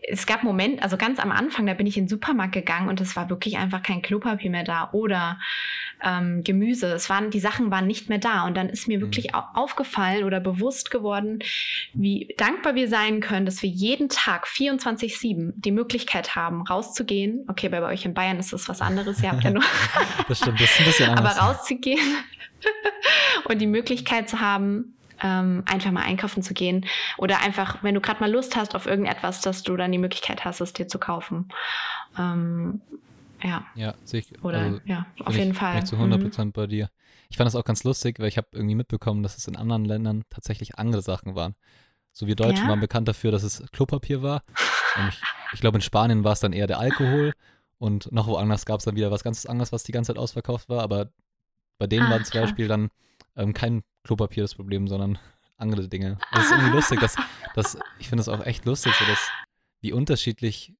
es 0.03 0.25
gab 0.25 0.43
Momente, 0.43 0.83
also 0.83 0.97
ganz 0.97 1.19
am 1.19 1.31
Anfang, 1.31 1.65
da 1.65 1.73
bin 1.73 1.88
ich 1.88 1.97
in 1.97 2.03
den 2.03 2.10
Supermarkt 2.10 2.53
gegangen 2.53 2.89
und 2.89 3.01
es 3.01 3.15
war 3.15 3.29
wirklich 3.29 3.57
einfach 3.57 3.83
kein 3.83 4.01
Klopapier 4.01 4.51
mehr 4.51 4.63
da 4.63 4.89
oder 4.91 5.39
ähm, 6.03 6.43
Gemüse. 6.43 6.88
Es 6.93 7.10
waren, 7.10 7.31
die 7.31 7.39
Sachen 7.39 7.71
waren 7.71 7.88
nicht 7.88 8.10
mehr 8.10 8.17
da. 8.17 8.45
Und 8.45 8.55
dann 8.55 8.69
ist 8.69 8.88
mir 8.88 9.01
wirklich 9.01 9.33
mhm. 9.33 9.39
aufgefallen 9.53 10.23
oder 10.23 10.39
bewusst 10.39 10.91
geworden, 10.91 11.39
wie 11.93 12.33
dankbar 12.38 12.75
wir 12.75 12.88
sein 12.88 13.19
können, 13.19 13.45
dass 13.45 13.62
wir 13.63 13.69
jeden 13.69 14.10
Tag 14.10 14.47
24-7 14.47 15.53
die 15.55 15.71
Möglichkeit 15.71 16.36
haben, 16.36 16.62
rauszugehen. 16.62 17.45
Okay, 17.47 17.69
bei 17.69 17.81
euch 17.81 18.05
in 18.05 18.13
Bayern 18.13 18.39
ist 18.39 18.53
das 18.53 18.69
was 18.69 18.81
anderes. 18.81 19.21
Ihr 19.23 19.31
habt 19.31 19.43
ja 19.43 19.51
nur. 19.51 19.63
das 20.27 20.39
stimmt, 20.39 20.60
das 20.62 20.71
ist 20.71 20.79
ein 20.79 20.86
bisschen 20.86 21.10
anders. 21.10 21.38
Aber 21.38 21.47
rauszugehen 21.47 21.99
und 23.45 23.60
die 23.60 23.67
Möglichkeit 23.67 24.29
zu 24.29 24.39
haben, 24.39 24.96
ähm, 25.21 25.63
einfach 25.65 25.91
mal 25.91 26.03
einkaufen 26.03 26.43
zu 26.43 26.53
gehen. 26.53 26.86
Oder 27.17 27.41
einfach, 27.41 27.84
wenn 27.84 27.95
du 27.95 28.01
gerade 28.01 28.19
mal 28.19 28.32
Lust 28.32 28.56
hast 28.56 28.75
auf 28.75 28.86
irgendetwas, 28.86 29.41
dass 29.41 29.63
du 29.63 29.75
dann 29.75 29.91
die 29.91 29.97
Möglichkeit 29.97 30.45
hast, 30.45 30.62
es 30.62 30.73
dir 30.73 30.88
zu 30.88 30.99
kaufen. 30.99 31.49
Ähm, 32.17 32.82
ja. 33.43 33.65
Ja, 33.75 33.93
sehe 34.03 34.21
ich. 34.21 34.43
Oder, 34.43 34.60
also, 34.60 34.80
ja, 34.86 35.06
auf 35.23 35.36
jeden 35.36 35.51
ich, 35.51 35.58
Fall. 35.58 35.73
Bin 35.73 35.84
ich 35.84 35.89
zu 35.89 35.95
100% 35.95 36.45
mhm. 36.45 36.51
bei 36.51 36.67
dir. 36.67 36.89
Ich 37.30 37.38
fand 37.38 37.47
das 37.47 37.56
auch 37.56 37.65
ganz 37.65 37.84
lustig, 37.84 38.19
weil 38.19 38.27
ich 38.27 38.38
habe 38.38 38.47
irgendwie 38.51 38.75
mitbekommen, 38.75 39.21
dass 39.23 39.38
es 39.38 39.47
in 39.47 39.56
anderen 39.56 39.86
Ländern 39.86 40.23
tatsächlich 40.30 40.77
andere 40.77 41.01
Sachen 41.01 41.36
waren. 41.36 41.56
So 42.13 42.25
wir 42.25 42.36
Deutschen 42.36 42.63
ja? 42.63 42.69
waren 42.69 42.80
bekannt 42.80 43.08
dafür, 43.08 43.32
dass 43.32 43.43
es 43.43 43.63
Klopapier 43.71 44.23
war. 44.23 44.41
ich, 45.10 45.21
ich 45.53 45.60
glaube, 45.60 45.77
in 45.77 45.82
Spanien 45.82 46.23
war 46.23 46.34
es 46.34 46.39
dann 46.39 46.53
eher 46.53 46.67
der 46.67 46.80
Alkohol. 46.80 47.34
Und 47.80 48.12
noch 48.12 48.27
woanders 48.27 48.65
gab 48.65 48.80
es 48.80 48.86
dann 48.86 48.95
wieder 48.95 49.12
was 49.12 49.23
ganz 49.23 49.45
anderes, 49.45 49.71
was 49.71 49.84
die 49.84 49.91
ganze 49.91 50.13
Zeit 50.13 50.17
ausverkauft 50.17 50.67
war. 50.69 50.82
Aber 50.82 51.12
bei 51.77 51.86
denen 51.86 52.08
ah, 52.08 52.12
war 52.12 52.23
zum 52.23 52.41
Beispiel 52.41 52.67
dann 52.67 52.89
ähm, 53.38 53.54
kein 53.54 53.84
Klopapier 54.04 54.43
das 54.43 54.56
Problem, 54.56 54.88
sondern 54.88 55.17
andere 55.58 55.88
Dinge. 55.88 56.17
Das 56.32 56.45
ist 56.45 56.52
irgendwie 56.52 56.76
lustig. 56.76 57.00
Dass, 57.00 57.15
dass, 57.56 57.78
ich 58.00 58.10
finde 58.10 58.21
es 58.21 58.30
auch 58.30 58.45
echt 58.45 58.65
lustig, 58.65 58.93
so 58.93 59.06
dass, 59.06 59.32
wie 59.82 59.93
unterschiedlich 59.93 60.73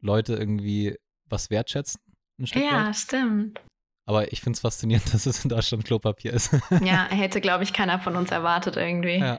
Leute 0.00 0.34
irgendwie 0.34 0.98
was 1.26 1.50
wertschätzen. 1.50 2.00
ja, 2.38 2.88
weit. 2.88 2.96
stimmt. 2.96 3.60
Aber 4.06 4.32
ich 4.32 4.40
finde 4.40 4.56
es 4.56 4.60
faszinierend, 4.60 5.06
dass 5.14 5.26
es 5.26 5.44
in 5.44 5.50
Deutschland 5.50 5.84
Klopapier 5.84 6.32
ist. 6.32 6.52
ja, 6.82 7.06
hätte, 7.10 7.40
glaube 7.40 7.64
ich, 7.64 7.72
keiner 7.72 8.00
von 8.00 8.16
uns 8.16 8.30
erwartet 8.30 8.76
irgendwie. 8.76 9.18
Ja. 9.18 9.38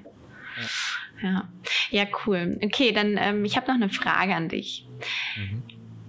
Ja, 1.22 1.48
ja 1.92 2.06
cool. 2.26 2.60
Okay, 2.62 2.92
dann 2.92 3.18
ähm, 3.18 3.46
ich 3.46 3.56
habe 3.56 3.68
noch 3.68 3.76
eine 3.76 3.90
Frage 3.90 4.36
an 4.36 4.50
dich. 4.50 4.88
Mhm. 5.38 5.64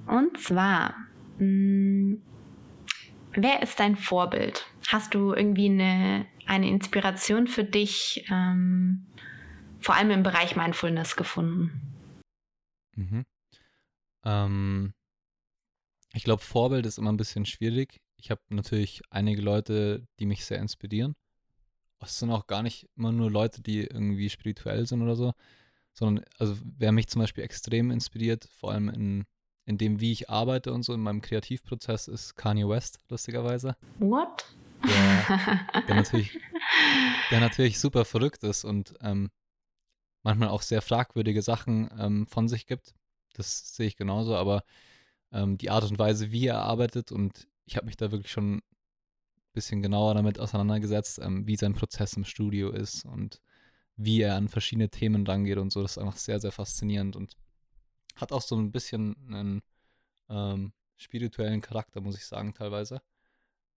Und 0.07 0.40
zwar, 0.40 0.94
mh, 1.38 1.44
hm, 1.44 2.22
wer 3.33 3.62
ist 3.62 3.79
dein 3.79 3.96
Vorbild? 3.96 4.66
Hast 4.88 5.14
du 5.14 5.35
irgendwie 5.35 5.68
eine, 5.68 6.27
eine 6.46 6.68
Inspiration 6.68 7.49
für 7.49 7.64
dich, 7.64 8.25
ähm, 8.31 9.07
vor 9.81 9.96
allem 9.96 10.11
im 10.11 10.22
Bereich 10.22 10.55
Mindfulness 10.55 11.16
gefunden? 11.16 11.81
Mhm. 12.94 13.25
Ähm, 14.25 14.94
ich 16.12 16.25
glaube, 16.25 16.42
Vorbild 16.42 16.87
ist 16.87 16.99
immer 16.99 17.12
ein 17.12 17.16
bisschen 17.16 17.46
schwierig. 17.46 18.01
Ich 18.16 18.31
habe 18.31 18.40
natürlich 18.49 19.03
einige 19.11 19.42
Leute, 19.42 20.07
die 20.18 20.27
mich 20.27 20.44
sehr 20.44 20.59
inspirieren. 20.59 21.16
Es 22.01 22.18
sind 22.18 22.31
auch 22.31 22.46
gar 22.46 22.62
nicht 22.62 22.88
immer 22.96 23.11
nur 23.11 23.31
Leute, 23.31 23.62
die 23.62 23.81
irgendwie 23.81 24.31
spirituell 24.31 24.87
sind 24.87 25.03
oder 25.03 25.16
so, 25.16 25.33
sondern 25.92 26.25
also 26.38 26.57
wer 26.62 26.92
mich 26.92 27.09
zum 27.09 27.22
Beispiel 27.22 27.44
extrem 27.44 27.90
inspiriert, 27.90 28.49
vor 28.55 28.72
allem 28.72 28.88
in, 28.88 29.25
in 29.64 29.79
dem, 29.79 30.01
wie 30.01 30.12
ich 30.12 30.31
arbeite 30.31 30.72
und 30.72 30.85
so 30.85 30.94
in 30.94 31.01
meinem 31.01 31.22
Kreativprozess, 31.22 32.07
ist 32.07 32.37
Kanye 32.37 32.68
West, 32.68 33.01
lustigerweise. 33.09 33.77
What? 33.99 34.44
Der, 34.84 35.84
der 35.88 35.94
natürlich, 35.94 36.38
der 37.30 37.40
natürlich 37.40 37.80
super 37.80 38.04
verrückt 38.04 38.44
ist 38.44 38.64
und 38.64 38.94
ähm, 39.00 39.30
manchmal 40.22 40.48
auch 40.48 40.62
sehr 40.62 40.82
fragwürdige 40.82 41.42
Sachen 41.42 41.90
ähm, 41.98 42.26
von 42.26 42.48
sich 42.48 42.66
gibt. 42.66 42.94
Das 43.34 43.74
sehe 43.74 43.86
ich 43.86 43.96
genauso, 43.96 44.36
aber 44.36 44.64
ähm, 45.32 45.58
die 45.58 45.70
Art 45.70 45.84
und 45.84 45.98
Weise, 45.98 46.32
wie 46.32 46.46
er 46.46 46.60
arbeitet. 46.60 47.12
Und 47.12 47.46
ich 47.64 47.76
habe 47.76 47.86
mich 47.86 47.96
da 47.96 48.10
wirklich 48.10 48.32
schon 48.32 48.56
ein 48.56 48.62
bisschen 49.52 49.82
genauer 49.82 50.14
damit 50.14 50.40
auseinandergesetzt, 50.40 51.20
ähm, 51.22 51.46
wie 51.46 51.56
sein 51.56 51.74
Prozess 51.74 52.14
im 52.14 52.24
Studio 52.24 52.70
ist 52.70 53.04
und 53.04 53.40
wie 53.96 54.20
er 54.20 54.36
an 54.36 54.48
verschiedene 54.48 54.90
Themen 54.90 55.26
rangeht 55.26 55.58
und 55.58 55.70
so. 55.70 55.82
Das 55.82 55.92
ist 55.92 55.98
einfach 55.98 56.16
sehr, 56.16 56.40
sehr 56.40 56.52
faszinierend 56.52 57.16
und 57.16 57.36
hat 58.16 58.32
auch 58.32 58.42
so 58.42 58.56
ein 58.56 58.72
bisschen 58.72 59.16
einen 59.28 59.62
ähm, 60.28 60.72
spirituellen 60.96 61.60
Charakter, 61.60 62.00
muss 62.00 62.16
ich 62.16 62.26
sagen, 62.26 62.54
teilweise. 62.54 63.00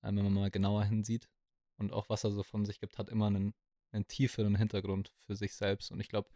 Ähm, 0.04 0.18
wenn 0.18 0.26
man 0.26 0.34
mal 0.34 0.52
genauer 0.52 0.86
hinsieht. 0.86 1.28
Und 1.78 1.94
auch 1.94 2.10
was 2.10 2.24
er 2.24 2.32
so 2.32 2.44
von 2.44 2.66
sich 2.66 2.80
gibt, 2.80 2.98
hat 2.98 3.10
immer 3.10 3.28
einen, 3.28 3.54
einen 3.92 4.08
tieferen 4.08 4.56
Hintergrund 4.56 5.12
für 5.26 5.36
sich 5.36 5.54
selbst. 5.56 5.92
Und 5.92 6.00
ich 6.00 6.10
glaube, 6.10 6.30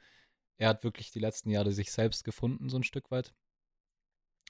er 0.58 0.70
hat 0.70 0.84
wirklich 0.84 1.12
die 1.12 1.20
letzten 1.20 1.50
Jahre 1.50 1.72
sich 1.72 1.92
selbst 1.92 2.24
gefunden, 2.24 2.70
so 2.70 2.78
ein 2.78 2.84
Stück 2.84 3.10
weit. 3.12 3.34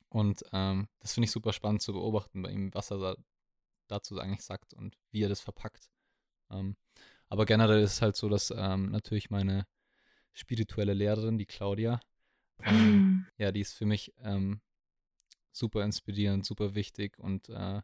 Und 0.09 0.43
ähm, 0.51 0.89
das 0.99 1.13
finde 1.13 1.25
ich 1.25 1.31
super 1.31 1.53
spannend 1.53 1.81
zu 1.81 1.93
beobachten 1.93 2.41
bei 2.41 2.51
ihm, 2.51 2.73
was 2.73 2.91
er 2.91 2.97
da 2.97 3.15
dazu 3.87 4.19
eigentlich 4.19 4.43
sagt 4.43 4.73
und 4.73 4.97
wie 5.11 5.23
er 5.23 5.29
das 5.29 5.41
verpackt. 5.41 5.89
Ähm, 6.49 6.75
aber 7.29 7.45
generell 7.45 7.81
ist 7.81 7.93
es 7.93 8.01
halt 8.01 8.15
so, 8.15 8.29
dass 8.29 8.51
ähm, 8.55 8.91
natürlich 8.91 9.29
meine 9.29 9.67
spirituelle 10.33 10.93
Lehrerin, 10.93 11.37
die 11.37 11.45
Claudia, 11.45 11.99
ähm, 12.63 13.27
ja, 13.37 13.51
die 13.51 13.61
ist 13.61 13.73
für 13.73 13.85
mich 13.85 14.13
ähm, 14.19 14.61
super 15.51 15.83
inspirierend, 15.83 16.45
super 16.45 16.75
wichtig 16.75 17.17
und 17.19 17.49
äh, 17.49 17.81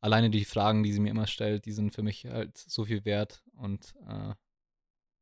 alleine 0.00 0.30
die 0.30 0.44
Fragen, 0.44 0.82
die 0.82 0.92
sie 0.92 1.00
mir 1.00 1.10
immer 1.10 1.26
stellt, 1.26 1.66
die 1.66 1.72
sind 1.72 1.94
für 1.94 2.02
mich 2.02 2.24
halt 2.26 2.56
so 2.56 2.84
viel 2.84 3.04
wert 3.04 3.42
und 3.54 3.94
äh, 4.06 4.34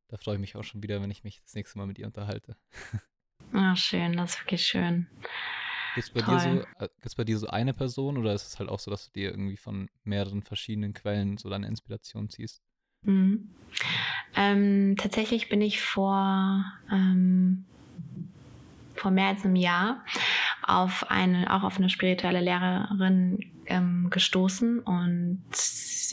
da 0.09 0.17
freue 0.19 0.35
ich 0.35 0.41
mich 0.41 0.57
auch 0.57 0.65
schon 0.65 0.83
wieder, 0.83 1.03
wenn 1.03 1.11
ich 1.11 1.25
mich 1.25 1.43
das 1.43 1.55
nächste 1.55 1.79
Mal 1.79 1.87
mit 1.87 1.99
ihr 1.99 2.07
unterhalte. 2.07 2.57
Ah, 3.53 3.77
schön, 3.77 4.17
das 4.17 4.35
ist 4.35 4.41
wirklich 4.41 4.67
schön. 4.67 5.07
Gibt 5.95 6.09
es 6.09 6.13
bei, 6.13 6.21
dir 6.21 6.39
so, 6.39 6.85
äh, 6.85 6.89
bei 7.17 7.25
dir 7.25 7.39
so 7.39 7.47
eine 7.47 7.73
Person 7.73 8.19
oder 8.19 8.35
ist 8.35 8.47
es 8.47 8.59
halt 8.59 8.69
auch 8.69 8.79
so, 8.79 8.91
dass 8.91 9.07
du 9.07 9.13
dir 9.13 9.31
irgendwie 9.31 9.57
von 9.57 9.89
mehreren 10.05 10.43
verschiedenen 10.43 10.93
Quellen 10.93 11.39
so 11.39 11.49
deine 11.49 11.69
Inspiration 11.69 12.29
ziehst? 12.29 12.63
Mhm. 13.03 13.51
Ähm, 14.35 14.97
tatsächlich 14.99 15.49
bin 15.49 15.63
ich 15.63 15.81
vor, 15.81 16.65
ähm, 16.93 17.65
vor 18.95 19.11
mehr 19.11 19.29
als 19.29 19.45
einem 19.45 19.57
Jahr 19.57 20.05
auf 20.67 21.11
eine, 21.11 21.53
auch 21.53 21.63
auf 21.63 21.79
eine 21.79 21.91
spirituelle 21.91 22.41
Lehrerin 22.41 23.39
ähm, 23.67 24.09
gestoßen 24.11 24.81
und 24.81 25.43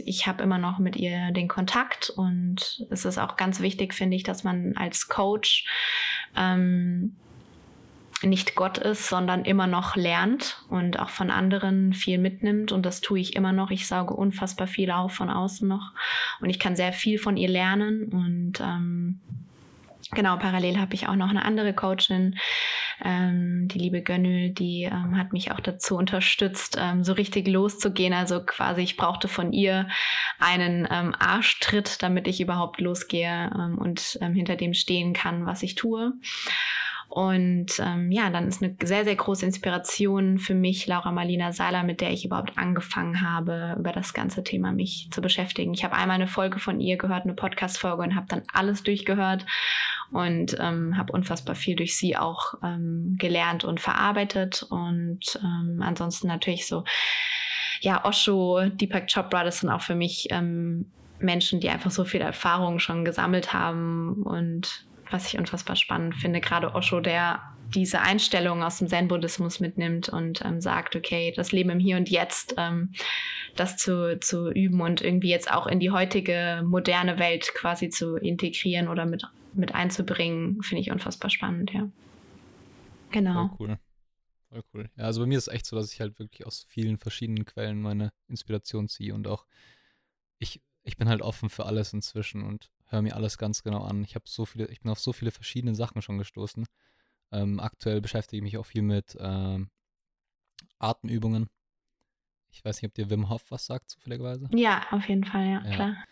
ich 0.05 0.27
habe 0.27 0.43
immer 0.43 0.57
noch 0.57 0.79
mit 0.79 0.95
ihr 0.95 1.31
den 1.31 1.47
Kontakt 1.47 2.09
und 2.09 2.85
es 2.89 3.05
ist 3.05 3.17
auch 3.17 3.35
ganz 3.35 3.59
wichtig, 3.61 3.93
finde 3.93 4.15
ich, 4.15 4.23
dass 4.23 4.43
man 4.43 4.75
als 4.75 5.07
Coach 5.07 5.65
ähm, 6.35 7.15
nicht 8.25 8.55
Gott 8.55 8.77
ist, 8.77 9.07
sondern 9.07 9.45
immer 9.45 9.67
noch 9.67 9.95
lernt 9.95 10.63
und 10.69 10.99
auch 10.99 11.09
von 11.09 11.29
anderen 11.29 11.93
viel 11.93 12.17
mitnimmt. 12.17 12.71
Und 12.71 12.85
das 12.85 13.01
tue 13.01 13.19
ich 13.19 13.35
immer 13.35 13.51
noch. 13.51 13.71
Ich 13.71 13.87
sauge 13.87 14.13
unfassbar 14.13 14.67
viel 14.67 14.91
auf 14.91 15.13
von 15.13 15.29
außen 15.29 15.67
noch. 15.67 15.91
Und 16.39 16.49
ich 16.49 16.59
kann 16.59 16.75
sehr 16.75 16.93
viel 16.93 17.19
von 17.19 17.37
ihr 17.37 17.49
lernen. 17.49 18.05
Und 18.05 18.61
ähm, 18.61 19.19
genau, 20.13 20.37
parallel 20.37 20.79
habe 20.79 20.93
ich 20.93 21.07
auch 21.07 21.15
noch 21.15 21.29
eine 21.29 21.45
andere 21.45 21.73
Coachin, 21.73 22.35
ähm, 23.03 23.67
die 23.67 23.79
liebe 23.79 24.01
Gönnül, 24.01 24.49
die 24.49 24.83
ähm, 24.83 25.17
hat 25.17 25.33
mich 25.33 25.51
auch 25.51 25.59
dazu 25.59 25.95
unterstützt, 25.95 26.77
ähm, 26.79 27.03
so 27.03 27.13
richtig 27.13 27.47
loszugehen. 27.47 28.13
Also 28.13 28.43
quasi, 28.45 28.81
ich 28.81 28.97
brauchte 28.97 29.27
von 29.27 29.53
ihr 29.53 29.87
einen 30.39 30.87
ähm, 30.89 31.15
Arschtritt, 31.17 32.01
damit 32.01 32.27
ich 32.27 32.41
überhaupt 32.41 32.79
losgehe 32.79 33.51
ähm, 33.53 33.77
und 33.77 34.17
ähm, 34.21 34.33
hinter 34.33 34.55
dem 34.55 34.73
stehen 34.73 35.13
kann, 35.13 35.45
was 35.45 35.63
ich 35.63 35.75
tue. 35.75 36.13
Und 37.13 37.79
ähm, 37.79 38.11
ja, 38.11 38.31
dann 38.31 38.47
ist 38.47 38.63
eine 38.63 38.75
sehr, 38.83 39.03
sehr 39.03 39.15
große 39.15 39.45
Inspiration 39.45 40.39
für 40.39 40.55
mich 40.55 40.87
Laura 40.87 41.11
Marlina 41.11 41.51
Seiler, 41.51 41.83
mit 41.83 42.01
der 42.01 42.09
ich 42.09 42.25
überhaupt 42.25 42.57
angefangen 42.57 43.21
habe, 43.21 43.75
über 43.77 43.91
das 43.91 44.15
ganze 44.15 44.43
Thema 44.43 44.71
mich 44.71 45.09
zu 45.11 45.21
beschäftigen. 45.21 45.75
Ich 45.75 45.83
habe 45.83 45.95
einmal 45.95 46.15
eine 46.15 46.25
Folge 46.25 46.57
von 46.57 46.81
ihr 46.81 46.97
gehört, 46.97 47.25
eine 47.25 47.35
Podcast-Folge 47.35 48.01
und 48.01 48.15
habe 48.15 48.25
dann 48.29 48.41
alles 48.51 48.81
durchgehört 48.81 49.45
und 50.11 50.57
ähm, 50.59 50.97
habe 50.97 51.13
unfassbar 51.13 51.55
viel 51.55 51.75
durch 51.75 51.95
sie 51.95 52.17
auch 52.17 52.55
ähm, 52.63 53.15
gelernt 53.17 53.63
und 53.63 53.79
verarbeitet. 53.79 54.65
Und 54.69 55.39
ähm, 55.43 55.81
ansonsten 55.81 56.27
natürlich 56.27 56.67
so, 56.67 56.83
ja, 57.81 58.05
Osho, 58.05 58.69
Deepak 58.69 59.11
Chopra, 59.11 59.43
das 59.43 59.59
sind 59.59 59.69
auch 59.69 59.81
für 59.81 59.95
mich 59.95 60.27
ähm, 60.29 60.85
Menschen, 61.19 61.59
die 61.59 61.69
einfach 61.69 61.91
so 61.91 62.05
viel 62.05 62.21
Erfahrung 62.21 62.79
schon 62.79 63.05
gesammelt 63.05 63.53
haben 63.53 64.23
und 64.23 64.85
was 65.09 65.27
ich 65.27 65.37
unfassbar 65.37 65.75
spannend 65.75 66.15
finde, 66.15 66.41
gerade 66.41 66.73
Osho, 66.73 66.99
der 66.99 67.39
diese 67.73 68.01
Einstellung 68.01 68.63
aus 68.63 68.79
dem 68.79 68.87
Zen-Buddhismus 68.87 69.59
mitnimmt 69.59 70.09
und 70.09 70.43
ähm, 70.45 70.61
sagt, 70.61 70.95
okay, 70.95 71.33
das 71.35 71.51
Leben 71.51 71.69
im 71.69 71.79
Hier 71.79 71.97
und 71.97 72.09
Jetzt, 72.09 72.55
ähm, 72.57 72.93
das 73.55 73.77
zu, 73.77 74.19
zu 74.19 74.51
üben 74.51 74.81
und 74.81 75.01
irgendwie 75.01 75.29
jetzt 75.29 75.51
auch 75.51 75.67
in 75.67 75.79
die 75.79 75.91
heutige 75.91 76.61
moderne 76.65 77.19
Welt 77.19 77.53
quasi 77.55 77.89
zu 77.89 78.15
integrieren 78.15 78.87
oder 78.87 79.05
mit, 79.05 79.23
mit 79.53 79.73
einzubringen, 79.73 80.61
finde 80.63 80.81
ich 80.81 80.91
unfassbar 80.91 81.29
spannend, 81.29 81.71
ja. 81.71 81.89
Genau. 83.11 83.49
Voll 83.57 83.57
cool. 83.59 83.79
Voll 84.49 84.63
cool. 84.73 84.91
Ja, 84.97 85.05
also 85.05 85.21
bei 85.21 85.27
mir 85.27 85.37
ist 85.37 85.47
es 85.47 85.53
echt 85.53 85.65
so, 85.65 85.75
dass 85.75 85.91
ich 85.91 85.99
halt 85.99 86.19
wirklich 86.19 86.45
aus 86.45 86.65
vielen 86.67 86.97
verschiedenen 86.97 87.45
Quellen 87.45 87.81
meine 87.81 88.11
Inspiration 88.27 88.87
ziehe 88.87 89.13
und 89.13 89.27
auch 89.27 89.45
ich, 90.39 90.61
ich 90.83 90.97
bin 90.97 91.09
halt 91.09 91.21
offen 91.21 91.49
für 91.49 91.65
alles 91.65 91.93
inzwischen 91.93 92.43
und 92.43 92.71
höre 92.87 93.01
mir 93.01 93.15
alles 93.15 93.37
ganz 93.37 93.63
genau 93.63 93.83
an. 93.83 94.03
Ich 94.03 94.15
habe 94.15 94.25
so 94.27 94.45
viele, 94.45 94.67
ich 94.67 94.81
bin 94.81 94.91
auf 94.91 94.99
so 94.99 95.13
viele 95.13 95.31
verschiedene 95.31 95.75
Sachen 95.75 96.01
schon 96.01 96.17
gestoßen. 96.17 96.65
Ähm, 97.31 97.59
aktuell 97.59 98.01
beschäftige 98.01 98.37
ich 98.37 98.43
mich 98.43 98.57
auch 98.57 98.65
viel 98.65 98.81
mit 98.83 99.17
ähm, 99.19 99.69
Atemübungen. 100.79 101.49
Ich 102.51 102.63
weiß 102.63 102.81
nicht, 102.81 102.89
ob 102.89 102.93
dir 102.93 103.09
Wim 103.09 103.29
Hof 103.29 103.49
was 103.49 103.65
sagt, 103.65 103.89
zufälligerweise. 103.89 104.47
Ja, 104.51 104.85
auf 104.91 105.07
jeden 105.07 105.23
Fall, 105.23 105.47
ja, 105.47 105.65
Ja. 105.65 105.75
klar. 105.75 106.03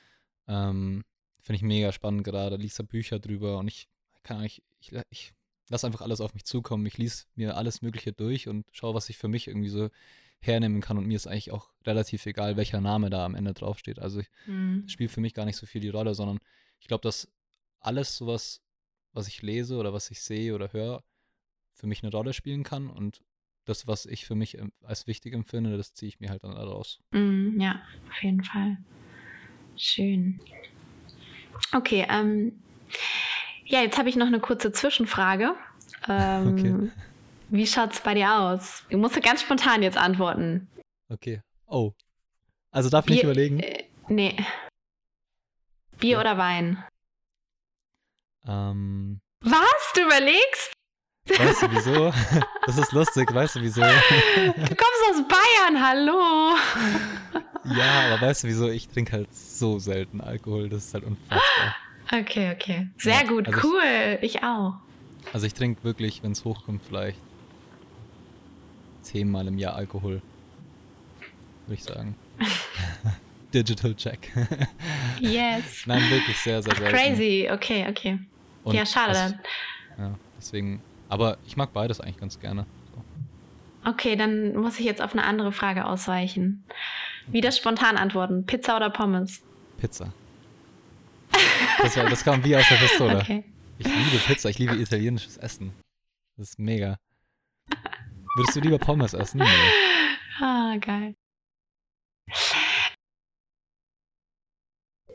Ähm, 0.47 1.03
Finde 1.41 1.57
ich 1.57 1.63
mega 1.63 1.91
spannend 1.91 2.23
gerade. 2.23 2.55
Lies 2.55 2.75
da 2.75 2.83
Bücher 2.83 3.19
drüber 3.19 3.57
und 3.57 3.67
ich 3.67 3.87
kann 4.23 4.37
eigentlich, 4.37 4.63
ich, 4.79 4.93
ich 5.09 5.33
lasse 5.69 5.87
einfach 5.87 6.01
alles 6.01 6.21
auf 6.21 6.33
mich 6.33 6.45
zukommen. 6.45 6.85
Ich 6.85 6.97
lese 6.97 7.25
mir 7.35 7.57
alles 7.57 7.81
Mögliche 7.81 8.13
durch 8.13 8.47
und 8.47 8.65
schaue, 8.71 8.93
was 8.93 9.09
ich 9.09 9.17
für 9.17 9.27
mich 9.27 9.47
irgendwie 9.47 9.69
so 9.69 9.89
hernehmen 10.39 10.81
kann. 10.81 10.97
Und 10.97 11.07
mir 11.07 11.15
ist 11.15 11.27
eigentlich 11.27 11.51
auch 11.51 11.69
relativ 11.85 12.25
egal, 12.25 12.57
welcher 12.57 12.81
Name 12.81 13.09
da 13.09 13.25
am 13.25 13.35
Ende 13.35 13.53
draufsteht. 13.53 13.99
Also 13.99 14.19
ich 14.19 14.29
Mhm. 14.45 14.87
spielt 14.87 15.11
für 15.11 15.21
mich 15.21 15.33
gar 15.33 15.45
nicht 15.45 15.57
so 15.57 15.65
viel 15.65 15.81
die 15.81 15.89
Rolle, 15.89 16.13
sondern 16.13 16.39
ich 16.79 16.87
glaube, 16.87 17.01
dass 17.03 17.27
alles 17.79 18.17
sowas, 18.17 18.61
was 19.13 19.27
ich 19.27 19.41
lese 19.41 19.77
oder 19.77 19.93
was 19.93 20.11
ich 20.11 20.21
sehe 20.21 20.53
oder 20.55 20.73
höre, 20.73 21.03
für 21.73 21.87
mich 21.87 22.03
eine 22.03 22.11
Rolle 22.11 22.33
spielen 22.33 22.63
kann 22.63 22.89
und 22.89 23.21
das, 23.65 23.87
was 23.87 24.05
ich 24.05 24.25
für 24.25 24.35
mich 24.35 24.57
als 24.81 25.07
wichtig 25.07 25.33
empfinde, 25.33 25.77
das 25.77 25.93
ziehe 25.93 26.09
ich 26.09 26.19
mir 26.19 26.29
halt 26.29 26.43
dann 26.43 26.55
daraus. 26.55 26.99
Mhm, 27.11 27.59
ja, 27.59 27.81
auf 28.09 28.23
jeden 28.23 28.43
Fall. 28.43 28.77
Schön. 29.77 30.39
Okay, 31.73 32.05
ähm, 32.09 32.61
ja, 33.65 33.81
jetzt 33.81 33.97
habe 33.97 34.09
ich 34.09 34.15
noch 34.15 34.27
eine 34.27 34.39
kurze 34.39 34.71
Zwischenfrage. 34.71 35.55
Ähm, 36.07 36.55
Okay. 36.57 36.91
Wie 37.53 37.67
schaut's 37.67 37.99
bei 37.99 38.13
dir 38.13 38.33
aus? 38.33 38.83
Du 38.89 38.97
musst 38.97 39.21
ganz 39.21 39.41
spontan 39.41 39.83
jetzt 39.83 39.97
antworten. 39.97 40.69
Okay. 41.09 41.41
Oh. 41.67 41.91
Also 42.71 42.89
darf 42.89 43.05
ich 43.05 43.11
nicht 43.15 43.23
überlegen? 43.23 43.59
Äh, 43.59 43.83
nee. 44.07 44.37
Bier 45.99 46.17
Okay. 46.19 46.27
oder 46.27 46.37
Wein? 46.37 46.83
Ähm, 48.47 49.19
Was? 49.41 49.91
Du 49.95 50.01
überlegst? 50.01 50.71
weißt 51.27 51.61
du 51.63 51.71
wieso? 51.71 52.13
Das 52.65 52.77
ist 52.77 52.91
lustig, 52.93 53.33
weißt 53.33 53.55
du 53.57 53.61
wieso? 53.61 53.81
Du 53.81 54.75
kommst 54.75 55.01
aus 55.11 55.23
Bayern, 55.27 55.85
hallo. 55.85 56.55
Ja, 57.63 58.07
aber 58.13 58.21
weißt 58.27 58.43
du 58.43 58.47
wieso? 58.47 58.69
Ich 58.69 58.87
trinke 58.87 59.11
halt 59.11 59.33
so 59.33 59.77
selten 59.79 60.19
Alkohol, 60.21 60.69
das 60.69 60.85
ist 60.85 60.93
halt 60.93 61.03
unfassbar. 61.03 61.75
Okay, 62.11 62.51
okay. 62.53 62.87
Sehr 62.97 63.21
Ja, 63.21 63.23
gut, 63.23 63.47
also 63.47 63.57
ich- 63.59 63.63
cool. 63.65 64.19
Ich 64.21 64.43
auch. 64.43 64.73
Also 65.33 65.45
ich 65.45 65.53
trinke 65.53 65.83
wirklich, 65.83 66.23
wenn 66.23 66.31
es 66.31 66.43
hochkommt, 66.43 66.81
vielleicht 66.83 67.19
zehnmal 69.01 69.47
im 69.47 69.57
Jahr 69.57 69.75
Alkohol. 69.75 70.21
Würde 71.67 71.73
ich 71.75 71.83
sagen. 71.83 72.15
Digital 73.53 73.93
Check. 73.95 74.31
Yes. 75.19 75.83
Nein, 75.85 76.01
wirklich 76.09 76.37
sehr, 76.37 76.61
sehr 76.63 76.73
selten. 76.75 76.95
crazy. 76.95 77.49
Okay, 77.51 77.85
okay. 77.89 78.19
Und 78.63 78.75
ja, 78.75 78.85
schade 78.85 79.13
dann. 79.13 79.39
Ja, 79.97 80.15
deswegen. 80.37 80.81
Aber 81.09 81.37
ich 81.45 81.57
mag 81.57 81.73
beides 81.73 81.99
eigentlich 81.99 82.17
ganz 82.17 82.39
gerne. 82.39 82.65
So. 82.95 83.89
Okay, 83.89 84.15
dann 84.15 84.55
muss 84.55 84.79
ich 84.79 84.85
jetzt 84.85 85.01
auf 85.01 85.11
eine 85.13 85.23
andere 85.25 85.51
Frage 85.51 85.85
ausweichen. 85.85 86.63
Wieder 87.27 87.51
spontan 87.51 87.97
antworten. 87.97 88.45
Pizza 88.45 88.75
oder 88.77 88.89
Pommes? 88.89 89.41
Pizza. 89.77 90.13
Das, 91.81 91.97
war, 91.97 92.09
das 92.09 92.23
kam 92.23 92.43
wie 92.43 92.55
aus 92.55 92.67
der 92.69 92.75
Pistole. 92.75 93.17
Okay. 93.17 93.43
Ich 93.79 93.87
liebe 93.87 94.17
Pizza, 94.25 94.49
ich 94.49 94.59
liebe 94.59 94.75
italienisches 94.75 95.37
Essen. 95.37 95.73
Das 96.37 96.49
ist 96.49 96.59
mega. 96.59 96.97
Würdest 98.35 98.55
du 98.55 98.59
lieber 98.61 98.77
Pommes 98.77 99.13
essen? 99.13 99.39
Nee. 99.39 99.45
Ah, 100.39 100.75
geil. 100.79 101.15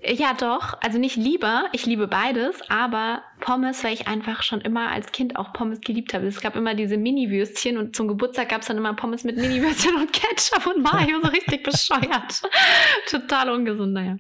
Ja, 0.09 0.35
doch. 0.35 0.75
Also 0.83 0.99
nicht 0.99 1.17
lieber. 1.17 1.65
Ich 1.73 1.85
liebe 1.85 2.07
beides, 2.07 2.61
aber 2.69 3.23
Pommes, 3.41 3.83
weil 3.83 3.93
ich 3.93 4.07
einfach 4.07 4.43
schon 4.43 4.61
immer 4.61 4.91
als 4.91 5.11
Kind 5.11 5.37
auch 5.37 5.53
Pommes 5.53 5.81
geliebt 5.81 6.15
habe. 6.15 6.27
Es 6.27 6.41
gab 6.41 6.55
immer 6.55 6.75
diese 6.75 6.97
Mini-Würstchen 6.97 7.77
und 7.77 7.97
zum 7.97 8.07
Geburtstag 8.07 8.51
gab 8.51 8.61
es 8.61 8.69
dann 8.69 8.77
immer 8.77 8.95
Pommes 8.95 9.25
mit 9.25 9.37
Mini-Würstchen 9.37 9.97
und 9.97 10.13
Ketchup 10.13 10.67
und 10.67 10.83
Mayo. 10.83 11.21
So 11.23 11.29
richtig 11.31 11.65
bescheuert. 11.65 12.43
Total 13.11 13.51
ungesund, 13.51 13.95
naja. 13.95 14.17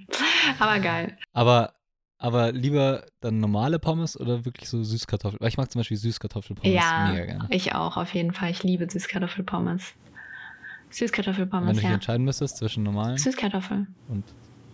Aber 0.58 0.78
geil. 0.80 1.16
Aber, 1.32 1.74
aber 2.18 2.50
lieber 2.52 3.04
dann 3.20 3.38
normale 3.38 3.78
Pommes 3.78 4.18
oder 4.18 4.44
wirklich 4.44 4.68
so 4.68 4.82
Süßkartoffeln? 4.82 5.40
Weil 5.40 5.48
ich 5.48 5.56
mag 5.56 5.70
zum 5.70 5.80
Beispiel 5.80 5.98
Süßkartoffelpommes 5.98 6.74
Ja, 6.74 7.10
mega 7.12 7.26
gerne. 7.26 7.46
ich 7.50 7.74
auch, 7.74 7.96
auf 7.96 8.12
jeden 8.12 8.32
Fall. 8.32 8.50
Ich 8.50 8.64
liebe 8.64 8.90
Süßkartoffelpommes. 8.90 9.94
Wenn 9.94 10.92
Süßkartoffelpommes, 10.92 11.68
du 11.68 11.74
dich 11.74 11.84
ja. 11.84 11.94
entscheiden 11.94 12.24
müsstest 12.24 12.56
zwischen 12.56 12.82
normalen 12.82 13.18
Süßkartoffel. 13.18 13.86
und. 14.08 14.24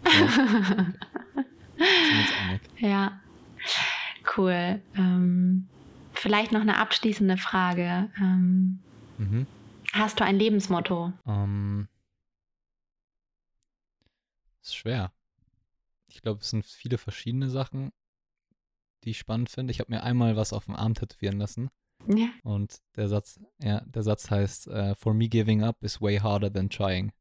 Ja. 0.04 0.28
Ja, 2.78 3.20
cool. 4.36 4.80
Ähm, 4.96 5.68
vielleicht 6.12 6.52
noch 6.52 6.60
eine 6.60 6.78
abschließende 6.78 7.36
Frage. 7.36 8.10
Ähm, 8.18 8.80
Mhm. 9.18 9.46
hast 9.92 10.20
du 10.20 10.24
ein 10.24 10.36
Lebensmotto? 10.38 11.12
Ähm, 11.26 11.88
ist 14.62 14.74
schwer. 14.76 15.12
Ich 16.08 16.22
glaube, 16.22 16.40
es 16.40 16.50
sind 16.50 16.64
viele 16.64 16.98
verschiedene 16.98 17.48
Sachen, 17.48 17.92
die 19.04 19.10
ich 19.10 19.18
spannend 19.18 19.50
finde. 19.50 19.70
Ich 19.70 19.80
habe 19.80 19.90
mir 19.92 20.02
einmal 20.02 20.36
was 20.36 20.52
auf 20.52 20.66
dem 20.66 20.74
Arm 20.76 20.94
tätowieren 20.94 21.38
lassen 21.38 21.70
Ja. 22.06 22.28
und 22.42 22.80
der 22.96 23.08
Satz, 23.08 23.40
ja, 23.60 23.80
der 23.82 24.02
Satz 24.02 24.30
heißt, 24.30 24.68
äh, 24.68 24.94
For 24.96 25.14
me 25.14 25.28
giving 25.28 25.62
up 25.62 25.82
is 25.82 26.00
way 26.00 26.18
harder 26.18 26.52
than 26.52 26.68
trying. 26.70 27.12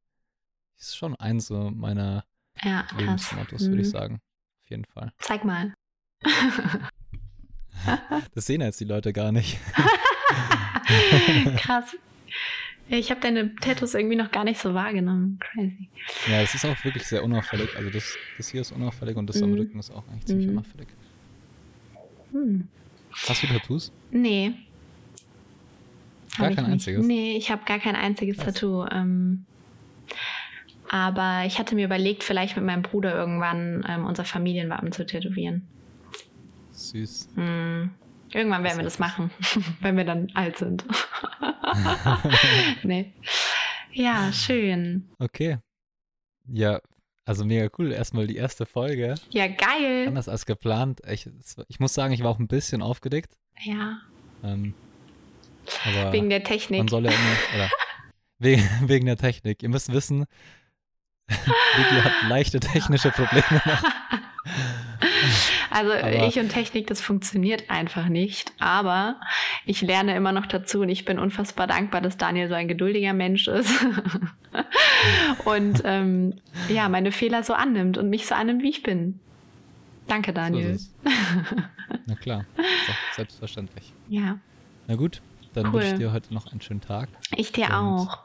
Ist 0.77 0.95
schon 0.97 1.15
eins 1.15 1.47
so 1.47 1.69
meiner 1.71 2.25
Ja, 2.63 2.83
krass. 2.83 2.99
Lebensmottos, 2.99 3.67
würde 3.67 3.81
ich 3.81 3.87
Mhm. 3.87 3.91
sagen. 3.91 4.15
Auf 4.63 4.69
jeden 4.69 4.85
Fall. 4.85 5.11
Zeig 5.19 5.43
mal. 5.45 5.73
Das 8.35 8.45
sehen 8.45 8.61
jetzt 8.61 8.79
die 8.79 8.85
Leute 8.85 9.11
gar 9.11 9.31
nicht. 9.31 9.57
krass. 11.57 11.95
Ich 12.89 13.09
habe 13.09 13.21
deine 13.21 13.55
Tattoos 13.55 13.93
irgendwie 13.95 14.15
noch 14.17 14.29
gar 14.31 14.43
nicht 14.43 14.59
so 14.59 14.73
wahrgenommen. 14.73 15.39
Crazy. 15.39 15.89
Ja, 16.29 16.41
es 16.41 16.53
ist 16.53 16.65
auch 16.65 16.83
wirklich 16.83 17.05
sehr 17.07 17.23
unauffällig. 17.23 17.75
Also 17.75 17.89
das, 17.89 18.15
das 18.37 18.49
hier 18.49 18.61
ist 18.61 18.71
unauffällig 18.71 19.15
und 19.15 19.27
das 19.27 19.41
am 19.41 19.51
Mhm. 19.51 19.57
Rücken 19.57 19.79
ist 19.79 19.89
auch 19.91 20.07
eigentlich 20.09 20.25
ziemlich 20.25 20.47
Mhm. 20.47 20.57
unauffällig. 20.57 20.87
Hm. 22.33 22.67
Hast 23.27 23.43
du 23.43 23.47
Tattoos? 23.47 23.91
Nee. 24.11 24.53
Gar 26.37 26.49
kein 26.51 26.63
nicht. 26.65 26.73
einziges? 26.73 27.05
Nee, 27.05 27.35
ich 27.37 27.49
habe 27.49 27.63
gar 27.65 27.79
kein 27.79 27.95
einziges 27.95 28.37
Krass. 28.37 28.53
Tattoo. 28.53 28.85
Ähm, 28.91 29.45
aber 30.93 31.43
ich 31.45 31.57
hatte 31.57 31.73
mir 31.73 31.85
überlegt, 31.85 32.21
vielleicht 32.21 32.57
mit 32.57 32.65
meinem 32.65 32.81
Bruder 32.81 33.15
irgendwann 33.15 33.85
ähm, 33.87 34.05
unser 34.05 34.25
Familienwappen 34.25 34.91
zu 34.91 35.05
tätowieren. 35.05 35.65
Süß. 36.73 37.29
Hm. 37.35 37.91
Irgendwann 38.33 38.63
werden 38.65 38.77
wir 38.77 38.83
Das 38.83 38.99
machen, 38.99 39.31
wenn 39.81 39.95
wir 39.95 40.03
dann 40.03 40.29
alt 40.33 40.57
sind. 40.57 40.83
nee. 42.83 43.13
Ja, 43.93 44.33
schön. 44.33 45.09
Okay. 45.17 45.59
Ja, 46.47 46.81
also 47.25 47.45
mega 47.45 47.69
cool. 47.77 47.93
Erstmal 47.93 48.27
die 48.27 48.35
erste 48.35 48.65
Folge. 48.65 49.15
Ja, 49.29 49.47
geil. 49.47 50.07
Anders 50.07 50.27
als 50.27 50.45
geplant. 50.45 50.99
Ich, 51.09 51.29
ich 51.69 51.79
muss 51.79 51.93
sagen, 51.93 52.13
ich 52.13 52.21
war 52.21 52.31
auch 52.31 52.39
ein 52.39 52.47
bisschen 52.49 52.81
aufgedeckt. 52.81 53.37
Ja, 53.63 54.01
Ähm, 54.43 54.73
wegen 56.11 56.29
der 56.29 56.39
man 56.39 56.45
Technik. 56.47 56.89
soll 56.89 57.05
ja 57.05 57.11
immer, 57.11 57.69
wegen, 58.39 58.63
wegen 58.85 59.05
der 59.05 59.17
Technik. 59.17 59.63
Ihr 59.63 59.69
müsst 59.69 59.93
wissen, 59.93 60.25
Vicky 61.77 62.01
hat 62.01 62.11
leichte 62.29 62.59
technische 62.59 63.11
Probleme 63.11 63.61
noch. 63.65 63.83
Also 65.69 65.93
Aber- 65.93 66.27
ich 66.27 66.37
und 66.37 66.49
Technik, 66.49 66.87
das 66.87 66.99
funktioniert 66.99 67.69
einfach 67.69 68.07
nicht. 68.07 68.51
Aber 68.59 69.19
ich 69.65 69.81
lerne 69.81 70.15
immer 70.15 70.31
noch 70.33 70.45
dazu 70.45 70.81
und 70.81 70.89
ich 70.89 71.05
bin 71.05 71.17
unfassbar 71.17 71.65
dankbar, 71.67 72.01
dass 72.01 72.17
Daniel 72.17 72.49
so 72.49 72.55
ein 72.55 72.67
geduldiger 72.67 73.13
Mensch 73.13 73.47
ist. 73.47 73.71
und 75.45 75.81
ähm, 75.85 76.33
ja, 76.67 76.89
meine 76.89 77.11
Fehler 77.13 77.43
so 77.43 77.53
annimmt 77.53 77.97
und 77.97 78.09
mich 78.09 78.25
so 78.27 78.35
annimmt, 78.35 78.63
wie 78.63 78.69
ich 78.69 78.83
bin. 78.83 79.19
Danke, 80.07 80.31
So 80.31 80.35
Daniel. 80.35 80.71
es. 80.71 80.93
Na 82.05 82.15
klar, 82.15 82.45
selbstverständlich. 83.15 83.93
ja, 84.09 84.39
Na 84.87 84.95
gut, 84.95 85.21
dann 85.53 85.67
Cool. 85.67 85.73
wünsche 85.75 85.87
ich 85.93 85.99
dir 85.99 86.11
heute 86.11 86.33
noch 86.33 86.51
einen 86.51 86.61
schönen 86.61 86.81
Tag. 86.81 87.07
ich 87.35 87.51
dir 87.53 87.67
Und 87.67 87.71
auch. 87.73 88.19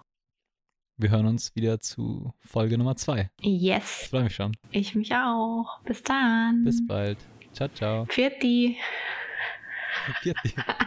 Wir 0.99 1.11
hören 1.11 1.26
uns 1.26 1.55
wieder 1.55 1.78
zu 1.80 2.32
Folge 2.40 2.78
Nummer 2.78 2.97
zwei. 2.97 3.30
Ich 3.42 3.61
Yes, 3.61 4.07
freue 4.11 4.24
mich 4.24 4.34
schon. 4.34 4.57
ich 4.70 4.94
mich 4.94 5.14
auch. 5.14 5.80
Bis 5.84 6.03
dann. 6.03 6.64
Bis 6.64 6.86
bald. 6.86 7.18
Ciao, 7.53 7.68
ciao. 7.68 8.07
Pfiat 8.07 8.42
die. 8.42 8.76